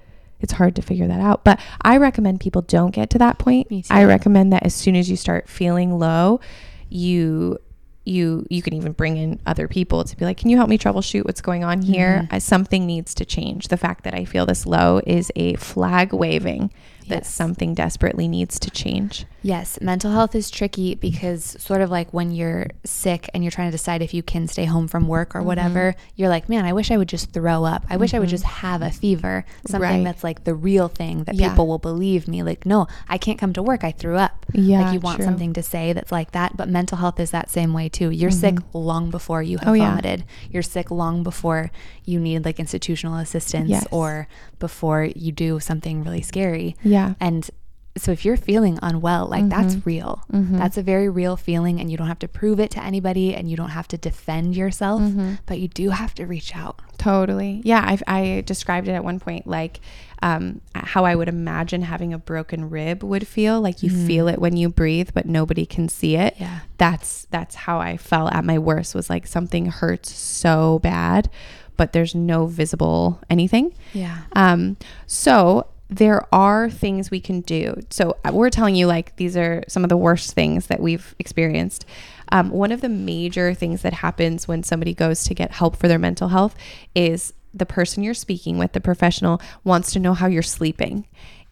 it's 0.41 0.53
hard 0.53 0.77
to 0.77 0.83
figure 0.83 1.07
that 1.07 1.21
out. 1.21 1.45
But 1.45 1.61
I 1.83 1.97
recommend 1.97 2.41
people 2.41 2.63
don't 2.63 2.91
get 2.91 3.11
to 3.11 3.19
that 3.19 3.39
point. 3.39 3.69
I 3.91 4.05
recommend 4.05 4.53
that 4.53 4.65
as 4.65 4.75
soon 4.75 4.97
as 4.97 5.11
you 5.11 5.17
start 5.17 5.49
feeling 5.49 5.99
low, 5.99 6.41
you 6.89 7.59
you 8.07 8.47
you 8.49 8.63
can 8.63 8.73
even 8.73 8.93
bring 8.93 9.17
in 9.17 9.41
other 9.47 9.69
people 9.69 10.05
to 10.05 10.17
be 10.17 10.25
like, 10.25 10.37
"Can 10.39 10.49
you 10.49 10.57
help 10.57 10.69
me 10.69 10.79
troubleshoot 10.79 11.25
what's 11.25 11.41
going 11.41 11.65
on 11.65 11.83
here? 11.83 12.27
Mm-hmm. 12.31 12.39
Something 12.39 12.87
needs 12.87 13.15
to 13.15 13.25
change." 13.25 13.69
The 13.69 13.77
fact 13.77 14.05
that 14.05 14.15
I 14.15 14.25
feel 14.25 14.47
this 14.47 14.65
low 14.65 15.01
is 15.07 15.33
a 15.37 15.55
flag 15.55 16.13
waving 16.13 16.73
that 17.09 17.27
something 17.27 17.75
desperately 17.75 18.29
needs 18.29 18.59
to 18.61 18.71
change. 18.71 19.27
Yes 19.47 19.79
mental 19.81 20.11
health 20.11 20.35
is 20.35 20.51
tricky 20.51 20.95
because 20.95 21.43
sort 21.69 21.81
of 21.81 21.89
like 21.91 22.09
when 22.13 22.31
you're 22.39 22.67
sick 22.85 23.23
and 23.33 23.43
you're 23.45 23.51
trying 23.51 23.69
to 23.71 23.77
decide 23.81 24.03
if 24.03 24.13
you 24.13 24.23
can 24.23 24.49
stay 24.49 24.65
home 24.65 24.89
from 24.89 25.07
work 25.07 25.31
Mm-hmm. 25.31 25.39
or 25.39 25.43
whatever 25.43 25.95
you're 26.17 26.29
like 26.37 26.49
man 26.49 26.65
i 26.65 26.73
wish 26.73 26.91
i 26.91 26.97
would 26.97 27.09
just 27.09 27.31
throw 27.33 27.65
up 27.65 27.85
i 27.89 27.97
wish 27.97 28.13
i 28.15 28.19
would 28.19 28.29
just 28.29 28.45
have 28.45 28.81
a 28.83 28.91
fever 28.91 29.45
something 29.67 29.81
Right. 29.99 30.05
that's 30.05 30.23
like 30.25 30.45
the 30.45 30.55
real 30.55 30.89
thing 30.89 31.25
that 31.25 31.35
Yeah. 31.37 31.49
people 31.51 31.67
will 31.67 31.79
believe 31.91 32.29
me 32.29 32.43
like 32.43 32.67
no 32.67 32.87
i 33.09 33.19
can't 33.19 33.39
come 33.39 33.53
to 33.55 33.63
work 33.63 33.83
i 33.85 33.93
threw 33.93 34.17
up 34.17 34.47
Yeah, 34.53 34.83
like 34.83 34.95
you 34.95 35.01
want 35.01 35.17
true. 35.17 35.25
something 35.25 35.53
to 35.55 35.63
say 35.63 35.93
that's 35.93 36.13
like 36.13 36.31
that 36.33 36.57
but 36.57 36.69
mental 36.69 36.99
health 36.99 37.19
is 37.21 37.31
that 37.31 37.51
same 37.51 37.73
way 37.73 37.89
too 37.89 38.11
you're 38.11 38.31
sick 38.31 38.57
long 38.73 39.11
before 39.11 39.43
you 39.43 39.59
have 39.59 39.67
Mm-hmm. 39.67 39.71
Oh, 39.71 39.75
yeah. 39.75 39.91
vomited 39.91 40.25
you're 40.51 40.63
sick 40.63 40.91
long 40.91 41.23
before 41.23 41.71
you 42.05 42.19
need 42.21 42.45
like 42.45 42.59
institutional 42.61 43.17
assistance 43.19 43.69
Yes. 43.71 43.87
or 43.91 44.29
before 44.59 45.05
you 45.25 45.33
do 45.33 45.61
something 45.61 46.05
really 46.05 46.23
scary 46.23 46.77
Yeah. 46.83 47.15
and 47.21 47.49
so 47.97 48.13
if 48.13 48.25
you're 48.25 48.37
feeling 48.37 48.79
unwell 48.83 49.27
like 49.27 49.49
that's 49.49 49.75
real 49.87 50.23
that's 50.31 50.77
a 50.77 50.83
very 50.83 51.09
real 51.09 51.37
feeling 51.37 51.81
and 51.81 51.91
you 51.91 51.97
don't 51.97 52.09
have 52.09 52.19
to 52.19 52.29
prove 52.29 52.61
it 52.61 52.71
to 52.71 52.83
anybody 52.83 53.35
and 53.35 53.51
you 53.51 53.57
don't 53.57 53.71
have 53.71 53.89
to 53.89 53.97
defend 53.97 54.55
yourself 54.57 55.01
but 55.47 55.59
you 55.59 55.69
do 55.69 55.91
have 55.91 56.15
to 56.15 56.27
reach 56.27 56.55
out 56.57 56.81
Totally. 56.99 57.61
Yeah, 57.63 57.85
I've, 57.87 58.03
I 58.07 58.43
described 58.47 58.89
it 58.89 58.93
at 58.93 59.05
one 59.05 59.21
point 59.21 59.47
like 59.47 59.81
um, 60.23 60.61
how 60.75 61.05
I 61.05 61.15
would 61.15 61.29
imagine 61.29 61.83
having 61.83 62.15
a 62.15 62.19
broken 62.19 62.71
rib 62.71 63.03
would 63.05 63.29
feel. 63.29 63.61
Like 63.61 63.83
you 63.83 63.91
feel 63.91 64.29
it 64.29 64.39
when 64.39 64.57
you 64.57 64.71
breathe, 64.71 65.11
but 65.13 65.27
nobody 65.27 65.67
can 65.67 65.89
see 65.91 66.17
it. 66.17 66.35
Yeah. 66.39 66.61
That's 66.79 67.27
that's 67.31 67.55
how 67.55 67.79
I 67.81 67.99
felt 67.99 68.33
at 68.33 68.45
my 68.47 68.59
worst. 68.59 68.95
Was 68.95 69.11
like 69.11 69.27
something 69.27 69.67
hurts 69.67 70.11
so 70.15 70.79
bad, 70.81 71.31
but 71.77 71.93
there's 71.93 72.15
no 72.15 72.47
visible 72.47 73.21
anything. 73.29 73.75
yeah 73.93 74.23
Um, 74.33 74.79
so 75.07 75.67
there 75.89 76.23
are 76.35 76.69
things 76.69 77.11
we 77.11 77.21
can 77.21 77.41
do. 77.43 77.81
So 77.91 78.17
uh, 78.25 78.33
we're 78.33 78.51
telling 78.51 78.75
you 78.75 78.87
like 78.87 79.17
these 79.17 79.37
are 79.37 79.63
some 79.69 79.85
of 79.85 79.89
the 79.89 79.97
worst 79.97 80.35
things 80.35 80.67
that 80.67 80.81
we've 80.81 81.15
experienced. 81.19 81.85
Um, 82.33 82.51
one 82.51 82.73
of 82.73 82.81
the 82.81 82.89
major 82.89 83.55
things 83.55 83.83
that 83.83 83.93
happens 83.93 84.49
when 84.49 84.63
somebody 84.63 84.95
goes 84.95 85.23
to 85.25 85.35
get 85.35 85.53
help 85.53 85.77
for 85.77 85.87
their 85.87 85.99
mental 85.99 86.29
health 86.29 86.57
is 86.95 87.33
the 87.55 87.67
person 87.67 88.03
you're 88.03 88.15
speaking 88.15 88.59
with, 88.59 88.73
the 88.73 88.81
professional, 88.81 89.41
wants 89.65 89.93
to 89.93 90.01
know 90.01 90.15
how 90.15 90.27
you're 90.27 90.43
sleeping. 90.43 91.07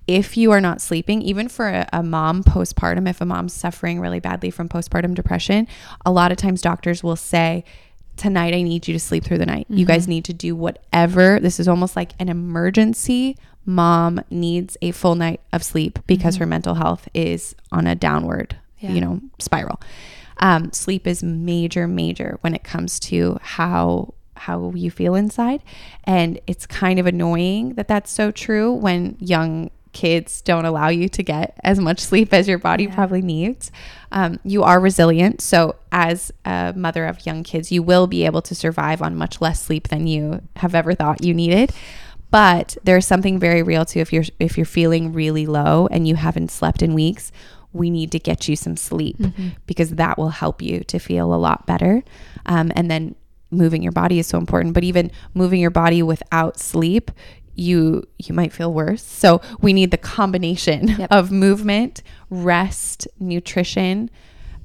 If 0.07 0.37
you 0.37 0.51
are 0.51 0.61
not 0.61 0.83
sleeping, 0.83 1.23
even 1.23 1.49
for 1.49 1.69
a, 1.69 1.89
a 1.93 2.03
mom 2.03 2.45
postpartum, 2.45 3.09
if 3.09 3.21
a 3.21 3.25
mom's 3.25 3.55
suffering 3.55 4.01
really 4.01 4.21
badly 4.21 4.51
from 4.51 4.69
postpartum 4.69 5.15
depression, 5.15 5.67
a 6.05 6.13
lot 6.13 6.33
of 6.33 6.37
times 6.37 6.61
doctors 6.61 7.03
will 7.03 7.17
say, 7.17 7.65
tonight 8.17 8.53
I 8.53 8.63
need 8.63 8.87
you 8.87 8.93
to 8.95 9.01
sleep 9.01 9.25
through 9.25 9.39
the 9.39 9.47
night. 9.47 9.67
You 9.69 9.87
guys 9.87 10.07
need 10.07 10.25
to 10.27 10.33
do 10.33 10.55
whatever. 10.55 11.41
This 11.41 11.59
is 11.59 11.69
almost 11.69 11.97
like 11.97 12.13
an 12.19 12.29
emergency. 12.29 13.37
Mom 13.67 14.21
needs 14.31 14.77
a 14.83 14.91
full 14.91 15.15
night 15.15 15.41
of 15.53 15.63
sleep 15.63 15.99
because 16.07 16.37
her 16.37 16.47
mental 16.47 16.75
health 16.75 17.09
is 17.15 17.55
on 17.73 17.87
a 17.87 17.95
downward, 17.95 18.57
Yeah. 18.81 18.93
you 18.93 19.01
know, 19.01 19.21
spiral. 19.39 19.81
Um, 20.39 20.73
sleep 20.73 21.07
is 21.07 21.23
major, 21.23 21.87
major 21.87 22.39
when 22.43 22.55
it 22.55 22.65
comes 22.65 22.99
to 23.01 23.39
how 23.41 24.15
how 24.37 24.73
you 24.75 24.91
feel 24.91 25.15
inside, 25.15 25.63
and 26.03 26.41
it's 26.49 26.67
kind 26.67 26.99
of 26.99 27.07
annoying 27.07 27.75
that 27.75 27.87
that's 27.87 28.11
so 28.11 28.31
true 28.33 28.73
when 28.73 29.17
young 29.21 29.71
kids 29.93 30.41
don't 30.43 30.65
allow 30.65 30.89
you 30.89 31.09
to 31.09 31.23
get 31.23 31.57
as 31.63 31.79
much 31.79 32.01
sleep 32.01 32.35
as 32.35 32.49
your 32.49 32.59
body 32.59 32.85
Yeah. 32.85 32.95
probably 32.97 33.23
needs. 33.23 33.71
Um, 34.11 34.41
you 34.45 34.65
are 34.65 34.81
resilient. 34.81 35.41
So, 35.41 35.77
as 35.93 36.33
a 36.45 36.73
mother 36.77 37.07
of 37.07 37.25
young 37.25 37.45
kids, 37.45 37.71
you 37.71 37.81
will 37.85 38.09
be 38.09 38.27
able 38.27 38.43
to 38.43 38.57
survive 38.57 39.01
on 39.01 39.15
much 39.15 39.41
less 39.41 39.63
sleep 39.63 39.87
than 39.89 40.09
you 40.09 40.41
have 40.57 40.75
ever 40.75 40.95
thought 40.95 41.23
you 41.25 41.33
needed. 41.33 41.71
But 42.35 42.77
there's 42.83 43.07
something 43.07 43.39
very 43.39 43.63
real 43.63 43.85
too. 43.85 44.01
If 44.01 44.13
you're 44.13 44.25
if 44.41 44.57
you're 44.59 44.67
feeling 44.67 45.13
really 45.13 45.47
low 45.47 45.87
and 45.93 46.09
you 46.09 46.17
haven't 46.17 46.51
slept 46.51 46.83
in 46.83 46.93
weeks, 46.93 47.31
we 47.73 47.91
need 47.91 48.11
to 48.11 48.19
get 48.19 48.49
you 48.49 48.57
some 48.57 48.77
sleep 48.77 49.19
because 49.67 49.91
that 50.03 50.19
will 50.19 50.31
help 50.31 50.61
you 50.61 50.81
to 50.93 50.99
feel 50.99 51.33
a 51.33 51.37
lot 51.37 51.65
better. 51.67 52.03
Um, 52.47 52.73
and 52.75 52.91
then 52.91 53.15
moving 53.53 53.85
your 53.85 53.93
body 53.93 54.19
is 54.19 54.27
so 54.27 54.37
important. 54.39 54.75
But 54.75 54.83
even 54.83 55.13
moving 55.33 55.61
your 55.61 55.71
body 55.71 56.03
without 56.03 56.59
sleep, 56.59 57.13
you 57.55 58.03
you 58.19 58.35
might 58.35 58.53
feel 58.53 58.73
worse. 58.75 59.05
So 59.05 59.41
we 59.61 59.73
need 59.73 59.93
the 59.93 59.97
combination 60.17 60.89
Yep. 60.89 61.13
of 61.13 61.31
movement, 61.31 62.03
rest, 62.31 63.07
nutrition, 63.21 64.11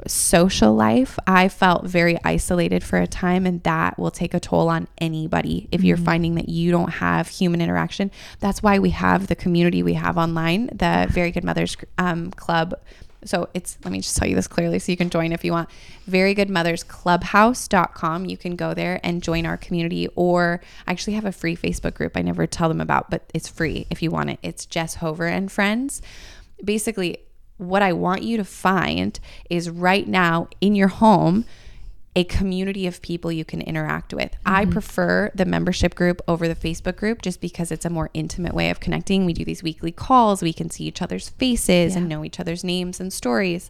social 0.07 0.73
life. 0.73 1.17
I 1.27 1.49
felt 1.49 1.85
very 1.85 2.17
isolated 2.23 2.83
for 2.83 2.99
a 2.99 3.07
time 3.07 3.45
and 3.45 3.61
that 3.63 3.97
will 3.97 4.11
take 4.11 4.33
a 4.33 4.39
toll 4.39 4.69
on 4.69 4.87
anybody 4.97 5.67
if 5.71 5.83
you're 5.83 5.97
finding 5.97 6.35
that 6.35 6.49
you 6.49 6.71
don't 6.71 6.89
have 6.89 7.27
human 7.27 7.61
interaction. 7.61 8.11
That's 8.39 8.63
why 8.63 8.79
we 8.79 8.91
have 8.91 9.27
the 9.27 9.35
community 9.35 9.83
we 9.83 9.93
have 9.93 10.17
online, 10.17 10.67
the 10.67 11.07
Very 11.09 11.31
Good 11.31 11.43
Mothers 11.43 11.77
um, 11.97 12.31
Club. 12.31 12.73
So 13.25 13.49
it's 13.53 13.77
let 13.83 13.91
me 13.91 13.99
just 13.99 14.15
tell 14.15 14.27
you 14.27 14.35
this 14.35 14.47
clearly 14.47 14.79
so 14.79 14.91
you 14.91 14.97
can 14.97 15.09
join 15.09 15.33
if 15.33 15.43
you 15.43 15.51
want. 15.51 15.69
Very 16.07 16.33
Good 16.33 16.49
Mothers 16.49 16.83
Clubhouse.com. 16.83 18.25
You 18.25 18.37
can 18.37 18.55
go 18.55 18.73
there 18.73 18.99
and 19.03 19.21
join 19.21 19.45
our 19.45 19.57
community 19.57 20.07
or 20.15 20.61
I 20.87 20.91
actually 20.91 21.13
have 21.13 21.25
a 21.25 21.31
free 21.31 21.55
Facebook 21.55 21.95
group 21.95 22.15
I 22.15 22.21
never 22.21 22.47
tell 22.47 22.69
them 22.69 22.79
about, 22.81 23.09
but 23.09 23.29
it's 23.33 23.49
free 23.49 23.87
if 23.89 24.01
you 24.01 24.11
want 24.11 24.29
it. 24.29 24.39
It's 24.41 24.65
Jess 24.65 24.95
Hover 24.95 25.27
and 25.27 25.51
friends. 25.51 26.01
Basically, 26.63 27.19
what 27.59 27.83
I 27.83 27.93
want 27.93 28.23
you 28.23 28.37
to 28.37 28.43
find 28.43 29.19
is 29.49 29.69
right 29.69 30.07
now 30.07 30.47
in 30.61 30.75
your 30.75 30.87
home 30.87 31.45
a 32.15 32.23
community 32.23 32.87
of 32.87 33.01
people 33.01 33.31
you 33.31 33.45
can 33.45 33.61
interact 33.61 34.13
with. 34.13 34.35
I 34.45 34.63
mm-hmm. 34.63 34.71
prefer 34.71 35.31
the 35.35 35.45
membership 35.45 35.93
group 35.93 36.21
over 36.27 36.47
the 36.47 36.55
Facebook 36.55 36.95
group 36.95 37.21
just 37.21 37.39
because 37.39 37.71
it's 37.71 37.85
a 37.85 37.89
more 37.89 38.09
intimate 38.13 38.53
way 38.53 38.69
of 38.71 38.79
connecting. 38.79 39.25
We 39.25 39.33
do 39.33 39.45
these 39.45 39.61
weekly 39.61 39.91
calls, 39.91 40.41
we 40.41 40.53
can 40.53 40.69
see 40.69 40.85
each 40.85 41.01
other's 41.01 41.29
faces 41.29 41.95
and 41.95 42.09
know 42.09 42.25
each 42.25 42.39
other's 42.39 42.63
names 42.63 42.99
and 42.99 43.13
stories. 43.13 43.69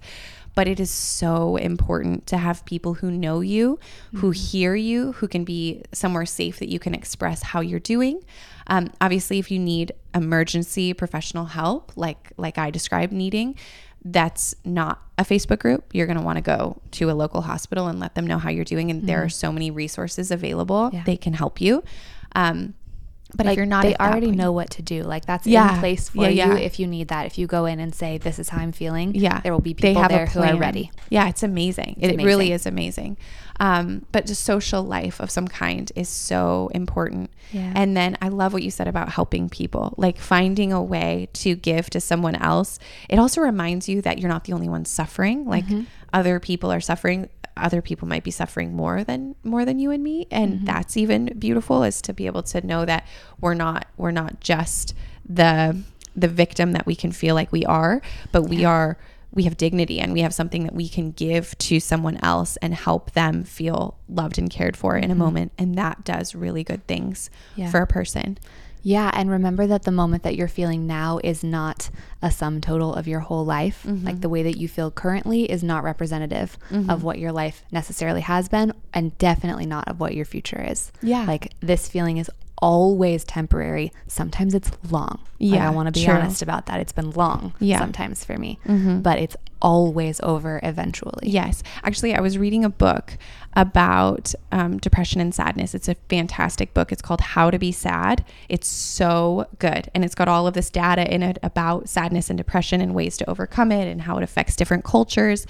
But 0.55 0.67
it 0.67 0.79
is 0.79 0.89
so 0.89 1.57
important 1.57 2.27
to 2.27 2.37
have 2.37 2.65
people 2.65 2.95
who 2.95 3.11
know 3.11 3.41
you, 3.41 3.79
who 4.15 4.31
mm-hmm. 4.31 4.31
hear 4.31 4.75
you, 4.75 5.11
who 5.13 5.27
can 5.27 5.43
be 5.43 5.83
somewhere 5.93 6.25
safe 6.25 6.59
that 6.59 6.69
you 6.69 6.79
can 6.79 6.95
express 6.95 7.43
how 7.43 7.61
you're 7.61 7.79
doing. 7.79 8.23
Um, 8.69 8.91
obviously, 9.01 9.39
if 9.39 9.51
you 9.51 9.59
need 9.59 9.91
emergency 10.15 10.93
professional 10.93 11.45
help, 11.45 11.91
like 11.95 12.31
like 12.37 12.57
I 12.57 12.69
described 12.71 13.11
needing, 13.11 13.55
that's 14.05 14.55
not 14.63 15.01
a 15.17 15.23
Facebook 15.23 15.59
group. 15.59 15.93
You're 15.93 16.05
going 16.07 16.17
to 16.17 16.23
want 16.23 16.37
to 16.37 16.41
go 16.41 16.81
to 16.91 17.11
a 17.11 17.13
local 17.13 17.41
hospital 17.41 17.87
and 17.87 17.99
let 17.99 18.15
them 18.15 18.25
know 18.25 18.37
how 18.37 18.49
you're 18.49 18.63
doing. 18.65 18.89
And 18.91 19.07
there 19.07 19.21
are 19.23 19.29
so 19.29 19.51
many 19.51 19.71
resources 19.71 20.31
available; 20.31 20.83
Mm-hmm. 20.87 20.95
Yeah. 20.97 21.03
they 21.05 21.17
can 21.17 21.33
help 21.33 21.59
you. 21.59 21.83
Um, 22.35 22.75
but 23.35 23.45
like 23.45 23.53
if 23.53 23.57
you're 23.57 23.65
not, 23.65 23.83
they 23.83 23.95
already 23.95 24.27
point- 24.27 24.37
know 24.37 24.51
what 24.51 24.69
to 24.71 24.81
do. 24.81 25.03
Like 25.03 25.25
that's 25.25 25.45
Yeah. 25.45 25.73
in 25.75 25.79
place 25.79 26.09
for 26.09 26.29
Yeah, 26.29 26.47
you 26.47 26.57
if 26.57 26.79
you 26.79 26.87
need 26.87 27.09
that. 27.09 27.25
If 27.25 27.37
you 27.37 27.45
go 27.47 27.65
in 27.65 27.79
and 27.79 27.93
say, 27.93 28.17
"This 28.17 28.39
is 28.39 28.49
how 28.49 28.59
I'm 28.61 28.71
feeling," 28.71 29.13
Yeah, 29.15 29.39
there 29.41 29.53
will 29.53 29.61
be 29.61 29.73
they 29.73 29.93
people 29.93 30.07
there 30.09 30.25
who 30.25 30.41
are 30.41 30.55
ready. 30.57 30.91
Yeah, 31.09 31.29
it's 31.29 31.43
amazing. 31.43 31.97
it 31.99 32.17
really 32.23 32.51
is 32.51 32.65
amazing. 32.65 33.17
Um, 33.61 34.05
but 34.13 34.25
just 34.25 34.43
social 34.45 34.83
life 34.83 35.19
of 35.19 35.29
some 35.29 35.47
kind 35.47 35.91
is 35.95 36.07
so 36.07 36.69
important. 36.73 37.29
Yeah. 37.51 37.73
And 37.75 37.95
then 37.95 38.17
I 38.21 38.29
love 38.29 38.53
what 38.53 38.63
you 38.63 38.71
said 38.71 38.87
about 38.87 39.09
helping 39.09 39.49
people, 39.49 39.93
like 39.97 40.17
finding 40.17 40.71
a 40.71 40.81
way 40.81 41.27
to 41.33 41.55
give 41.55 41.89
to 41.89 41.99
someone 41.99 42.35
else. 42.35 42.79
It 43.09 43.19
also 43.19 43.41
reminds 43.41 43.89
you 43.89 44.01
that 44.03 44.17
you're 44.19 44.29
not 44.29 44.45
the 44.45 44.53
only 44.53 44.69
one 44.69 44.85
suffering. 44.85 45.45
Like 45.45 45.65
Mm-hmm. 45.65 45.81
other 46.13 46.39
people 46.39 46.71
are 46.71 46.79
suffering. 46.79 47.27
Other 47.63 47.81
people 47.81 48.07
might 48.07 48.23
be 48.23 48.31
suffering 48.31 48.73
more 48.75 49.03
than 49.03 49.35
more 49.43 49.65
than 49.65 49.79
you 49.79 49.91
and 49.91 50.03
me, 50.03 50.27
and 50.31 50.53
Mm-hmm. 50.55 50.65
that's 50.65 50.97
even 50.97 51.33
beautiful. 51.37 51.83
Is 51.83 52.01
to 52.03 52.13
be 52.13 52.25
able 52.25 52.43
to 52.43 52.65
know 52.65 52.85
that 52.85 53.05
we're 53.41 53.53
not 53.53 53.87
we're 53.97 54.11
not 54.11 54.39
just 54.39 54.93
the 55.27 55.81
the 56.15 56.27
victim 56.27 56.71
that 56.73 56.85
we 56.85 56.95
can 56.95 57.11
feel 57.11 57.35
like 57.35 57.51
we 57.51 57.65
are, 57.65 58.01
but 58.31 58.43
we 58.43 58.65
are 58.65 58.97
we 59.31 59.43
have 59.43 59.55
dignity 59.57 59.99
and 59.99 60.11
we 60.11 60.21
have 60.21 60.33
something 60.33 60.63
that 60.63 60.73
we 60.73 60.89
can 60.89 61.11
give 61.11 61.55
to 61.59 61.79
someone 61.79 62.17
else 62.23 62.57
and 62.63 62.73
help 62.73 63.11
them 63.11 63.43
feel 63.43 63.95
loved 64.09 64.39
and 64.39 64.49
cared 64.49 64.75
for 64.75 64.97
in 64.97 65.11
a 65.11 65.15
moment 65.15 65.51
and 65.55 65.75
that 65.77 66.03
does 66.03 66.33
really 66.33 66.63
good 66.63 66.85
things 66.87 67.29
Mm-hmm. 67.51 67.61
Yeah. 67.61 67.69
for 67.71 67.79
a 67.81 67.87
person. 67.87 68.39
Yeah, 68.81 69.11
and 69.13 69.29
remember 69.29 69.67
that 69.67 69.83
the 69.83 69.91
moment 69.91 70.23
that 70.23 70.35
you're 70.35 70.47
feeling 70.47 70.87
now 70.87 71.19
is 71.23 71.43
not 71.43 71.89
a 72.21 72.31
sum 72.31 72.61
total 72.61 72.93
of 72.93 73.07
your 73.07 73.19
whole 73.19 73.45
life. 73.45 73.83
Mm-hmm. 73.87 74.05
Like 74.05 74.21
the 74.21 74.29
way 74.29 74.43
that 74.43 74.57
you 74.57 74.67
feel 74.67 74.89
currently 74.91 75.49
is 75.51 75.63
not 75.63 75.83
representative 75.83 76.57
of 76.87 77.03
what 77.03 77.19
your 77.19 77.31
life 77.31 77.63
necessarily 77.71 78.21
has 78.21 78.47
been 78.49 78.73
and 78.93 79.17
definitely 79.17 79.65
not 79.65 79.87
of 79.87 79.99
what 79.99 80.13
your 80.15 80.25
future 80.25 80.61
is. 80.61 80.91
Yeah. 81.01 81.25
Like 81.25 81.53
this 81.59 81.87
feeling 81.89 82.17
is 82.17 82.29
always 82.61 83.23
temporary. 83.23 83.91
Sometimes 84.07 84.53
it's 84.53 84.71
long. 84.91 85.19
Like, 85.39 85.55
Yeah, 85.55 85.67
I 85.67 85.71
want 85.71 85.87
to 85.87 85.91
be 85.97 86.03
true. 86.05 86.13
honest 86.13 86.41
about 86.41 86.65
that. 86.65 86.79
It's 86.81 86.91
been 86.91 87.11
long 87.11 87.53
Yeah. 87.59 87.75
Mm-hmm. 87.77 87.83
sometimes 87.85 88.25
for 88.25 88.37
me, 88.37 88.59
but 88.65 89.17
it's 89.19 89.35
always 89.61 90.19
over 90.21 90.59
eventually. 90.63 91.29
Yes. 91.29 91.63
Actually, 91.83 92.15
I 92.15 92.21
was 92.21 92.37
reading 92.37 92.63
a 92.63 92.69
book 92.69 93.17
about 93.53 94.33
um, 94.51 94.77
depression 94.77 95.19
and 95.19 95.33
sadness. 95.33 95.73
It's 95.73 95.87
a 95.87 95.95
fantastic 96.09 96.73
book. 96.73 96.91
It's 96.91 97.01
called 97.01 97.21
How 97.21 97.49
to 97.49 97.57
Be 97.57 97.71
Sad. 97.71 98.23
It's 98.47 98.67
so 98.67 99.47
good. 99.57 99.89
And 99.93 100.05
it's 100.05 100.15
got 100.15 100.27
all 100.27 100.47
of 100.47 100.53
this 100.53 100.69
data 100.69 101.11
in 101.11 101.23
it 101.23 101.39
about 101.41 101.89
sadness 101.89 102.29
and 102.29 102.37
depression 102.37 102.79
and 102.79 102.93
ways 102.93 103.17
to 103.17 103.29
overcome 103.29 103.71
it 103.71 103.87
and 103.87 104.01
how 104.01 104.17
it 104.17 104.23
affects 104.23 104.55
different 104.55 104.83
cultures 104.83 105.47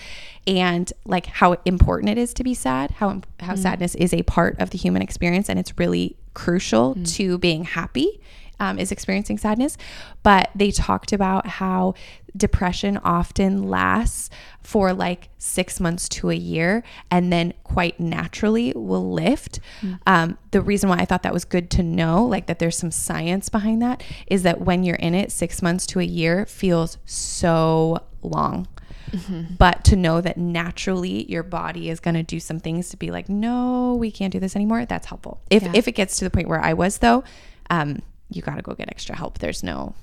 and 0.48 0.92
like 1.06 1.26
how 1.26 1.58
important 1.66 2.10
it 2.10 2.18
is 2.18 2.34
to 2.36 2.44
be 2.44 2.54
sad, 2.54 2.92
how, 2.92 3.22
how 3.42 3.56
sadness 3.56 3.96
is 3.96 4.14
a 4.14 4.24
part 4.24 4.60
of 4.60 4.70
the 4.70 4.78
human 4.78 5.02
experience 5.02 5.50
and 5.50 5.60
it's 5.60 5.78
really 5.78 6.16
crucial 6.34 6.96
to 7.04 7.38
being 7.38 7.66
happy 7.66 8.20
um, 8.60 8.78
is 8.78 8.92
experiencing 8.92 9.38
sadness. 9.38 9.78
But 10.24 10.50
they 10.56 10.72
talked 10.72 11.14
about 11.14 11.48
how 11.48 11.96
depression 12.36 12.98
often 13.04 13.64
lasts 13.70 14.30
for 14.62 14.94
like 14.94 15.30
six 15.38 15.80
months 15.80 16.08
to 16.10 16.30
a 16.30 16.36
year 16.36 16.84
and 17.10 17.32
then 17.34 17.54
quite 17.64 18.00
naturally 18.00 18.72
will 18.76 19.12
lift. 19.12 19.60
Um, 20.06 20.38
the 20.52 20.62
reason 20.62 20.90
why 20.90 20.98
I 20.98 21.06
thought 21.06 21.24
that 21.24 21.34
was 21.34 21.46
good 21.46 21.70
to 21.72 21.84
know, 21.84 22.24
like 22.26 22.48
that 22.48 22.60
there's 22.60 22.78
some 22.78 22.92
science 22.92 23.50
behind 23.50 23.82
that, 23.82 24.04
is 24.28 24.44
that 24.44 24.62
when 24.62 24.84
you're 24.84 24.96
in 24.98 25.16
it, 25.16 25.32
six 25.32 25.62
months 25.62 25.86
to 25.88 26.00
a 26.00 26.04
year 26.04 26.46
feels 26.46 26.98
so 27.06 28.04
long. 28.22 28.68
But 29.58 29.84
to 29.86 29.96
know 29.96 30.22
that 30.22 30.38
naturally 30.38 31.24
your 31.32 31.42
body 31.42 31.90
is 31.90 32.00
going 32.00 32.14
to 32.14 32.22
do 32.22 32.40
some 32.40 32.60
things 32.60 32.90
to 32.90 32.98
be 32.98 33.10
like, 33.10 33.28
no, 33.28 33.96
we 33.96 34.12
can't 34.12 34.32
do 34.32 34.40
this 34.40 34.56
anymore. 34.56 34.86
That's 34.86 35.08
helpful. 35.08 35.42
If 35.50 35.64
Yeah. 35.64 35.72
if 35.74 35.88
it 35.88 35.94
gets 35.94 36.18
to 36.18 36.26
the 36.26 36.30
point 36.30 36.48
where 36.48 36.62
I 36.62 36.74
was 36.74 37.00
though, 37.00 37.24
um, 37.72 38.04
you 38.30 38.44
got 38.44 38.58
to 38.58 38.62
go 38.62 38.76
get 38.76 38.88
extra 38.90 39.16
help. 39.16 39.40
There's 39.40 39.64
no 39.64 39.96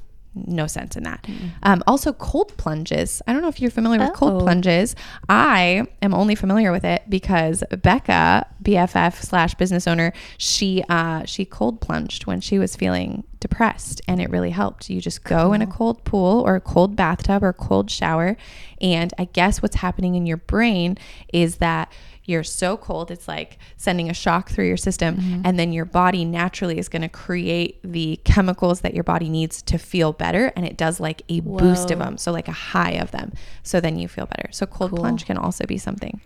no 0.47 0.67
sense 0.67 0.97
in 0.97 1.05
that. 1.05 1.27
Um, 1.63 1.83
also, 1.87 2.13
cold 2.13 2.57
plunges. 2.59 3.23
I 3.27 3.33
don't 3.33 3.43
know 3.43 3.49
if 3.49 3.61
you're 3.61 3.71
familiar 3.71 3.99
with 4.01 4.13
cold 4.13 4.35
Oh. 4.35 4.41
plunges. 4.45 4.95
I 5.29 5.87
am 6.03 6.13
only 6.15 6.35
familiar 6.35 6.71
with 6.73 6.85
it 6.85 7.03
because 7.09 7.65
Becca, 7.83 8.47
BFF 8.63 9.23
slash 9.23 9.55
business 9.55 9.87
owner, 9.87 10.13
she 10.39 10.85
uh, 10.89 11.25
she 11.25 11.45
cold 11.45 11.81
plunged 11.81 12.27
when 12.27 12.41
she 12.41 12.59
was 12.59 12.77
feeling 12.77 13.25
depressed, 13.41 14.01
and 14.09 14.21
it 14.21 14.29
really 14.31 14.51
helped. 14.51 14.91
You 14.91 15.01
just 15.01 15.25
go 15.25 15.53
in 15.53 15.63
a 15.63 15.67
cold 15.67 16.05
pool 16.05 16.43
or 16.47 16.57
a 16.57 16.61
cold 16.61 16.97
bathtub 16.97 17.43
or 17.43 17.53
cold 17.53 17.91
shower, 17.91 18.37
and 18.81 19.13
I 19.19 19.25
guess 19.25 19.63
what's 19.63 19.77
happening 19.77 20.15
in 20.17 20.27
your 20.27 20.37
brain 20.39 20.99
is 21.33 21.57
that 21.57 21.91
you're 22.27 22.43
so 22.45 22.77
cold 22.77 23.11
it's 23.11 23.27
like 23.29 23.59
sending 23.77 24.11
a 24.11 24.15
shock 24.15 24.51
through 24.51 24.67
your 24.67 24.77
system 24.77 25.43
and 25.45 25.59
then 25.59 25.73
your 25.73 25.85
body 25.85 26.25
naturally 26.25 26.79
is 26.79 26.89
going 26.89 27.03
to 27.03 27.09
create 27.09 27.79
the 27.83 28.19
chemicals 28.25 28.81
that 28.81 28.95
your 28.95 29.05
body 29.05 29.29
needs 29.29 29.63
to 29.63 29.79
feel 29.79 30.13
better 30.13 30.53
and 30.57 30.67
it 30.67 30.77
does 30.77 31.01
like 31.01 31.23
a 31.29 31.41
boost 31.41 31.91
of 31.91 31.99
them 31.99 32.19
so 32.19 32.33
like 32.33 32.49
a 32.49 32.53
high 32.53 32.93
of 32.93 33.11
them 33.13 33.33
so 33.63 33.81
then 33.81 33.99
you 33.99 34.09
feel 34.09 34.27
better 34.27 34.49
so 34.51 34.67
cold 34.67 34.91
Cool. 34.91 34.99
plunge 35.01 35.25
can 35.27 35.37
also 35.39 35.65
be 35.67 35.79
something 35.79 36.21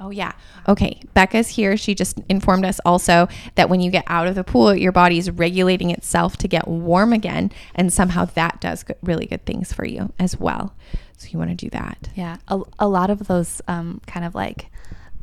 Oh, 0.00 0.10
yeah. 0.10 0.32
Okay. 0.68 1.00
Becca's 1.14 1.48
here. 1.48 1.76
She 1.76 1.94
just 1.94 2.18
informed 2.28 2.64
us 2.64 2.80
also 2.84 3.28
that 3.54 3.68
when 3.68 3.80
you 3.80 3.92
get 3.92 4.02
out 4.08 4.26
of 4.26 4.34
the 4.34 4.42
pool, 4.42 4.74
your 4.74 4.90
body 4.90 5.18
is 5.18 5.30
regulating 5.30 5.90
itself 5.90 6.36
to 6.38 6.48
get 6.48 6.66
warm 6.66 7.12
again. 7.12 7.52
And 7.76 7.92
somehow 7.92 8.24
that 8.24 8.60
does 8.60 8.82
good, 8.82 8.96
really 9.02 9.26
good 9.26 9.46
things 9.46 9.72
for 9.72 9.84
you 9.84 10.12
as 10.18 10.36
well. 10.36 10.74
So 11.16 11.28
you 11.30 11.38
want 11.38 11.50
to 11.50 11.56
do 11.56 11.70
that. 11.70 12.08
Yeah, 12.16 12.38
a, 12.48 12.60
a 12.80 12.88
lot 12.88 13.08
of 13.08 13.28
those 13.28 13.62
um, 13.68 14.00
kind 14.06 14.26
of 14.26 14.34
like 14.34 14.66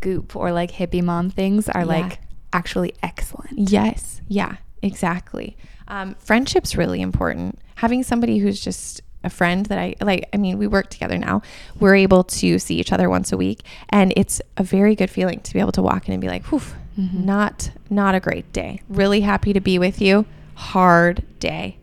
goop 0.01 0.35
or 0.35 0.51
like 0.51 0.71
hippie 0.71 1.01
mom 1.03 1.29
things 1.29 1.69
are 1.69 1.81
Yeah. 1.81 1.85
like 1.87 2.19
actually 2.53 2.93
excellent. 3.01 3.57
Yes. 3.57 4.19
Yeah, 4.27 4.57
exactly. 4.81 5.55
Um, 5.87 6.15
friendship's 6.19 6.75
really 6.75 7.01
important. 7.01 7.59
Having 7.75 8.03
somebody 8.03 8.37
who's 8.39 8.59
just 8.61 9.01
a 9.23 9.29
friend 9.29 9.65
that 9.67 9.77
I 9.77 9.95
like, 10.01 10.27
I 10.33 10.37
mean, 10.37 10.57
we 10.57 10.67
work 10.67 10.89
together 10.89 11.17
now. 11.17 11.41
We're 11.79 11.95
able 11.95 12.23
to 12.25 12.57
see 12.59 12.75
each 12.75 12.91
other 12.91 13.09
once 13.09 13.31
a 13.31 13.37
week, 13.37 13.61
and 13.89 14.11
it's 14.15 14.41
a 14.57 14.63
very 14.63 14.95
good 14.95 15.09
feeling 15.09 15.39
to 15.41 15.53
be 15.53 15.59
able 15.59 15.71
to 15.73 15.81
walk 15.81 16.07
in 16.07 16.13
and 16.13 16.21
be 16.21 16.27
like, 16.27 16.45
whew, 16.47 16.61
not, 16.97 17.71
not 17.89 18.15
a 18.15 18.19
great 18.19 18.51
day. 18.51 18.81
Really 18.89 19.21
happy 19.21 19.53
to 19.53 19.59
be 19.61 19.77
with 19.79 20.01
you. 20.01 20.25
Hard 20.55 21.23
day. 21.39 21.77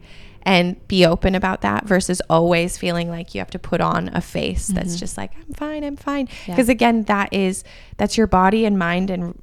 And 0.48 0.88
be 0.88 1.04
open 1.04 1.34
about 1.34 1.60
that 1.60 1.84
versus 1.84 2.22
always 2.30 2.78
feeling 2.78 3.10
like 3.10 3.34
you 3.34 3.40
have 3.40 3.50
to 3.50 3.58
put 3.58 3.82
on 3.82 4.08
a 4.14 4.22
face 4.22 4.68
that's 4.68 4.92
mm-hmm. 4.92 4.96
just 4.96 5.18
like, 5.18 5.32
I'm 5.36 5.52
fine, 5.52 5.84
I'm 5.84 5.96
fine. 5.96 6.26
Yeah. 6.46 6.54
Because 6.54 6.70
again, 6.70 7.02
that 7.02 7.34
is, 7.34 7.64
that's 7.98 8.16
your 8.16 8.26
body 8.26 8.64
and 8.64 8.78
mind 8.78 9.10
and 9.10 9.38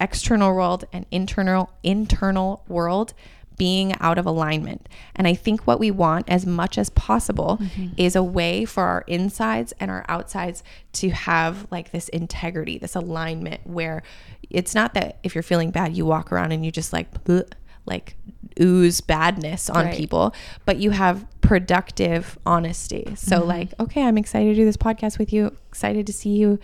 external 0.00 0.54
world 0.54 0.84
and 0.92 1.06
internal 1.10 1.70
internal 1.82 2.62
world 2.68 3.14
being 3.56 3.94
out 4.00 4.18
of 4.18 4.24
alignment. 4.26 4.86
And 5.14 5.26
I 5.26 5.34
think 5.34 5.66
what 5.66 5.78
we 5.78 5.90
want 5.90 6.28
as 6.28 6.46
much 6.46 6.78
as 6.78 6.88
possible 6.90 7.58
mm-hmm. 7.60 7.88
is 7.96 8.16
a 8.16 8.22
way 8.22 8.66
for 8.66 8.84
our 8.84 9.04
insides 9.06 9.72
and 9.80 9.90
our 9.90 10.04
outsides 10.08 10.62
to 10.94 11.10
have 11.10 11.66
like 11.70 11.90
this 11.90 12.08
integrity, 12.10 12.78
this 12.78 12.94
alignment 12.94 13.60
where 13.64 14.02
it's 14.48 14.74
not 14.74 14.94
that 14.94 15.18
if 15.22 15.34
you're 15.34 15.42
feeling 15.42 15.70
bad 15.70 15.94
you 15.96 16.06
walk 16.06 16.32
around 16.32 16.52
and 16.52 16.64
you 16.64 16.70
just 16.70 16.92
like 16.92 17.24
bleh. 17.24 17.50
Like 17.86 18.16
ooze 18.60 19.00
badness 19.00 19.70
on 19.70 19.86
Right. 19.86 19.96
people, 19.96 20.34
but 20.64 20.78
you 20.78 20.90
have 20.90 21.24
productive 21.40 22.38
honesty. 22.46 23.04
So 23.16 23.40
Mhm. 23.40 23.46
like, 23.46 23.74
okay, 23.80 24.02
I'm 24.04 24.16
excited 24.18 24.50
to 24.50 24.54
do 24.54 24.64
this 24.64 24.76
podcast 24.76 25.18
with 25.18 25.32
you, 25.32 25.56
excited 25.68 26.06
to 26.06 26.12
see 26.12 26.30
you. 26.36 26.58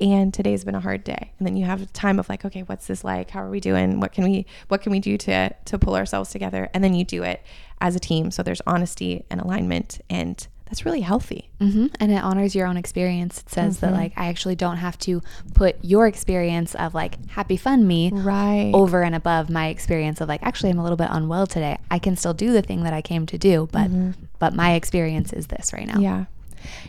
And 0.00 0.34
today's 0.34 0.64
been 0.64 0.74
a 0.74 0.80
hard 0.80 1.04
day. 1.04 1.32
And 1.38 1.46
then 1.46 1.56
you 1.56 1.64
have 1.64 1.80
a 1.82 1.86
time 1.86 2.18
of 2.18 2.28
like, 2.28 2.44
okay, 2.44 2.62
what's 2.62 2.86
this 2.88 3.04
like? 3.04 3.30
How 3.30 3.42
are 3.44 3.50
we 3.50 3.60
doing? 3.60 4.00
What 4.00 4.12
can 4.12 4.24
we 4.24 4.46
what 4.68 4.82
can 4.82 4.90
we 4.90 4.98
do 4.98 5.16
to 5.18 5.50
to 5.64 5.78
pull 5.78 5.94
ourselves 5.94 6.30
together? 6.30 6.68
And 6.74 6.82
then 6.82 6.94
you 6.94 7.04
do 7.04 7.22
it 7.22 7.40
as 7.80 7.94
a 7.94 8.00
team. 8.00 8.30
So 8.32 8.42
there's 8.42 8.60
honesty 8.66 9.24
and 9.30 9.40
alignment 9.40 10.00
and 10.10 10.44
that's 10.72 10.86
really 10.86 11.02
healthy. 11.02 11.50
hmm 11.60 11.88
And 12.00 12.10
it 12.10 12.22
honors 12.24 12.54
your 12.54 12.66
own 12.66 12.78
experience. 12.78 13.40
It 13.40 13.50
says 13.50 13.80
that 13.80 13.92
Mhm. 13.92 13.96
like 13.96 14.12
I 14.16 14.28
actually 14.28 14.54
don't 14.56 14.78
have 14.78 14.98
to 15.00 15.20
put 15.52 15.76
your 15.82 16.06
experience 16.06 16.74
of 16.74 16.94
like 16.94 17.18
happy 17.28 17.58
fun 17.58 17.86
me 17.86 18.10
Right. 18.10 18.70
over 18.72 19.02
and 19.02 19.14
above 19.14 19.50
my 19.50 19.66
experience 19.66 20.22
of 20.22 20.28
like 20.28 20.42
actually 20.42 20.70
I'm 20.70 20.78
a 20.78 20.82
little 20.82 20.96
bit 20.96 21.08
unwell 21.10 21.46
today. 21.46 21.76
I 21.90 21.98
can 21.98 22.16
still 22.16 22.32
do 22.32 22.54
the 22.54 22.62
thing 22.62 22.84
that 22.84 22.94
I 22.94 23.02
came 23.02 23.26
to 23.26 23.36
do, 23.36 23.68
but 23.70 23.90
Mhm. 23.90 24.14
but 24.38 24.54
my 24.54 24.72
experience 24.72 25.30
is 25.34 25.48
this 25.48 25.74
right 25.74 25.86
now. 25.86 26.00
Yeah. 26.00 26.24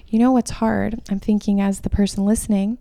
You 0.08 0.18
know 0.18 0.32
what's 0.32 0.52
hard? 0.52 1.02
I'm 1.12 1.20
thinking 1.20 1.60
as 1.60 1.82
the 1.82 1.90
person 1.90 2.24
listening, 2.26 2.78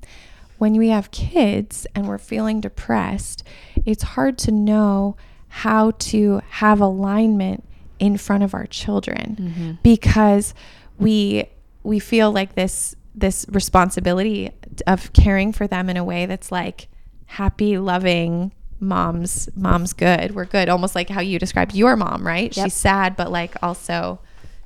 when 0.58 0.74
we 0.74 0.90
have 0.90 1.10
kids 1.10 1.84
and 1.96 2.06
we're 2.06 2.18
feeling 2.18 2.60
depressed, 2.60 3.42
it's 3.84 4.04
hard 4.04 4.38
to 4.38 4.52
know 4.52 5.16
how 5.48 5.90
to 6.12 6.40
have 6.62 6.80
alignment 6.80 7.64
in 7.98 8.16
front 8.16 8.42
of 8.42 8.52
our 8.54 8.66
children 8.66 9.36
Mhm. 9.40 9.78
because 9.82 10.54
we 11.02 11.44
we 11.82 11.98
feel 11.98 12.30
like 12.32 12.54
this 12.54 12.94
this 13.14 13.44
responsibility 13.50 14.50
of 14.86 15.12
caring 15.12 15.52
for 15.52 15.66
them 15.66 15.90
in 15.90 15.96
a 15.96 16.04
way 16.04 16.26
that's 16.26 16.50
like 16.50 16.88
happy, 17.26 17.76
loving 17.78 18.52
mom's 18.80 19.48
mom's 19.56 19.92
good. 19.92 20.34
We're 20.34 20.44
good. 20.46 20.68
Almost 20.68 20.94
like 20.94 21.08
how 21.08 21.20
you 21.20 21.38
described 21.38 21.74
your 21.74 21.94
mom, 21.96 22.26
right? 22.26 22.54
Yep. 22.56 22.66
She's 22.66 22.74
sad, 22.74 23.16
but 23.16 23.30
like 23.30 23.54
also 23.62 24.20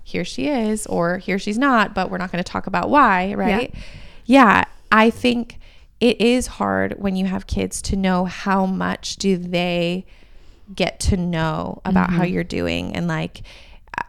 here 0.05 0.25
she 0.25 0.47
is 0.49 0.87
or 0.87 1.19
here 1.19 1.39
she's 1.39 1.59
not, 1.59 1.95
but 1.95 2.11
we're 2.11 2.19
not 2.19 2.31
going 2.31 2.43
to 2.43 2.49
talk 2.51 2.67
about 2.69 2.89
why, 2.89 3.35
right? 3.35 3.75
Yeah. 4.25 4.65
I 4.93 5.11
think 5.11 5.59
it 5.99 6.21
is 6.21 6.47
hard 6.47 6.95
when 6.99 7.17
you 7.17 7.27
have 7.27 7.47
kids 7.49 7.83
to 7.83 7.97
know 7.97 8.25
how 8.27 8.67
much 8.67 9.17
do 9.17 9.37
they 9.37 10.07
get 10.75 11.01
to 11.01 11.17
know 11.17 11.81
about 11.85 12.11
how 12.11 12.23
Mhm. 12.23 12.31
you're 12.33 12.45
doing 12.45 12.95
and 12.95 13.09
like 13.09 13.43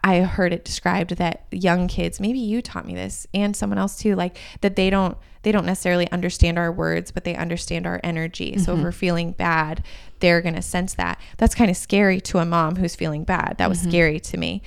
I 0.03 0.21
heard 0.21 0.53
it 0.53 0.63
described 0.65 1.11
that 1.17 1.45
young 1.51 1.87
kids, 1.87 2.19
maybe 2.19 2.39
you 2.39 2.61
taught 2.61 2.85
me 2.85 2.95
this 2.95 3.27
and 3.33 3.55
someone 3.55 3.77
else 3.77 3.97
too, 3.97 4.15
like 4.15 4.37
that 4.61 4.75
they 4.75 4.89
don't 4.89 5.17
they 5.43 5.51
don't 5.53 5.65
necessarily 5.65 6.11
understand 6.11 6.57
our 6.59 6.71
words, 6.71 7.11
but 7.11 7.23
they 7.23 7.33
understand 7.35 7.87
our 7.87 8.01
energy. 8.03 8.57
So 8.57 8.73
if 8.73 8.79
Mhm. 8.79 8.83
we're 8.83 8.91
feeling 8.91 9.31
bad, 9.31 9.81
they're 10.19 10.41
gonna 10.41 10.61
sense 10.61 10.93
that. 10.95 11.19
That's 11.37 11.55
kind 11.55 11.71
of 11.71 11.77
scary 11.77 12.19
to 12.21 12.39
a 12.39 12.45
mom 12.45 12.75
who's 12.75 12.95
feeling 12.97 13.23
bad. 13.23 13.55
That 13.57 13.69
was 13.69 13.79
Mhm. 13.79 13.87
scary 13.89 14.19
to 14.19 14.37
me. 14.37 14.61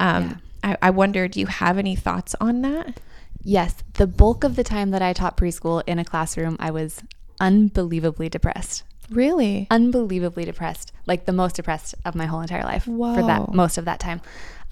Um, 0.00 0.40
I, 0.64 0.76
I 0.82 0.90
wonder, 0.90 1.28
do 1.28 1.38
you 1.38 1.46
have 1.46 1.78
any 1.78 1.94
thoughts 1.94 2.34
on 2.40 2.62
that? 2.62 2.98
Yes, 3.44 3.76
the 3.92 4.08
bulk 4.08 4.42
of 4.42 4.56
the 4.56 4.64
time 4.64 4.90
that 4.90 5.02
I 5.02 5.12
taught 5.12 5.36
preschool 5.36 5.82
in 5.86 5.98
a 6.00 6.04
classroom, 6.04 6.56
I 6.58 6.72
was 6.72 7.02
unbelievably 7.40 8.28
depressed. 8.30 8.82
Really? 9.10 9.66
Unbelievably 9.70 10.46
depressed, 10.46 10.90
like 11.06 11.26
the 11.26 11.32
most 11.32 11.56
depressed 11.56 11.94
of 12.04 12.14
my 12.14 12.24
whole 12.26 12.40
entire 12.40 12.64
life 12.64 12.84
for 12.84 13.22
that 13.22 13.52
most 13.52 13.76
of 13.78 13.84
that 13.84 14.00
time. 14.00 14.20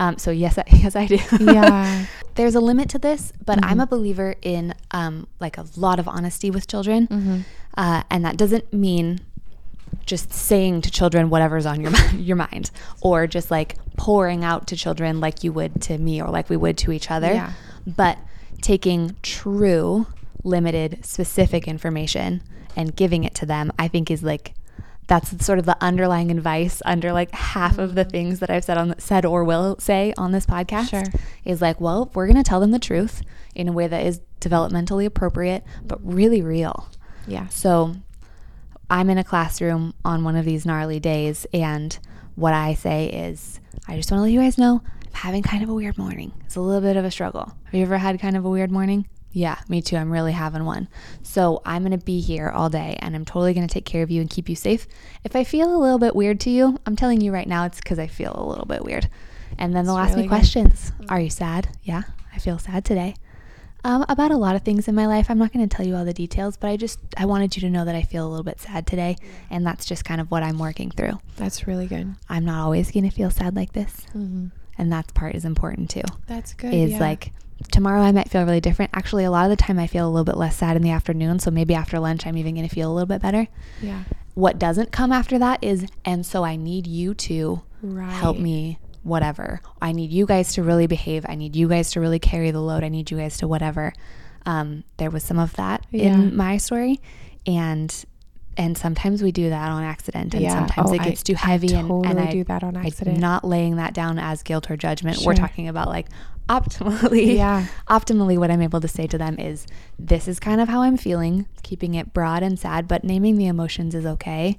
Um, 0.02 0.18
so 0.18 0.30
yes, 0.30 0.58
I, 0.58 0.64
yes, 0.72 0.96
I 0.96 1.06
do. 1.06 1.18
Yeah. 1.40 2.06
There's 2.34 2.54
a 2.54 2.60
limit 2.60 2.88
to 2.90 2.98
this, 2.98 3.32
but 3.44 3.62
I'm 3.62 3.78
Mhm. 3.78 3.82
a 3.82 3.86
believer 3.86 4.34
in 4.42 4.74
um, 4.90 5.26
like 5.38 5.58
a 5.58 5.66
lot 5.76 5.98
of 5.98 6.08
honesty 6.08 6.50
with 6.50 6.66
children, 6.66 7.06
hmm 7.06 7.40
uh, 7.76 8.02
and 8.10 8.24
that 8.26 8.36
doesn't 8.36 8.70
mean 8.72 9.20
just 10.06 10.32
saying 10.32 10.82
to 10.82 10.90
children 10.90 11.30
whatever's 11.30 11.66
on 11.66 11.80
your 11.80 11.92
your 12.28 12.36
mind, 12.36 12.70
or 13.00 13.26
just 13.26 13.50
like 13.50 13.76
pouring 13.96 14.44
out 14.44 14.66
to 14.68 14.76
children 14.76 15.20
like 15.20 15.44
you 15.44 15.52
would 15.52 15.80
to 15.82 15.98
me 15.98 16.20
or 16.22 16.28
like 16.30 16.48
we 16.50 16.56
would 16.56 16.76
to 16.78 16.90
each 16.92 17.10
other. 17.10 17.32
Yeah. 17.32 17.52
But 17.86 18.18
taking 18.62 19.16
true, 19.22 20.06
limited, 20.44 21.04
specific 21.04 21.68
information 21.68 22.42
and 22.76 22.96
giving 22.96 23.24
it 23.24 23.34
to 23.36 23.46
them, 23.46 23.70
I 23.78 23.88
think 23.88 24.10
is 24.10 24.22
like 24.22 24.54
that's 25.12 25.44
sort 25.44 25.58
of 25.58 25.66
the 25.66 25.76
underlying 25.82 26.30
advice 26.30 26.80
under 26.86 27.12
like 27.12 27.30
half 27.32 27.76
of 27.76 27.94
the 27.94 28.00
mm-hmm. 28.00 28.10
things 28.10 28.40
that 28.40 28.48
I've 28.48 28.64
said 28.64 28.78
on 28.78 28.98
said 28.98 29.26
or 29.26 29.44
will 29.44 29.76
say 29.78 30.14
on 30.16 30.32
this 30.32 30.46
podcast 30.46 30.88
Sure. 30.88 31.04
is 31.44 31.60
like, 31.60 31.78
well, 31.82 32.10
we're 32.14 32.26
going 32.26 32.42
to 32.42 32.42
tell 32.42 32.60
them 32.60 32.70
the 32.70 32.78
truth 32.78 33.20
in 33.54 33.68
a 33.68 33.72
way 33.72 33.86
that 33.86 34.06
is 34.06 34.22
developmentally 34.40 35.04
appropriate 35.04 35.64
but 35.84 35.98
really 36.02 36.40
real. 36.40 36.88
Yeah. 37.26 37.48
So 37.48 37.94
I'm 38.88 39.10
in 39.10 39.18
a 39.18 39.24
classroom 39.24 39.92
on 40.02 40.24
one 40.24 40.34
of 40.34 40.46
these 40.46 40.64
gnarly 40.64 40.98
days, 40.98 41.46
and 41.52 41.98
what 42.34 42.54
I 42.54 42.72
say 42.72 43.08
is, 43.08 43.60
I 43.86 43.96
just 43.96 44.10
want 44.10 44.20
to 44.20 44.22
let 44.22 44.32
you 44.32 44.40
guys 44.40 44.56
know 44.56 44.80
I'm 44.82 45.12
having 45.12 45.42
kind 45.42 45.62
of 45.62 45.68
a 45.68 45.74
weird 45.74 45.98
morning. 45.98 46.32
It's 46.46 46.56
a 46.56 46.62
little 46.62 46.80
bit 46.80 46.96
of 46.96 47.04
a 47.04 47.10
struggle. 47.10 47.54
Have 47.64 47.74
you 47.74 47.82
ever 47.82 47.98
had 47.98 48.18
kind 48.18 48.34
of 48.34 48.46
a 48.46 48.50
weird 48.50 48.70
morning? 48.70 49.06
Yeah, 49.32 49.58
me 49.68 49.80
too. 49.82 49.96
I'm 49.96 50.10
really 50.10 50.32
having 50.32 50.64
one. 50.64 50.88
So 51.22 51.62
I'm 51.64 51.82
going 51.82 51.98
to 51.98 52.04
be 52.04 52.20
here 52.20 52.48
all 52.50 52.68
day 52.68 52.96
and 53.00 53.14
I'm 53.14 53.24
totally 53.24 53.54
going 53.54 53.66
to 53.66 53.72
take 53.72 53.84
care 53.86 54.02
of 54.02 54.10
you 54.10 54.20
and 54.20 54.28
keep 54.28 54.48
you 54.48 54.56
safe. 54.56 54.86
If 55.24 55.34
I 55.34 55.44
feel 55.44 55.74
a 55.74 55.78
little 55.78 55.98
bit 55.98 56.14
weird 56.14 56.38
to 56.40 56.50
you, 56.50 56.78
I'm 56.86 56.96
telling 56.96 57.20
you 57.20 57.32
right 57.32 57.48
now, 57.48 57.64
it's 57.64 57.78
because 57.78 57.98
I 57.98 58.06
feel 58.08 58.32
a 58.36 58.44
little 58.46 58.66
bit 58.66 58.84
weird. 58.84 59.08
And 59.58 59.74
then 59.74 59.86
they'll 59.86 59.96
ask 59.98 60.10
really 60.10 60.22
me 60.22 60.28
good. 60.28 60.34
questions. 60.34 60.92
Are 61.08 61.20
you 61.20 61.30
sad? 61.30 61.68
Yeah, 61.82 62.02
I 62.34 62.38
feel 62.38 62.58
sad 62.58 62.84
today 62.84 63.14
um, 63.84 64.04
about 64.08 64.30
a 64.30 64.36
lot 64.36 64.54
of 64.56 64.62
things 64.62 64.86
in 64.88 64.94
my 64.94 65.06
life. 65.06 65.28
I'm 65.30 65.38
not 65.38 65.52
going 65.52 65.68
to 65.68 65.76
tell 65.76 65.86
you 65.86 65.96
all 65.96 66.04
the 66.04 66.12
details, 66.12 66.56
but 66.56 66.68
I 66.68 66.76
just 66.76 66.98
I 67.16 67.24
wanted 67.26 67.56
you 67.56 67.60
to 67.62 67.70
know 67.70 67.84
that 67.84 67.94
I 67.94 68.02
feel 68.02 68.26
a 68.26 68.30
little 68.30 68.44
bit 68.44 68.60
sad 68.60 68.86
today, 68.86 69.16
and 69.50 69.66
that's 69.66 69.84
just 69.84 70.04
kind 70.04 70.20
of 70.20 70.30
what 70.30 70.42
I'm 70.42 70.58
working 70.58 70.90
through. 70.90 71.18
That's 71.36 71.66
really 71.66 71.86
good. 71.86 72.14
I'm 72.28 72.44
not 72.44 72.62
always 72.62 72.90
going 72.90 73.08
to 73.08 73.14
feel 73.14 73.30
sad 73.30 73.56
like 73.56 73.72
this, 73.72 74.06
Mm-hmm. 74.14 74.46
and 74.78 74.92
that 74.92 75.12
part 75.14 75.34
is 75.34 75.44
important 75.44 75.90
too. 75.90 76.02
That's 76.26 76.54
good. 76.54 76.72
is 76.72 76.92
yeah. 76.92 76.98
like 77.00 77.32
tomorrow 77.70 78.00
I 78.00 78.12
might 78.12 78.30
feel 78.30 78.44
really 78.44 78.60
different. 78.60 78.90
Actually, 78.94 79.24
a 79.24 79.30
lot 79.30 79.44
of 79.44 79.50
the 79.50 79.62
time 79.62 79.78
I 79.78 79.86
feel 79.86 80.06
a 80.06 80.10
little 80.10 80.24
bit 80.24 80.36
less 80.36 80.56
sad 80.56 80.76
in 80.76 80.82
the 80.82 80.90
afternoon, 80.90 81.38
so 81.38 81.50
maybe 81.50 81.74
after 81.74 81.98
lunch 81.98 82.26
I'm 82.26 82.36
even 82.36 82.54
going 82.54 82.68
to 82.68 82.74
feel 82.74 82.90
a 82.90 82.94
little 82.94 83.06
bit 83.06 83.22
better. 83.22 83.46
yeah. 83.80 84.04
What 84.34 84.58
doesn't 84.58 84.92
come 84.92 85.12
after 85.12 85.38
that 85.38 85.62
is, 85.62 85.86
and 86.06 86.24
so 86.24 86.42
I 86.44 86.56
need 86.56 86.86
you 86.86 87.12
to 87.14 87.62
Right. 87.82 88.10
help 88.12 88.38
me 88.38 88.78
whatever 89.02 89.60
i 89.80 89.90
need 89.90 90.12
you 90.12 90.24
guys 90.26 90.54
to 90.54 90.62
really 90.62 90.86
behave 90.86 91.26
i 91.28 91.34
need 91.34 91.56
you 91.56 91.66
guys 91.66 91.90
to 91.90 91.98
really 91.98 92.20
carry 92.20 92.52
the 92.52 92.60
load 92.60 92.84
i 92.84 92.88
need 92.88 93.10
you 93.10 93.16
guys 93.16 93.36
to 93.38 93.48
whatever 93.48 93.92
um, 94.46 94.84
there 94.98 95.10
was 95.10 95.24
some 95.24 95.40
of 95.40 95.52
that 95.54 95.84
Yeah. 95.90 96.14
in 96.14 96.36
my 96.36 96.56
story 96.58 97.00
and 97.44 97.92
and 98.56 98.76
sometimes 98.76 99.22
we 99.22 99.32
do 99.32 99.48
that 99.50 99.68
on 99.70 99.82
accident 99.82 100.34
and 100.34 100.42
Yeah. 100.42 100.50
sometimes 100.54 100.90
Oh, 100.90 100.94
it 100.94 101.00
I- 101.00 101.04
gets 101.04 101.22
too 101.22 101.34
I 101.34 101.46
heavy 101.46 101.68
and, 101.74 101.90
and 101.90 102.04
totally 102.04 102.28
I 102.28 102.30
do 102.32 102.44
that 102.44 102.62
on 102.62 102.76
accident. 102.76 103.16
I'm 103.16 103.20
not 103.20 103.44
laying 103.44 103.76
that 103.76 103.94
down 103.94 104.18
as 104.18 104.42
guilt 104.42 104.70
or 104.70 104.76
judgment 104.76 105.16
Sure. 105.18 105.28
we're 105.28 105.34
talking 105.34 105.68
about 105.68 105.88
like 105.88 106.06
optimally 106.48 107.36
Yeah. 107.36 107.66
optimally 107.88 108.36
what 108.36 108.50
i'm 108.50 108.60
able 108.60 108.80
to 108.80 108.88
say 108.88 109.06
to 109.06 109.16
them 109.16 109.38
is 109.38 109.66
this 109.98 110.26
is 110.28 110.38
kind 110.40 110.60
of 110.60 110.68
how 110.68 110.82
i'm 110.82 110.96
feeling 110.96 111.46
keeping 111.62 111.94
it 111.94 112.12
broad 112.12 112.42
and 112.42 112.58
sad 112.58 112.86
but 112.88 113.04
naming 113.04 113.36
the 113.38 113.46
emotions 113.46 113.94
is 113.94 114.04
okay 114.04 114.58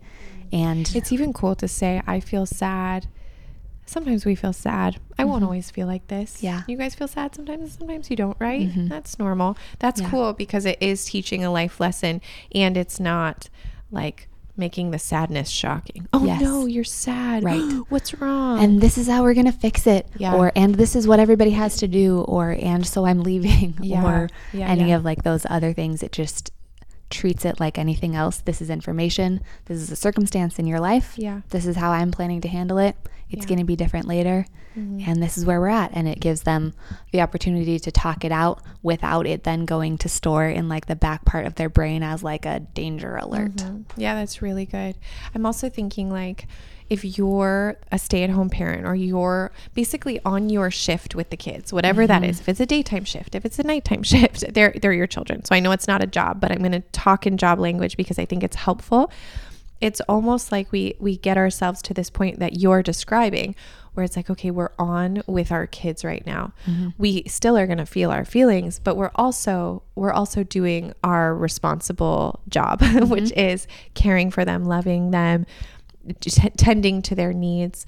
and 0.52 0.92
It's 0.96 1.12
even 1.12 1.34
cool 1.34 1.56
to 1.56 1.68
say, 1.68 2.00
I 2.06 2.20
feel 2.20 2.46
sad. 2.46 3.08
Sometimes 3.88 4.24
we 4.24 4.36
feel 4.36 4.54
sad. 4.54 4.98
I 5.18 5.24
won't 5.26 5.42
Mhm. 5.42 5.48
always 5.48 5.72
feel 5.72 5.88
like 5.88 6.06
this. 6.10 6.44
Yeah. 6.44 6.62
You 6.68 6.78
guys 6.78 6.94
feel 6.94 7.08
sad 7.08 7.34
sometimes, 7.34 7.62
and 7.64 7.72
sometimes 7.72 8.12
you 8.12 8.16
don't, 8.16 8.38
right? 8.40 8.70
Mhm. 8.72 8.88
That's 8.88 9.18
normal. 9.18 9.58
That's 9.80 10.00
Yeah. 10.00 10.10
cool 10.12 10.34
because 10.34 10.66
it 10.66 10.78
is 10.80 11.06
teaching 11.06 11.44
a 11.44 11.50
life 11.52 11.80
lesson 11.80 12.22
and 12.54 12.78
it's 12.78 13.00
not 13.00 13.50
like 13.94 14.28
making 14.56 14.92
the 14.92 15.00
sadness 15.00 15.50
shocking. 15.50 16.08
Oh 16.14 16.24
Yes. 16.26 16.40
no, 16.42 16.68
you're 16.68 16.84
sad. 16.84 17.44
Right. 17.44 17.60
What's 17.90 18.14
wrong? 18.22 18.64
and 18.64 18.80
this 18.82 18.98
is 19.00 19.08
how 19.08 19.24
we're 19.24 19.34
gonna 19.34 19.52
fix 19.52 19.88
it 19.88 20.08
Yeah. 20.18 20.36
or 20.36 20.52
and 20.56 20.76
this 20.76 20.96
is 20.96 21.08
what 21.08 21.20
everybody 21.20 21.50
has 21.52 21.78
to 21.78 21.88
do 21.88 22.22
or 22.28 22.56
and 22.62 22.86
so 22.86 23.06
i'm 23.06 23.24
leaving 23.24 23.74
Yeah. 23.82 24.06
or 24.06 24.30
Yeah, 24.54 24.68
any 24.68 24.90
yeah. 24.90 24.98
of 24.98 25.04
like 25.04 25.24
those 25.24 25.46
other 25.50 25.74
things 25.74 26.04
it 26.04 26.12
just 26.12 26.52
treats 27.14 27.46
it 27.46 27.60
like 27.60 27.78
anything 27.78 28.16
else 28.16 28.38
this 28.40 28.62
is 28.62 28.70
information 28.70 29.40
this 29.66 29.78
is 29.80 29.90
a 29.92 29.96
circumstance 29.96 30.58
in 30.60 30.66
your 30.68 30.80
life 30.80 31.14
yeah. 31.18 31.42
this 31.52 31.66
is 31.66 31.76
how 31.78 31.92
i'm 31.92 32.12
planning 32.12 32.42
to 32.42 32.48
handle 32.48 32.78
it 32.78 32.96
it's 33.30 33.44
Yeah. 33.44 33.50
going 33.50 33.60
to 33.60 33.66
be 33.66 33.76
different 33.76 34.08
later 34.08 34.46
Mhm. 34.78 35.08
and 35.08 35.22
this 35.22 35.38
is 35.38 35.46
where 35.46 35.60
we're 35.62 35.68
at 35.84 35.92
and 35.94 36.08
it 36.08 36.20
gives 36.20 36.42
them 36.42 36.74
the 37.12 37.22
opportunity 37.22 37.78
to 37.78 37.92
talk 37.92 38.26
it 38.26 38.32
out 38.32 38.60
without 38.82 39.28
it 39.28 39.44
then 39.44 39.66
going 39.66 40.00
to 40.00 40.10
store 40.10 40.48
in 40.48 40.68
like 40.68 40.88
the 40.88 40.96
back 40.96 41.24
part 41.26 41.46
of 41.46 41.54
their 41.56 41.70
brain 41.70 42.02
as 42.02 42.24
like 42.24 42.46
a 42.48 42.60
danger 42.74 43.16
alert 43.18 43.56
Mhm. 43.58 43.84
Yeah, 43.98 44.16
that's 44.16 44.42
really 44.42 44.66
good. 44.66 44.96
I'm 45.36 45.46
also 45.46 45.70
thinking 45.70 46.10
like 46.10 46.48
if 46.90 47.18
you're 47.18 47.78
a 47.92 47.98
stay-at-home 48.00 48.50
parent 48.50 48.86
or 48.86 48.96
you're 48.96 49.52
basically 49.74 50.20
on 50.26 50.50
your 50.50 50.70
shift 50.72 51.16
with 51.16 51.30
the 51.30 51.38
kids, 51.38 51.72
whatever 51.74 52.06
that 52.08 52.22
Mhm. 52.22 52.30
is, 52.30 52.40
if 52.40 52.50
it's 52.50 52.60
a 52.60 52.66
daytime 52.66 53.06
shift, 53.06 53.36
if 53.36 53.46
it's 53.46 53.60
a 53.60 53.64
nighttime 53.64 54.04
shift, 54.14 54.54
they're 54.54 54.74
they're 54.82 54.94
your 54.94 55.08
children. 55.08 55.44
So 55.46 55.56
I 55.56 55.60
know 55.60 55.72
it's 55.72 55.88
not 55.88 56.04
a 56.04 56.08
job, 56.08 56.40
but 56.42 56.52
I'm 56.52 56.60
going 56.60 56.72
to 56.74 56.82
talk 56.92 57.26
in 57.28 57.38
job 57.38 57.60
language 57.60 57.98
because 57.98 58.20
I 58.20 58.26
think 58.26 58.44
it's 58.44 58.56
helpful. 58.58 59.12
It's 59.82 60.02
almost 60.02 60.52
like 60.52 60.72
we 60.72 60.96
we 61.00 61.18
get 61.18 61.38
ourselves 61.38 61.82
to 61.84 61.94
this 61.94 62.10
point 62.10 62.40
that 62.40 62.58
you're 62.60 62.82
describing 62.84 63.56
where 63.94 64.04
it's 64.04 64.16
like 64.16 64.28
okay, 64.30 64.50
we're 64.50 64.72
on 64.80 65.22
with 65.28 65.52
our 65.52 65.68
kids 65.68 66.04
right 66.04 66.26
now. 66.26 66.52
Mhm. 66.66 66.94
We 66.98 67.24
still 67.28 67.56
are 67.58 67.68
going 67.68 67.78
to 67.78 67.86
feel 67.86 68.10
our 68.10 68.26
feelings, 68.26 68.80
but 68.80 68.96
we're 68.98 69.12
also 69.16 69.84
we're 69.96 70.14
also 70.14 70.42
doing 70.44 70.94
our 71.04 71.36
responsible 71.36 72.40
job, 72.50 72.82
which 73.10 73.32
is 73.34 73.68
caring 73.94 74.32
for 74.32 74.46
them, 74.46 74.64
loving 74.66 75.12
them, 75.12 75.46
t- 76.20 76.50
tending 76.58 77.02
to 77.04 77.16
their 77.16 77.34
needs. 77.34 77.86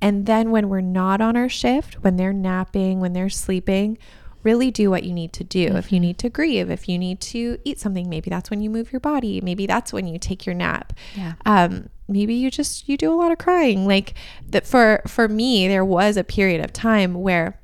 And 0.00 0.26
then 0.26 0.50
when 0.50 0.68
we're 0.68 0.80
not 0.80 1.20
on 1.20 1.36
our 1.36 1.48
shift, 1.48 2.02
when 2.04 2.16
they're 2.16 2.32
napping, 2.32 3.00
when 3.00 3.12
they're 3.12 3.28
sleeping, 3.28 3.98
really 4.44 4.70
do 4.70 4.90
what 4.90 5.02
you 5.02 5.12
need 5.12 5.32
to 5.34 5.44
do. 5.44 5.76
If 5.76 5.92
you 5.92 5.98
need 5.98 6.18
to 6.18 6.28
grieve, 6.28 6.70
if 6.70 6.88
you 6.88 6.98
need 6.98 7.20
to 7.22 7.58
eat 7.64 7.80
something, 7.80 8.08
maybe 8.08 8.30
that's 8.30 8.50
when 8.50 8.60
you 8.60 8.70
move 8.70 8.92
your 8.92 9.00
body. 9.00 9.40
Maybe 9.40 9.66
that's 9.66 9.92
when 9.92 10.06
you 10.06 10.18
take 10.18 10.46
your 10.46 10.54
nap. 10.54 10.92
Yeah. 11.14 11.34
Um, 11.44 11.88
maybe 12.06 12.34
you 12.34 12.50
just 12.50 12.88
you 12.88 12.96
do 12.96 13.12
a 13.12 13.16
lot 13.16 13.32
of 13.32 13.38
crying. 13.38 13.86
Like 13.86 14.14
that 14.48 14.66
for 14.66 15.02
for 15.06 15.28
me, 15.28 15.68
there 15.68 15.84
was 15.84 16.16
a 16.16 16.24
period 16.24 16.64
of 16.64 16.72
time 16.72 17.14
where 17.14 17.60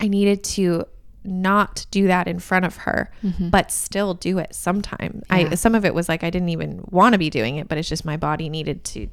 I 0.00 0.08
needed 0.08 0.42
to 0.44 0.86
not 1.28 1.86
do 1.90 2.06
that 2.06 2.26
in 2.26 2.38
front 2.38 2.64
of 2.64 2.76
her, 2.78 3.10
but 3.50 3.70
still 3.70 4.14
do 4.14 4.38
it 4.38 4.54
sometime. 4.54 5.22
I 5.30 5.54
some 5.54 5.74
of 5.74 5.84
it 5.84 5.94
was 5.94 6.08
like 6.08 6.24
I 6.24 6.30
didn't 6.30 6.48
even 6.48 6.84
want 6.90 7.12
to 7.12 7.18
be 7.18 7.30
doing 7.30 7.56
it, 7.56 7.68
but 7.68 7.78
it's 7.78 7.88
just 7.88 8.04
my 8.04 8.16
body 8.16 8.48
needed 8.48 8.84
to 8.84 9.08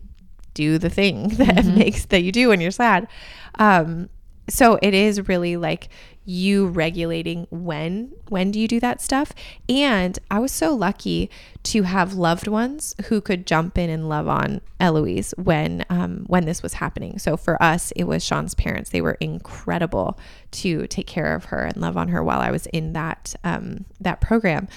do 0.53 0.77
the 0.77 0.89
thing 0.89 1.27
that 1.37 1.65
makes 1.65 2.05
that 2.05 2.21
you 2.21 2.31
do 2.31 2.49
when 2.49 2.61
you're 2.61 2.71
sad. 2.71 3.07
Um, 3.55 4.09
so 4.49 4.79
it 4.81 4.93
is 4.93 5.27
really 5.27 5.57
like 5.57 5.89
you 6.25 6.67
regulating 6.67 7.47
when 7.49 8.11
when 8.29 8.51
do 8.51 8.59
you 8.59 8.67
do 8.67 8.79
that 8.79 9.01
stuff? 9.01 9.31
And 9.69 10.17
i 10.31 10.39
was 10.39 10.51
so 10.51 10.73
lucky 10.73 11.29
to 11.63 11.83
have 11.83 12.13
loved 12.13 12.47
ones 12.47 12.95
who 13.05 13.21
could 13.21 13.45
jump 13.45 13.77
in 13.77 13.89
and 13.89 14.09
love 14.09 14.27
on 14.27 14.61
eloise 14.79 15.33
when 15.37 15.85
um, 15.89 16.25
when 16.27 16.45
this 16.45 16.63
was 16.63 16.73
happening. 16.75 17.19
So 17.19 17.37
for 17.37 17.61
us 17.61 17.91
it 17.95 18.05
was 18.05 18.23
sean's 18.23 18.55
parents. 18.55 18.89
They 18.89 19.01
were 19.01 19.17
incredible 19.19 20.19
to 20.51 20.87
take 20.87 21.07
care 21.07 21.35
of 21.35 21.45
her 21.45 21.63
and 21.63 21.77
love 21.77 21.97
on 21.97 22.09
her 22.09 22.23
while 22.23 22.39
i 22.39 22.51
was 22.51 22.65
in 22.67 22.93
that 22.93 23.35
um, 23.43 23.85
that 23.99 24.21
program 24.21 24.67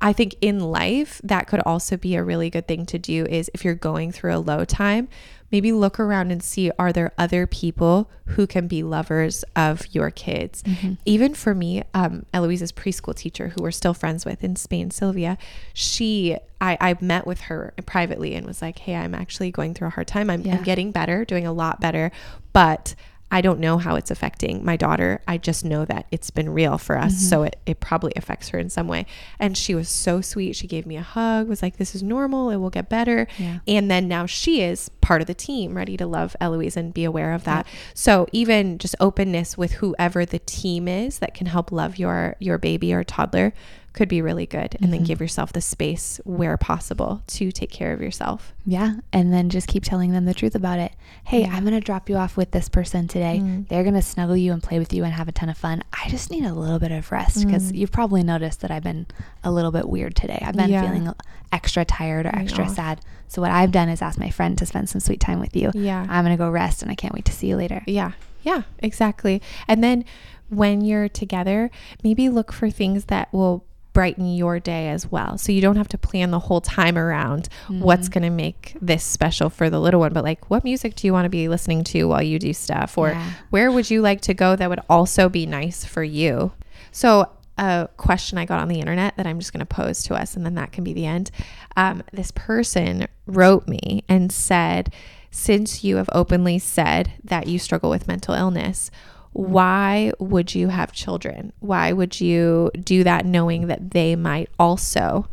I 0.00 0.12
think 0.12 0.36
in 0.40 0.60
life, 0.60 1.20
that 1.24 1.46
could 1.46 1.60
also 1.60 1.96
be 1.96 2.14
a 2.14 2.22
really 2.22 2.50
good 2.50 2.68
thing 2.68 2.84
to 2.86 2.98
do 2.98 3.24
is 3.26 3.50
if 3.54 3.64
you're 3.64 3.74
going 3.74 4.12
through 4.12 4.34
a 4.34 4.38
low 4.38 4.64
time, 4.64 5.08
maybe 5.50 5.72
look 5.72 6.00
around 6.00 6.30
and 6.32 6.42
see 6.42 6.70
are 6.78 6.92
there 6.92 7.12
other 7.16 7.46
people 7.46 8.10
who 8.26 8.46
can 8.46 8.66
be 8.66 8.82
lovers 8.82 9.44
of 9.54 9.86
your 9.94 10.10
kids? 10.10 10.62
Even 11.04 11.32
for 11.32 11.54
me, 11.54 11.84
um, 11.94 12.26
Eloise's 12.34 12.72
preschool 12.72 13.14
teacher, 13.14 13.48
who 13.48 13.62
we're 13.62 13.70
still 13.70 13.94
friends 13.94 14.24
with 14.24 14.42
in 14.42 14.56
Spain, 14.56 14.90
Sylvia, 14.90 15.38
she, 15.72 16.36
I, 16.60 16.76
I 16.80 16.96
met 17.00 17.26
with 17.26 17.42
her 17.42 17.72
privately 17.86 18.34
and 18.34 18.46
was 18.46 18.60
like, 18.60 18.80
hey, 18.80 18.96
I'm 18.96 19.14
actually 19.14 19.50
going 19.52 19.74
through 19.74 19.88
a 19.88 19.90
hard 19.90 20.08
time. 20.08 20.28
I'm, 20.28 20.42
Yeah. 20.42 20.56
I'm 20.56 20.64
getting 20.64 20.90
better, 20.90 21.24
doing 21.24 21.46
a 21.46 21.52
lot 21.52 21.80
better, 21.80 22.10
but 22.52 22.94
I 23.34 23.40
don't 23.40 23.58
know 23.58 23.78
how 23.78 23.96
it's 23.96 24.12
affecting 24.12 24.64
my 24.64 24.76
daughter. 24.76 25.20
I 25.26 25.38
just 25.38 25.64
know 25.64 25.84
that 25.86 26.06
it's 26.12 26.30
been 26.30 26.50
real 26.50 26.78
for 26.78 26.96
us. 26.96 27.16
So 27.18 27.38
mm-hmm. 27.38 27.46
it, 27.46 27.56
it 27.66 27.80
probably 27.80 28.12
affects 28.14 28.50
her 28.50 28.60
in 28.60 28.70
some 28.70 28.86
way. 28.86 29.06
And 29.40 29.58
she 29.58 29.74
was 29.74 29.88
so 29.88 30.20
sweet. 30.20 30.54
She 30.54 30.68
gave 30.68 30.86
me 30.86 30.96
a 30.96 31.02
hug, 31.02 31.48
was 31.48 31.60
like, 31.60 31.76
this 31.76 31.96
is 31.96 32.02
normal. 32.04 32.50
It 32.50 32.58
will 32.58 32.70
get 32.70 32.88
better. 32.88 33.26
Yeah. 33.36 33.58
And 33.66 33.90
then 33.90 34.06
now 34.06 34.26
she 34.26 34.62
is 34.62 34.88
part 35.00 35.20
of 35.20 35.26
the 35.26 35.34
team, 35.34 35.76
ready 35.76 35.96
to 35.96 36.06
love 36.06 36.36
Eloise 36.40 36.76
and 36.76 36.94
be 36.94 37.02
aware 37.02 37.32
of 37.32 37.42
that. 37.42 37.66
So 37.92 38.28
even 38.30 38.78
just 38.78 38.94
openness 39.00 39.58
with 39.58 39.72
whoever 39.72 40.24
the 40.24 40.38
team 40.38 40.86
is 40.86 41.18
that 41.18 41.34
can 41.34 41.48
help 41.48 41.72
love 41.72 41.98
your 41.98 42.36
your 42.38 42.56
baby 42.56 42.94
or 42.94 43.02
toddler 43.02 43.52
could 43.94 44.08
be 44.08 44.20
really 44.20 44.44
good. 44.44 44.76
And 44.80 44.92
then 44.92 45.00
mm-hmm. 45.00 45.06
give 45.06 45.20
yourself 45.20 45.52
the 45.52 45.60
space 45.60 46.20
where 46.24 46.56
possible 46.56 47.22
to 47.28 47.50
take 47.52 47.70
care 47.70 47.92
of 47.92 48.02
yourself. 48.02 48.52
Yeah. 48.66 48.96
And 49.12 49.32
then 49.32 49.48
just 49.48 49.68
keep 49.68 49.84
telling 49.84 50.10
them 50.10 50.24
the 50.24 50.34
truth 50.34 50.54
about 50.54 50.80
it. 50.80 50.92
Hey, 51.24 51.44
I'm 51.44 51.64
going 51.64 51.74
to 51.74 51.80
drop 51.80 52.10
you 52.10 52.16
off 52.16 52.36
with 52.36 52.50
this 52.50 52.68
person 52.68 53.06
today. 53.06 53.40
Mm. 53.42 53.68
They're 53.68 53.84
going 53.84 53.94
to 53.94 54.02
snuggle 54.02 54.36
you 54.36 54.52
and 54.52 54.62
play 54.62 54.80
with 54.80 54.92
you 54.92 55.04
and 55.04 55.14
have 55.14 55.28
a 55.28 55.32
ton 55.32 55.48
of 55.48 55.56
fun. 55.56 55.82
I 55.92 56.08
just 56.08 56.30
need 56.30 56.44
a 56.44 56.52
little 56.52 56.80
bit 56.80 56.90
of 56.90 57.10
rest 57.12 57.46
because 57.46 57.70
mm. 57.70 57.76
you've 57.76 57.92
probably 57.92 58.24
noticed 58.24 58.60
that 58.62 58.72
I've 58.72 58.82
been 58.82 59.06
a 59.44 59.52
little 59.52 59.70
bit 59.70 59.88
weird 59.88 60.16
today. 60.16 60.42
I've 60.44 60.56
been 60.56 60.70
Yeah. 60.70 60.82
feeling 60.82 61.14
extra 61.52 61.84
tired 61.84 62.26
or 62.26 62.34
extra 62.34 62.68
sad. 62.68 63.00
So, 63.28 63.40
what 63.40 63.52
I've 63.52 63.70
done 63.70 63.88
is 63.88 64.02
ask 64.02 64.18
my 64.18 64.30
friend 64.30 64.58
to 64.58 64.66
spend 64.66 64.88
some 64.88 65.00
sweet 65.00 65.20
time 65.20 65.38
with 65.38 65.54
you. 65.54 65.70
Yeah. 65.72 66.04
I'm 66.08 66.24
going 66.24 66.36
to 66.36 66.42
go 66.42 66.50
rest 66.50 66.82
and 66.82 66.90
I 66.90 66.94
can't 66.96 67.14
wait 67.14 67.24
to 67.26 67.32
see 67.32 67.46
you 67.46 67.56
later. 67.56 67.82
Yeah. 67.86 68.12
Yeah, 68.42 68.62
exactly. 68.80 69.40
And 69.66 69.82
then 69.82 70.04
when 70.50 70.82
you're 70.82 71.08
together, 71.08 71.70
maybe 72.02 72.28
look 72.28 72.52
for 72.52 72.70
things 72.70 73.06
that 73.06 73.32
will 73.32 73.64
brighten 73.94 74.34
your 74.34 74.60
day 74.60 74.88
as 74.88 75.10
well. 75.10 75.38
So 75.38 75.50
you 75.52 75.62
don't 75.62 75.76
have 75.76 75.88
to 75.88 75.98
plan 75.98 76.30
the 76.30 76.38
whole 76.40 76.60
time 76.60 76.98
around 76.98 77.48
what's 77.68 78.10
going 78.10 78.24
to 78.24 78.30
make 78.30 78.76
this 78.82 79.02
special 79.04 79.48
for 79.48 79.70
the 79.70 79.80
little 79.80 80.00
one, 80.00 80.12
but 80.12 80.24
like 80.24 80.50
what 80.50 80.64
music 80.64 80.94
do 80.96 81.06
you 81.06 81.12
want 81.14 81.24
to 81.24 81.30
be 81.30 81.48
listening 81.48 81.84
to 81.84 82.04
while 82.04 82.22
you 82.22 82.38
do 82.38 82.52
stuff 82.52 82.98
or 82.98 83.10
Yeah. 83.10 83.30
where 83.50 83.72
would 83.72 83.90
you 83.90 84.02
like 84.02 84.20
to 84.22 84.34
go 84.34 84.54
that 84.56 84.68
would 84.68 84.80
also 84.90 85.30
be 85.30 85.46
nice 85.46 85.84
for 85.86 86.02
you? 86.04 86.52
So 86.92 87.30
a 87.56 87.88
question 87.96 88.36
I 88.36 88.44
got 88.46 88.60
on 88.60 88.66
the 88.68 88.80
internet 88.80 89.16
that 89.16 89.26
I'm 89.28 89.38
just 89.38 89.52
going 89.52 89.60
to 89.60 89.66
pose 89.66 90.02
to 90.04 90.14
us, 90.16 90.34
and 90.36 90.44
then 90.44 90.56
that 90.56 90.72
can 90.72 90.82
be 90.82 90.92
the 90.92 91.06
end. 91.06 91.30
Um, 91.76 92.02
this 92.12 92.32
person 92.32 93.06
wrote 93.26 93.68
me 93.68 94.02
and 94.08 94.32
said, 94.32 94.92
Since 95.30 95.84
you 95.84 95.96
have 95.96 96.10
openly 96.12 96.58
said 96.58 97.12
that 97.22 97.46
you 97.46 97.60
struggle 97.60 97.90
with 97.90 98.08
mental 98.08 98.34
illness, 98.34 98.90
why 99.34 100.12
would 100.20 100.54
you 100.54 100.68
have 100.68 100.92
children? 100.92 101.52
Why 101.58 101.92
would 101.92 102.20
you 102.20 102.70
do 102.78 103.02
that 103.02 103.26
knowing 103.26 103.66
that 103.66 103.90
they 103.90 104.14
might 104.14 104.48
also 104.60 105.28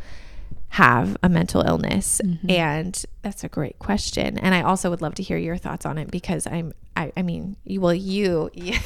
have 0.70 1.16
a 1.22 1.30
mental 1.30 1.62
illness? 1.62 2.20
Mm-hmm. 2.26 2.50
And 2.50 3.06
that's 3.22 3.44
a 3.44 3.48
great 3.48 3.78
question. 3.78 4.40
And 4.40 4.56
I 4.56 4.64
also 4.64 4.90
would 4.90 5.04
love 5.04 5.14
to 5.16 5.24
hear 5.24 5.38
your 5.38 5.56
thoughts 5.56 5.86
on 5.86 6.00
it 6.00 6.10
because 6.10 6.48
I'm, 6.48 6.74
I, 6.98 7.14
I 7.16 7.22
mean, 7.22 7.58
you, 7.64 7.80
well, 7.80 7.94
you, 7.94 8.50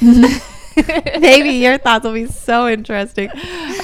maybe 1.18 1.50
your 1.50 1.78
thoughts 1.78 2.04
will 2.04 2.12
be 2.12 2.26
so 2.26 2.68
interesting. 2.68 3.30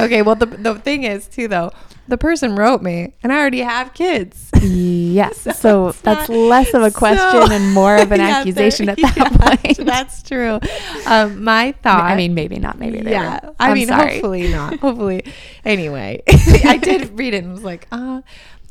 Okay. 0.01 0.21
Well, 0.21 0.35
the, 0.35 0.47
the 0.47 0.75
thing 0.75 1.05
is, 1.05 1.29
too, 1.29 1.49
though, 1.49 1.73
the 2.09 2.19
person 2.19 2.57
wrote 2.57 2.83
me 2.83 3.15
and 3.23 3.33
I 3.33 3.39
already 3.39 3.61
have 3.61 3.95
kids. 3.95 4.51
Yes. 4.61 5.47
So, 5.63 5.89
it's 5.89 6.01
that's 6.01 6.29
not- 6.29 6.37
less 6.37 6.75
of 6.75 6.83
a 6.83 6.91
question 6.91 7.31
so- 7.31 7.51
and 7.53 7.73
more 7.73 7.97
of 7.97 8.11
an 8.13 8.21
Yeah, 8.21 8.39
accusation 8.39 8.89
at 8.89 8.97
that 9.03 9.17
yeah, 9.17 9.29
point. 9.63 9.77
That's 9.79 10.23
true. 10.23 10.59
Um, 11.07 11.45
my 11.45 11.73
thought. 11.83 12.05
I 12.05 12.17
mean, 12.17 12.35
maybe 12.35 12.59
not. 12.59 12.79
Maybe. 12.79 13.01
they 13.01 13.13
yeah. 13.13 13.47
were. 13.47 13.55
I 13.61 13.69
I'm 13.71 13.75
mean, 13.75 13.89
sorry. 13.89 14.13
hopefully 14.15 14.49
not. 14.51 14.79
Hopefully. 14.81 15.25
Anyway, 15.65 16.23
I 16.65 16.77
did 16.79 17.17
read 17.19 17.35
it 17.35 17.45
and 17.45 17.53
was 17.53 17.63
like, 17.63 17.87
uh, 17.93 18.23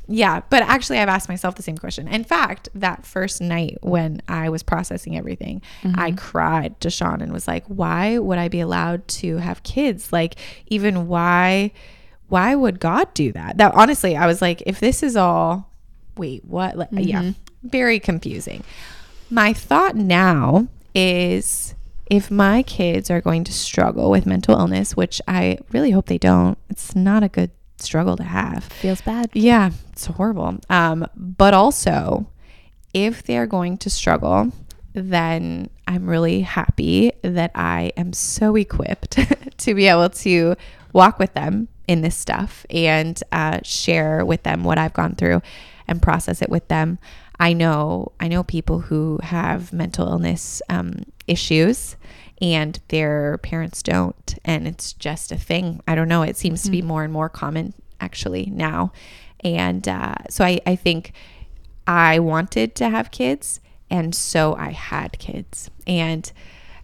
yeah. 0.07 0.41
But 0.49 0.63
actually, 0.63 0.99
I've 0.99 1.07
asked 1.09 1.29
myself 1.29 1.55
the 1.55 1.63
same 1.63 1.77
question. 1.77 2.07
In 2.09 2.23
fact, 2.25 2.67
that 2.75 3.05
first 3.05 3.39
night 3.39 3.77
when 3.81 4.21
I 4.27 4.49
was 4.49 4.63
processing 4.63 5.17
everything, 5.17 5.61
I 5.95 6.11
cried 6.11 6.79
to 6.81 6.89
Sean 6.89 7.21
and 7.21 7.31
was 7.31 7.47
like, 7.47 7.63
why 7.67 8.17
would 8.17 8.37
I 8.37 8.49
be 8.49 8.59
allowed 8.59 9.07
to 9.09 9.37
have 9.37 9.63
kids? 9.63 10.11
Like, 10.11 10.35
even 10.67 11.07
why? 11.07 11.71
Why 12.31 12.55
would 12.55 12.79
God 12.79 13.13
do 13.13 13.33
that? 13.33 13.57
That 13.57 13.73
honestly, 13.75 14.15
I 14.15 14.25
was 14.25 14.41
like, 14.41 14.63
if 14.65 14.79
this 14.79 15.03
is 15.03 15.17
all, 15.17 15.69
wait, 16.15 16.45
what? 16.45 16.77
Like, 16.77 16.87
Yeah, 16.93 17.33
very 17.61 17.99
confusing. 17.99 18.63
My 19.29 19.51
thought 19.51 19.97
now 19.97 20.69
is 20.95 21.75
if 22.09 22.31
my 22.31 22.63
kids 22.63 23.11
are 23.11 23.19
going 23.19 23.43
to 23.43 23.51
struggle 23.51 24.09
with 24.09 24.25
mental 24.25 24.57
illness, 24.57 24.95
which 24.95 25.21
I 25.27 25.57
really 25.73 25.91
hope 25.91 26.05
they 26.05 26.17
don't, 26.17 26.57
it's 26.69 26.95
not 26.95 27.21
a 27.21 27.27
good 27.27 27.51
struggle 27.79 28.15
to 28.15 28.23
have. 28.23 28.63
Feels 28.63 29.01
bad. 29.01 29.29
Yeah, 29.33 29.71
it's 29.91 30.05
horrible. 30.05 30.57
Um, 30.69 31.05
but 31.17 31.53
also, 31.53 32.29
if 32.93 33.23
they're 33.23 33.45
going 33.45 33.77
to 33.79 33.89
struggle, 33.89 34.53
then 34.93 35.69
I'm 35.85 36.09
really 36.09 36.39
happy 36.41 37.11
that 37.23 37.51
I 37.55 37.91
am 37.97 38.13
so 38.13 38.55
equipped 38.55 39.19
to 39.57 39.73
be 39.73 39.87
able 39.87 40.09
to 40.09 40.55
walk 40.93 41.19
with 41.19 41.33
them 41.33 41.67
in 41.91 41.99
this 41.99 42.15
stuff 42.15 42.65
and 42.69 43.21
uh, 43.33 43.59
share 43.63 44.25
with 44.25 44.43
them 44.43 44.63
what 44.63 44.77
I've 44.77 44.93
gone 44.93 45.13
through 45.13 45.41
and 45.89 46.01
process 46.01 46.41
it 46.41 46.49
with 46.49 46.69
them. 46.69 46.99
I 47.37 47.51
know 47.51 48.13
I 48.17 48.29
know 48.29 48.43
people 48.43 48.79
who 48.79 49.19
have 49.21 49.73
mental 49.73 50.07
illness 50.07 50.61
um, 50.69 51.03
issues 51.27 51.97
and 52.41 52.79
their 52.87 53.39
parents 53.39 53.83
don't, 53.83 54.35
and 54.45 54.69
it's 54.69 54.93
just 54.93 55.33
a 55.33 55.37
thing. 55.37 55.81
I 55.85 55.95
don't 55.95 56.07
know. 56.07 56.21
It 56.21 56.37
seems 56.37 56.63
to 56.63 56.71
be 56.71 56.81
more 56.81 57.03
and 57.03 57.11
more 57.11 57.27
common 57.27 57.73
actually 57.99 58.45
now, 58.45 58.93
and 59.43 59.85
uh, 59.85 60.15
so 60.29 60.45
I, 60.45 60.61
I 60.65 60.77
think 60.77 61.11
I 61.85 62.19
wanted 62.19 62.73
to 62.75 62.89
have 62.89 63.11
kids, 63.11 63.59
and 63.89 64.15
so 64.15 64.55
I 64.55 64.71
had 64.71 65.19
kids. 65.19 65.69
And 65.85 66.31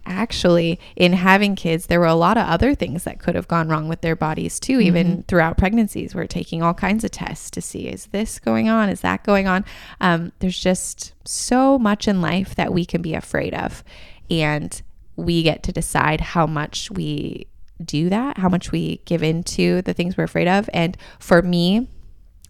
actually, 0.08 0.80
in 0.96 1.12
having 1.12 1.54
kids, 1.54 1.86
there 1.86 2.00
were 2.00 2.06
a 2.06 2.14
lot 2.14 2.36
of 2.36 2.46
other 2.46 2.74
things 2.74 3.04
that 3.04 3.18
could 3.18 3.34
have 3.34 3.48
gone 3.48 3.68
wrong 3.68 3.88
with 3.88 4.00
their 4.00 4.16
bodies 4.16 4.58
too, 4.58 4.80
even 4.80 5.24
throughout 5.28 5.58
pregnancies. 5.58 6.14
We're 6.14 6.26
taking 6.26 6.62
all 6.62 6.74
kinds 6.74 7.04
of 7.04 7.10
tests 7.10 7.50
to 7.52 7.60
see 7.60 7.88
is 7.88 8.06
this 8.06 8.38
going 8.38 8.68
on? 8.68 8.88
Is 8.88 9.02
that 9.02 9.24
going 9.24 9.46
on? 9.46 9.64
Um, 10.00 10.32
there's 10.38 10.58
just 10.58 11.12
so 11.24 11.78
much 11.78 12.08
in 12.08 12.20
life 12.20 12.54
that 12.54 12.72
we 12.72 12.84
can 12.84 13.02
be 13.02 13.14
afraid 13.14 13.54
of. 13.54 13.84
And 14.30 14.80
we 15.16 15.42
get 15.42 15.62
to 15.64 15.72
decide 15.72 16.20
how 16.20 16.46
much 16.46 16.90
we 16.90 17.46
do 17.84 18.08
that, 18.08 18.38
how 18.38 18.48
much 18.48 18.72
we 18.72 19.02
give 19.04 19.22
into 19.22 19.82
the 19.82 19.94
things 19.94 20.16
we're 20.16 20.24
afraid 20.24 20.48
of. 20.48 20.68
And 20.72 20.96
for 21.18 21.42
me, 21.42 21.88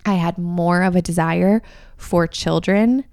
I 0.06 0.14
had 0.14 0.38
more 0.38 0.82
of 0.82 0.96
a 0.96 1.02
desire 1.02 1.62
for 1.96 2.26
children 2.26 3.04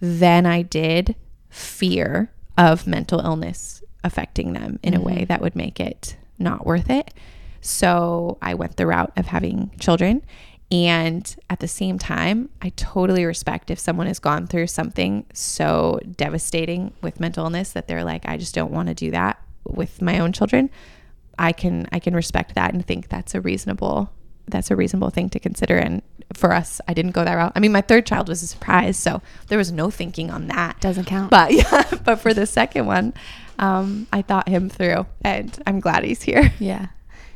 than 0.00 0.46
I 0.46 0.62
did 0.62 1.16
fear 1.50 2.32
of 2.56 2.86
mental 2.86 3.20
illness 3.20 3.77
affecting 4.04 4.52
them 4.52 4.78
in 4.82 4.94
a 4.94 5.00
way 5.00 5.16
mm-hmm. 5.16 5.24
that 5.24 5.40
would 5.40 5.56
make 5.56 5.80
it 5.80 6.16
not 6.38 6.66
worth 6.66 6.90
it. 6.90 7.12
So 7.60 8.38
I 8.40 8.54
went 8.54 8.76
the 8.76 8.86
route 8.86 9.12
of 9.16 9.26
having 9.26 9.70
children. 9.78 10.22
And 10.70 11.34
at 11.48 11.60
the 11.60 11.68
same 11.68 11.98
time, 11.98 12.50
I 12.60 12.70
totally 12.70 13.24
respect 13.24 13.70
if 13.70 13.78
someone 13.78 14.06
has 14.06 14.18
gone 14.18 14.46
through 14.46 14.66
something 14.66 15.24
so 15.32 15.98
devastating 16.16 16.92
with 17.00 17.20
mental 17.20 17.44
illness 17.44 17.72
that 17.72 17.88
they're 17.88 18.04
like, 18.04 18.28
I 18.28 18.36
just 18.36 18.54
don't 18.54 18.70
want 18.70 18.88
to 18.88 18.94
do 18.94 19.10
that 19.12 19.42
with 19.64 20.02
my 20.02 20.18
own 20.18 20.32
children. 20.32 20.70
I 21.38 21.52
can 21.52 21.86
I 21.92 22.00
can 22.00 22.14
respect 22.14 22.54
that 22.54 22.74
and 22.74 22.84
think 22.84 23.08
that's 23.08 23.34
a 23.34 23.40
reasonable 23.40 24.10
that's 24.46 24.70
a 24.70 24.76
reasonable 24.76 25.10
thing 25.10 25.30
to 25.30 25.38
consider. 25.38 25.76
And 25.76 26.02
for 26.34 26.52
us, 26.52 26.80
I 26.88 26.94
didn't 26.94 27.12
go 27.12 27.24
that 27.24 27.34
route. 27.34 27.52
I 27.54 27.60
mean, 27.60 27.72
my 27.72 27.80
third 27.80 28.06
child 28.06 28.28
was 28.28 28.42
a 28.42 28.46
surprise, 28.46 28.98
so 28.98 29.22
there 29.48 29.58
was 29.58 29.72
no 29.72 29.90
thinking 29.90 30.30
on 30.30 30.48
that. 30.48 30.80
Doesn't 30.80 31.04
count. 31.04 31.30
But 31.30 31.52
yeah, 31.52 31.84
but 32.04 32.16
for 32.16 32.34
the 32.34 32.46
second 32.46 32.86
one, 32.86 33.14
um, 33.58 34.06
I 34.12 34.22
thought 34.22 34.48
him 34.48 34.68
through, 34.68 35.06
and 35.22 35.56
I'm 35.66 35.80
glad 35.80 36.04
he's 36.04 36.22
here. 36.22 36.52
Yeah. 36.60 36.88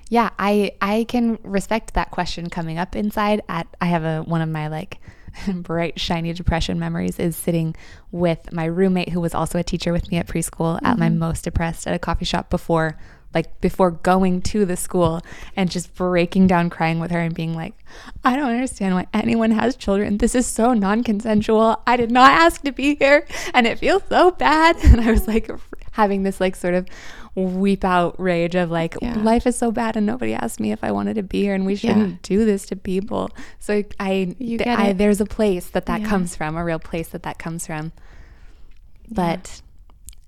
Yeah, 0.08 0.28
I 0.38 0.72
I 0.82 1.06
can 1.08 1.38
respect 1.42 1.94
that 1.94 2.10
question 2.10 2.50
coming 2.50 2.76
up 2.76 2.94
inside 2.94 3.40
at 3.48 3.66
I 3.80 3.86
have 3.86 4.04
a 4.04 4.20
one 4.20 4.42
of 4.42 4.48
my 4.50 4.68
like 4.68 4.98
bright 5.54 5.98
shiny 5.98 6.34
depression 6.34 6.78
memories 6.78 7.18
is 7.18 7.34
sitting 7.34 7.74
with 8.10 8.52
my 8.52 8.66
roommate 8.66 9.08
who 9.08 9.22
was 9.22 9.34
also 9.34 9.58
a 9.58 9.62
teacher 9.62 9.90
with 9.90 10.10
me 10.10 10.18
at 10.18 10.26
preschool 10.26 10.76
mm-hmm. 10.76 10.84
at 10.84 10.98
my 10.98 11.08
most 11.08 11.44
depressed 11.44 11.86
at 11.86 11.94
a 11.94 11.98
coffee 11.98 12.26
shop 12.26 12.50
before 12.50 12.98
like 13.34 13.60
before 13.60 13.90
going 13.90 14.42
to 14.42 14.64
the 14.64 14.76
school 14.76 15.22
and 15.56 15.70
just 15.70 15.94
breaking 15.94 16.46
down 16.46 16.68
crying 16.68 17.00
with 17.00 17.10
her 17.10 17.20
and 17.20 17.34
being 17.34 17.54
like 17.54 17.74
I 18.24 18.36
don't 18.36 18.50
understand 18.50 18.94
why 18.94 19.06
anyone 19.12 19.50
has 19.52 19.76
children. 19.76 20.18
This 20.18 20.34
is 20.34 20.46
so 20.46 20.74
non-consensual. 20.74 21.82
I 21.86 21.96
did 21.96 22.10
not 22.10 22.30
ask 22.30 22.62
to 22.62 22.72
be 22.72 22.96
here 22.96 23.26
and 23.54 23.66
it 23.66 23.78
feels 23.78 24.02
so 24.08 24.30
bad. 24.30 24.76
And 24.84 25.00
I 25.00 25.10
was 25.10 25.26
like 25.26 25.50
having 25.92 26.22
this 26.22 26.40
like 26.40 26.56
sort 26.56 26.74
of 26.74 26.86
weep 27.34 27.84
out 27.84 28.18
rage 28.20 28.54
of 28.54 28.70
like 28.70 28.96
yeah. 29.00 29.14
life 29.18 29.46
is 29.46 29.56
so 29.56 29.70
bad 29.70 29.96
and 29.96 30.04
nobody 30.04 30.34
asked 30.34 30.60
me 30.60 30.72
if 30.72 30.82
I 30.84 30.90
wanted 30.90 31.14
to 31.14 31.22
be 31.22 31.42
here 31.42 31.54
and 31.54 31.64
we 31.64 31.76
shouldn't 31.76 32.10
yeah. 32.10 32.16
do 32.22 32.44
this 32.44 32.66
to 32.66 32.76
people. 32.76 33.30
So 33.58 33.82
I, 34.00 34.34
th- 34.38 34.66
I 34.66 34.92
there's 34.92 35.20
a 35.20 35.26
place 35.26 35.68
that 35.70 35.86
that 35.86 36.02
yeah. 36.02 36.08
comes 36.08 36.36
from, 36.36 36.56
a 36.56 36.64
real 36.64 36.78
place 36.78 37.08
that 37.08 37.22
that 37.22 37.38
comes 37.38 37.66
from. 37.66 37.92
But 39.10 39.62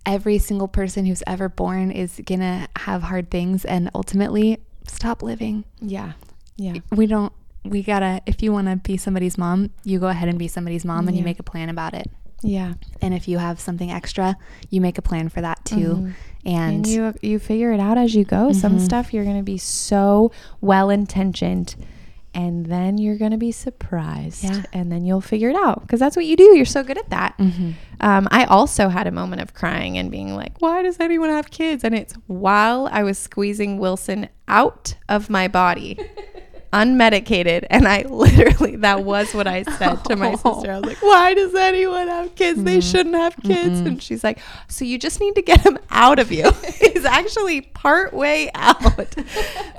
every 0.06 0.38
single 0.38 0.68
person 0.68 1.06
who's 1.06 1.22
ever 1.26 1.48
born 1.48 1.90
is 1.90 2.20
gonna 2.24 2.68
have 2.76 3.02
hard 3.02 3.30
things 3.30 3.64
and 3.64 3.90
ultimately 3.94 4.58
stop 4.86 5.22
living. 5.22 5.64
Yeah. 5.80 6.12
Yeah. 6.56 6.78
We 6.92 7.06
don't 7.06 7.32
we 7.64 7.82
gotta 7.82 8.20
if 8.26 8.42
you 8.42 8.52
wanna 8.52 8.76
be 8.76 8.96
somebody's 8.96 9.38
mom, 9.38 9.70
you 9.82 9.98
go 9.98 10.08
ahead 10.08 10.28
and 10.28 10.38
be 10.38 10.48
somebody's 10.48 10.84
mom 10.84 11.08
and 11.08 11.16
you 11.16 11.24
make 11.24 11.38
a 11.38 11.42
plan 11.42 11.68
about 11.68 11.94
it. 11.94 12.10
Yeah. 12.44 12.74
And 13.00 13.14
if 13.14 13.26
you 13.26 13.38
have 13.38 13.58
something 13.58 13.90
extra, 13.90 14.36
you 14.70 14.80
make 14.80 14.98
a 14.98 15.02
plan 15.02 15.28
for 15.28 15.40
that 15.40 15.64
too. 15.64 15.76
Mm-hmm. 15.76 16.10
And, 16.46 16.74
and, 16.74 16.86
you 16.86 17.14
you 17.22 17.38
figure 17.38 17.72
it 17.72 17.80
out 17.80 17.96
as 17.96 18.14
you 18.14 18.24
go. 18.24 18.48
Mm-hmm. 18.48 18.58
Some 18.58 18.78
stuff 18.78 19.14
you're 19.14 19.24
going 19.24 19.38
to 19.38 19.42
be 19.42 19.58
so 19.58 20.30
well 20.60 20.90
intentioned 20.90 21.74
and 22.34 22.66
then 22.66 22.98
you're 22.98 23.16
going 23.16 23.30
to 23.30 23.38
be 23.38 23.52
surprised 23.52 24.44
yeah. 24.44 24.64
and 24.72 24.90
then 24.90 25.06
you'll 25.06 25.20
figure 25.20 25.48
it 25.48 25.56
out 25.56 25.82
because 25.82 26.00
that's 26.00 26.16
what 26.16 26.26
you 26.26 26.36
do. 26.36 26.56
You're 26.56 26.64
so 26.64 26.82
good 26.82 26.98
at 26.98 27.08
that. 27.10 27.38
Mm-hmm. 27.38 27.70
Um, 28.00 28.28
I 28.30 28.44
also 28.44 28.88
had 28.88 29.06
a 29.06 29.12
moment 29.12 29.40
of 29.40 29.54
crying 29.54 29.96
and 29.96 30.10
being 30.10 30.34
like, 30.34 30.60
why 30.60 30.82
does 30.82 30.98
anyone 30.98 31.30
have 31.30 31.50
kids? 31.50 31.84
And 31.84 31.94
it's 31.94 32.14
while 32.26 32.88
I 32.90 33.04
was 33.04 33.18
squeezing 33.18 33.78
Wilson 33.78 34.28
out 34.48 34.96
of 35.08 35.30
my 35.30 35.48
body. 35.48 35.98
unmedicated. 36.74 37.66
And 37.70 37.86
I 37.86 38.02
literally, 38.08 38.76
that 38.76 39.04
was 39.04 39.32
what 39.32 39.46
I 39.46 39.62
said 39.62 40.04
to 40.06 40.16
my 40.16 40.30
sister. 40.34 40.72
I 40.72 40.78
was 40.78 40.84
like, 40.84 41.02
why 41.02 41.34
does 41.34 41.54
anyone 41.54 42.08
have 42.08 42.34
kids? 42.34 42.58
Mm-hmm. 42.58 42.66
They 42.66 42.80
shouldn't 42.80 43.14
have 43.14 43.36
kids. 43.36 43.78
Mm-hmm. 43.78 43.86
And 43.86 44.02
she's 44.02 44.24
like, 44.24 44.40
so 44.68 44.84
you 44.84 44.98
just 44.98 45.20
need 45.20 45.36
to 45.36 45.42
get 45.42 45.60
him 45.60 45.78
out 45.90 46.18
of 46.18 46.32
you. 46.32 46.50
He's 46.80 47.04
actually 47.04 47.60
part 47.62 48.12
way 48.12 48.50
out. 48.54 49.14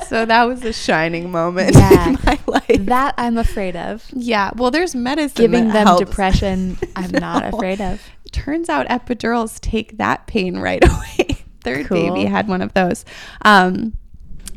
so 0.08 0.26
that 0.26 0.44
was 0.46 0.64
a 0.64 0.74
shining 0.74 1.32
moment 1.32 1.76
yeah. 1.76 2.10
in 2.10 2.18
my 2.26 2.40
life. 2.48 2.86
That 2.86 3.14
I'm 3.18 3.38
afraid 3.38 3.76
of. 3.76 4.06
Yeah. 4.14 4.52
Well, 4.56 4.72
there's 4.72 4.96
medicine. 4.96 5.44
Giving 5.44 5.68
them 5.70 5.88
helps. 5.88 6.06
depression, 6.06 6.78
I'm 6.96 7.12
no. 7.12 7.20
not 7.20 7.54
afraid 7.54 7.82
of. 7.82 8.02
Turns 8.32 8.70
out 8.70 8.88
epidurals 8.88 9.60
take 9.60 9.98
that 9.98 10.28
pain 10.28 10.58
right 10.58 10.84
away. 10.84 11.46
Third 11.62 11.88
cool. 11.88 12.14
baby 12.14 12.26
had 12.26 12.48
one 12.48 12.62
of 12.62 12.74
those. 12.74 13.06
Um, 13.42 13.94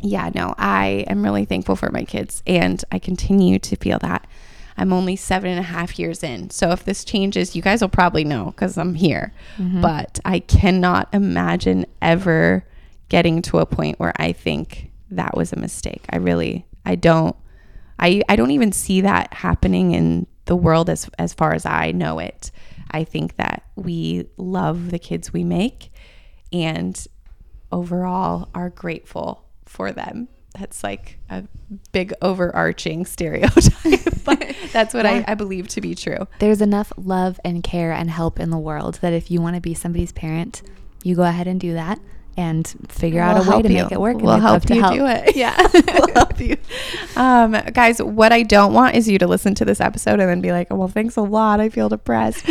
yeah, 0.01 0.31
no, 0.35 0.55
I 0.59 1.05
am 1.09 1.23
really 1.23 1.45
thankful 1.45 1.77
for 1.77 1.91
my 1.91 2.05
kids 2.05 2.43
and 2.47 2.83
I 2.93 2.99
continue 2.99 3.59
to 3.59 3.77
feel 3.77 3.99
that. 4.01 4.27
I'm 4.77 4.93
only 4.93 5.17
seven 5.17 5.51
and 5.51 5.59
a 5.59 5.65
half 5.65 5.99
years 5.99 6.23
in. 6.23 6.51
So 6.51 6.71
if 6.71 6.85
this 6.85 7.05
changes, 7.05 7.57
you 7.57 7.63
guys 7.63 7.81
will 7.81 7.89
probably 7.89 8.23
know 8.23 8.47
because 8.47 8.79
I'm 8.79 8.95
here. 8.95 9.33
Mm-hmm. 9.57 9.81
But 9.81 10.21
I 10.25 10.39
cannot 10.39 11.09
imagine 11.13 11.85
ever 12.01 12.65
getting 13.09 13.43
to 13.43 13.59
a 13.59 13.67
point 13.67 13.99
where 13.99 14.13
I 14.17 14.33
think 14.33 14.93
that 15.11 15.37
was 15.37 15.53
a 15.53 15.57
mistake. 15.57 16.05
I 16.11 16.19
really, 16.19 16.65
I 16.87 16.95
don't, 16.95 17.35
I, 17.99 18.23
I 18.29 18.37
don't 18.37 18.53
even 18.53 18.71
see 18.71 19.01
that 19.01 19.35
happening 19.35 19.93
in 19.93 20.29
the 20.45 20.55
world 20.55 20.89
as, 20.89 21.11
as 21.19 21.35
far 21.35 21.55
as 21.55 21.67
I 21.67 21.91
know 21.91 22.21
it. 22.21 22.53
I 22.93 23.03
think 23.03 23.37
that 23.37 23.65
we 23.75 24.29
love 24.37 24.91
the 24.93 24.99
kids 24.99 25.33
we 25.33 25.43
make 25.43 25.91
and 26.53 27.05
overall 27.73 28.49
are 28.55 28.71
grateful 28.71 29.48
for 29.69 29.93
them. 29.93 30.29
That's 30.59 30.83
like 30.83 31.19
a 31.31 31.45
big 31.93 32.13
overarching 32.23 33.05
stereotype, 33.07 34.25
but 34.25 34.57
that's 34.73 34.95
what 34.95 35.05
yeah. 35.05 35.25
I, 35.27 35.33
I 35.33 35.35
believe 35.35 35.69
to 35.69 35.81
be 35.81 35.95
true. 35.95 36.27
There's 36.39 36.61
enough 36.61 36.93
love 36.97 37.39
and 37.45 37.63
care 37.63 37.93
and 37.93 38.11
help 38.11 38.41
in 38.41 38.51
the 38.51 38.59
world 38.59 38.97
that 39.03 39.13
if 39.13 39.31
you 39.31 39.41
want 39.41 39.57
to 39.57 39.61
be 39.61 39.75
somebody's 39.75 40.13
parent, 40.13 40.63
you 41.05 41.15
go 41.15 41.23
ahead 41.23 41.47
and 41.47 41.61
do 41.61 41.75
that 41.75 42.01
and 42.39 42.73
figure 42.89 43.21
we'll 43.21 43.31
out 43.31 43.47
a 43.47 43.51
way 43.51 43.63
to 43.63 43.69
you. 43.69 43.83
make 43.83 43.93
it 43.93 44.01
work. 44.01 44.17
We'll 44.19 44.39
help 44.39 44.71
you 44.71 44.81
help. 44.81 44.95
do 44.95 45.07
it. 45.07 45.35
Yeah, 45.37 45.57
we'll 45.73 46.15
help 46.15 46.41
you. 46.41 46.57
Um, 47.17 47.53
guys, 47.73 48.01
what 48.01 48.33
I 48.33 48.43
don't 48.45 48.73
want 48.73 48.95
is 48.95 49.09
you 49.09 49.19
to 49.19 49.27
listen 49.27 49.55
to 49.57 49.65
this 49.65 49.81
episode 49.81 50.21
and 50.21 50.29
then 50.29 50.41
be 50.41 50.53
like, 50.53 50.69
oh, 50.71 50.77
"Well, 50.77 50.89
thanks 50.89 51.17
a 51.17 51.21
lot. 51.21 51.61
I 51.61 51.69
feel 51.69 51.89
depressed." 51.89 52.49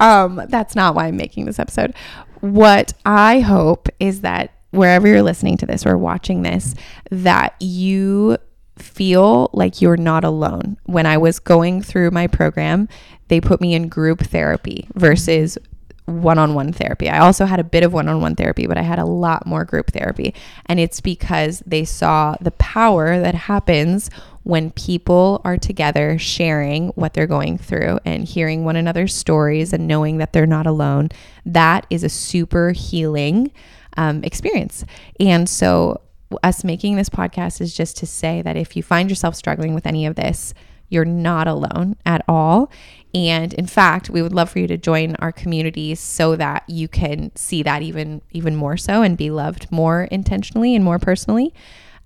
um, 0.00 0.42
that's 0.48 0.74
not 0.74 0.94
why 0.94 1.06
I'm 1.06 1.16
making 1.16 1.44
this 1.44 1.58
episode. 1.58 1.94
What 2.40 2.94
I 3.04 3.40
hope 3.40 3.88
is 4.00 4.22
that 4.22 4.52
wherever 4.70 5.06
you're 5.06 5.22
listening 5.22 5.56
to 5.58 5.66
this 5.66 5.86
or 5.86 5.96
watching 5.96 6.42
this, 6.42 6.74
that 7.10 7.54
you 7.60 8.36
feel 8.78 9.50
like 9.52 9.80
you're 9.80 9.96
not 9.96 10.24
alone. 10.24 10.76
When 10.84 11.06
I 11.06 11.16
was 11.16 11.38
going 11.38 11.82
through 11.82 12.10
my 12.10 12.26
program, 12.26 12.88
they 13.28 13.40
put 13.40 13.60
me 13.60 13.74
in 13.74 13.88
group 13.88 14.20
therapy 14.20 14.88
versus 14.94 15.58
one 16.04 16.38
on 16.38 16.54
one 16.54 16.72
therapy. 16.72 17.08
I 17.08 17.18
also 17.18 17.46
had 17.46 17.58
a 17.58 17.64
bit 17.64 17.82
of 17.82 17.92
one 17.92 18.08
on 18.08 18.20
one 18.20 18.36
therapy, 18.36 18.66
but 18.66 18.78
I 18.78 18.82
had 18.82 19.00
a 19.00 19.04
lot 19.04 19.44
more 19.44 19.64
group 19.64 19.90
therapy. 19.90 20.34
And 20.66 20.78
it's 20.78 21.00
because 21.00 21.62
they 21.66 21.84
saw 21.84 22.36
the 22.40 22.52
power 22.52 23.18
that 23.20 23.34
happens 23.34 24.08
when 24.44 24.70
people 24.70 25.40
are 25.44 25.56
together 25.56 26.16
sharing 26.18 26.88
what 26.90 27.12
they're 27.12 27.26
going 27.26 27.58
through 27.58 27.98
and 28.04 28.24
hearing 28.24 28.64
one 28.64 28.76
another's 28.76 29.14
stories 29.14 29.72
and 29.72 29.88
knowing 29.88 30.18
that 30.18 30.32
they're 30.32 30.46
not 30.46 30.66
alone. 30.66 31.08
That 31.44 31.84
is 31.90 32.04
a 32.04 32.08
super 32.08 32.70
healing 32.70 33.50
um, 33.96 34.22
experience. 34.24 34.84
And 35.20 35.48
so, 35.48 36.00
us 36.42 36.64
making 36.64 36.96
this 36.96 37.08
podcast 37.08 37.60
is 37.60 37.74
just 37.74 37.96
to 37.98 38.06
say 38.06 38.42
that 38.42 38.56
if 38.56 38.76
you 38.76 38.82
find 38.82 39.08
yourself 39.08 39.36
struggling 39.36 39.74
with 39.74 39.86
any 39.86 40.06
of 40.06 40.16
this, 40.16 40.54
you're 40.88 41.04
not 41.04 41.48
alone 41.48 41.96
at 42.04 42.24
all. 42.28 42.70
And 43.14 43.54
in 43.54 43.66
fact, 43.66 44.10
we 44.10 44.22
would 44.22 44.34
love 44.34 44.50
for 44.50 44.58
you 44.58 44.66
to 44.66 44.76
join 44.76 45.16
our 45.16 45.32
communities 45.32 46.00
so 46.00 46.36
that 46.36 46.64
you 46.68 46.88
can 46.88 47.34
see 47.34 47.62
that 47.62 47.82
even 47.82 48.22
even 48.30 48.56
more 48.56 48.76
so 48.76 49.02
and 49.02 49.16
be 49.16 49.30
loved 49.30 49.70
more 49.72 50.04
intentionally 50.04 50.74
and 50.74 50.84
more 50.84 50.98
personally. 50.98 51.54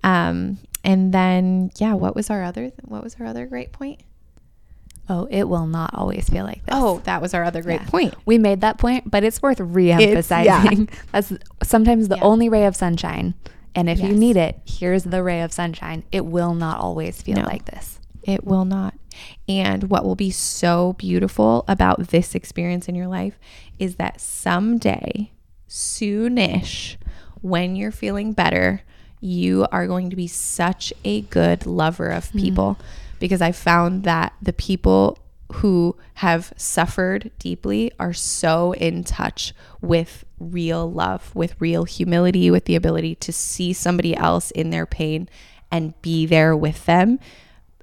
Um, 0.02 0.58
and 0.82 1.12
then, 1.12 1.70
yeah, 1.78 1.94
what 1.94 2.14
was 2.14 2.30
our 2.30 2.42
other 2.42 2.72
what 2.84 3.02
was 3.02 3.16
our 3.20 3.26
other 3.26 3.46
great 3.46 3.72
point? 3.72 4.02
Oh, 5.10 5.26
it 5.28 5.48
will 5.48 5.66
not 5.66 5.92
always 5.92 6.28
feel 6.28 6.44
like 6.44 6.64
this. 6.64 6.72
Oh, 6.72 7.00
that 7.02 7.20
was 7.20 7.34
our 7.34 7.42
other 7.42 7.62
great 7.62 7.80
yeah. 7.80 7.88
point. 7.88 8.14
We 8.26 8.38
made 8.38 8.60
that 8.60 8.78
point, 8.78 9.10
but 9.10 9.24
it's 9.24 9.42
worth 9.42 9.58
re-emphasizing. 9.58 10.86
Yeah. 10.86 10.94
That's 11.12 11.32
sometimes 11.64 12.06
the 12.06 12.16
yeah. 12.16 12.22
only 12.22 12.48
ray 12.48 12.64
of 12.64 12.76
sunshine. 12.76 13.34
And 13.74 13.90
if 13.90 13.98
yes. 13.98 14.08
you 14.08 14.14
need 14.14 14.36
it, 14.36 14.60
here's 14.64 15.02
the 15.02 15.24
ray 15.24 15.40
of 15.40 15.52
sunshine. 15.52 16.04
It 16.12 16.26
will 16.26 16.54
not 16.54 16.78
always 16.78 17.20
feel 17.20 17.38
no, 17.38 17.42
like 17.42 17.64
this. 17.64 17.98
It 18.22 18.44
will 18.44 18.64
not. 18.64 18.94
And 19.48 19.90
what 19.90 20.04
will 20.04 20.14
be 20.14 20.30
so 20.30 20.92
beautiful 20.92 21.64
about 21.66 22.08
this 22.08 22.36
experience 22.36 22.88
in 22.88 22.94
your 22.94 23.08
life 23.08 23.36
is 23.80 23.96
that 23.96 24.20
someday, 24.20 25.32
soonish, 25.68 26.98
when 27.42 27.74
you're 27.74 27.90
feeling 27.90 28.32
better, 28.32 28.82
you 29.20 29.66
are 29.72 29.88
going 29.88 30.08
to 30.10 30.16
be 30.16 30.28
such 30.28 30.92
a 31.04 31.22
good 31.22 31.66
lover 31.66 32.10
of 32.10 32.30
hmm. 32.30 32.38
people. 32.38 32.76
Mm 32.78 32.84
because 33.20 33.40
I 33.40 33.52
found 33.52 34.02
that 34.04 34.32
the 34.42 34.52
people 34.52 35.16
who 35.54 35.96
have 36.14 36.52
suffered 36.56 37.30
deeply 37.38 37.92
are 37.98 38.12
so 38.12 38.72
in 38.72 39.04
touch 39.04 39.52
with 39.80 40.24
real 40.38 40.90
love, 40.90 41.34
with 41.34 41.54
real 41.60 41.84
humility, 41.84 42.50
with 42.50 42.64
the 42.64 42.76
ability 42.76 43.14
to 43.16 43.32
see 43.32 43.72
somebody 43.72 44.16
else 44.16 44.50
in 44.52 44.70
their 44.70 44.86
pain 44.86 45.28
and 45.70 46.00
be 46.02 46.26
there 46.26 46.56
with 46.56 46.86
them. 46.86 47.18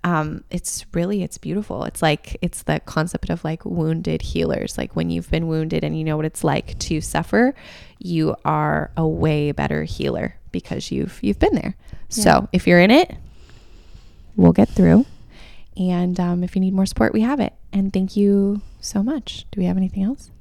Um, 0.03 0.43
it's 0.49 0.85
really 0.93 1.23
it's 1.23 1.37
beautiful. 1.37 1.83
It's 1.83 2.01
like 2.01 2.37
it's 2.41 2.63
the 2.63 2.79
concept 2.85 3.29
of 3.29 3.43
like 3.43 3.65
wounded 3.65 4.21
healers. 4.21 4.77
Like 4.77 4.95
when 4.95 5.09
you've 5.09 5.29
been 5.29 5.47
wounded 5.47 5.83
and 5.83 5.97
you 5.97 6.03
know 6.03 6.15
what 6.15 6.25
it's 6.25 6.43
like 6.43 6.77
to 6.79 7.01
suffer, 7.01 7.53
you 7.99 8.35
are 8.45 8.91
a 8.95 9.07
way 9.07 9.51
better 9.51 9.83
healer 9.83 10.35
because 10.51 10.91
you've 10.91 11.19
you've 11.21 11.39
been 11.39 11.55
there. 11.55 11.75
Yeah. 12.09 12.23
So 12.23 12.49
if 12.53 12.67
you're 12.67 12.79
in 12.79 12.91
it, 12.91 13.15
we'll 14.37 14.53
get 14.53 14.69
through 14.69 15.05
And 15.77 16.19
um, 16.19 16.43
if 16.43 16.55
you 16.55 16.61
need 16.61 16.73
more 16.73 16.85
support, 16.85 17.13
we 17.13 17.21
have 17.21 17.39
it. 17.39 17.53
And 17.71 17.93
thank 17.93 18.15
you 18.15 18.61
so 18.81 19.03
much. 19.03 19.45
Do 19.51 19.59
we 19.61 19.65
have 19.67 19.77
anything 19.77 20.03
else? 20.03 20.31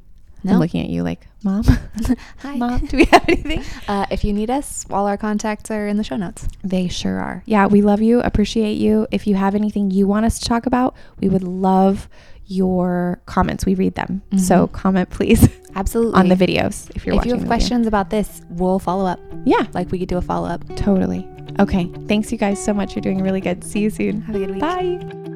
No. 0.42 0.54
I'm 0.54 0.58
looking 0.60 0.80
at 0.82 0.88
you 0.90 1.02
like, 1.02 1.26
Mom, 1.42 1.64
Hi. 2.38 2.56
Mom, 2.56 2.86
do 2.86 2.96
we 2.98 3.04
have 3.06 3.24
anything? 3.28 3.64
Uh, 3.88 4.06
if 4.10 4.24
you 4.24 4.32
need 4.32 4.50
us, 4.50 4.86
all 4.90 5.06
our 5.06 5.16
contacts 5.16 5.70
are 5.70 5.88
in 5.88 5.96
the 5.96 6.04
show 6.04 6.16
notes. 6.16 6.46
They 6.62 6.88
sure 6.88 7.18
are. 7.18 7.42
Yeah, 7.46 7.66
we 7.66 7.82
love 7.82 8.00
you, 8.00 8.20
appreciate 8.20 8.74
you. 8.74 9.06
If 9.10 9.26
you 9.26 9.34
have 9.34 9.54
anything 9.54 9.90
you 9.90 10.06
want 10.06 10.24
us 10.24 10.38
to 10.38 10.44
talk 10.44 10.66
about, 10.66 10.94
we 11.20 11.28
would 11.28 11.42
love 11.42 12.08
your 12.46 13.20
comments. 13.26 13.66
We 13.66 13.74
read 13.74 13.94
them. 13.94 14.22
So 14.36 14.66
Mhm. 14.68 14.72
comment, 14.72 15.10
please, 15.10 15.48
Absolutely. 15.74 16.18
on 16.20 16.28
the 16.28 16.34
videos 16.36 16.90
if 16.96 17.04
you're 17.06 17.16
if 17.16 17.24
you 17.26 17.32
have 17.32 17.40
the 17.40 17.44
video. 17.44 17.46
questions 17.46 17.86
about 17.86 18.10
this, 18.10 18.42
we'll 18.50 18.78
follow 18.78 19.04
up. 19.06 19.20
Yeah, 19.44 19.66
Like 19.74 19.90
we 19.92 19.98
could 19.98 20.08
do 20.08 20.16
a 20.18 20.22
follow 20.22 20.48
up. 20.48 20.62
totally. 20.76 21.26
Okay. 21.58 21.90
Thanks, 22.08 22.30
you 22.32 22.38
guys, 22.38 22.62
so 22.62 22.74
much. 22.74 22.94
You're 22.94 23.02
doing 23.02 23.22
really 23.22 23.40
good. 23.40 23.64
See 23.64 23.80
you 23.80 23.90
soon. 23.90 24.20
Have 24.22 24.36
a 24.36 24.38
good 24.38 24.50
week. 24.50 24.60
Bye. 24.60 25.35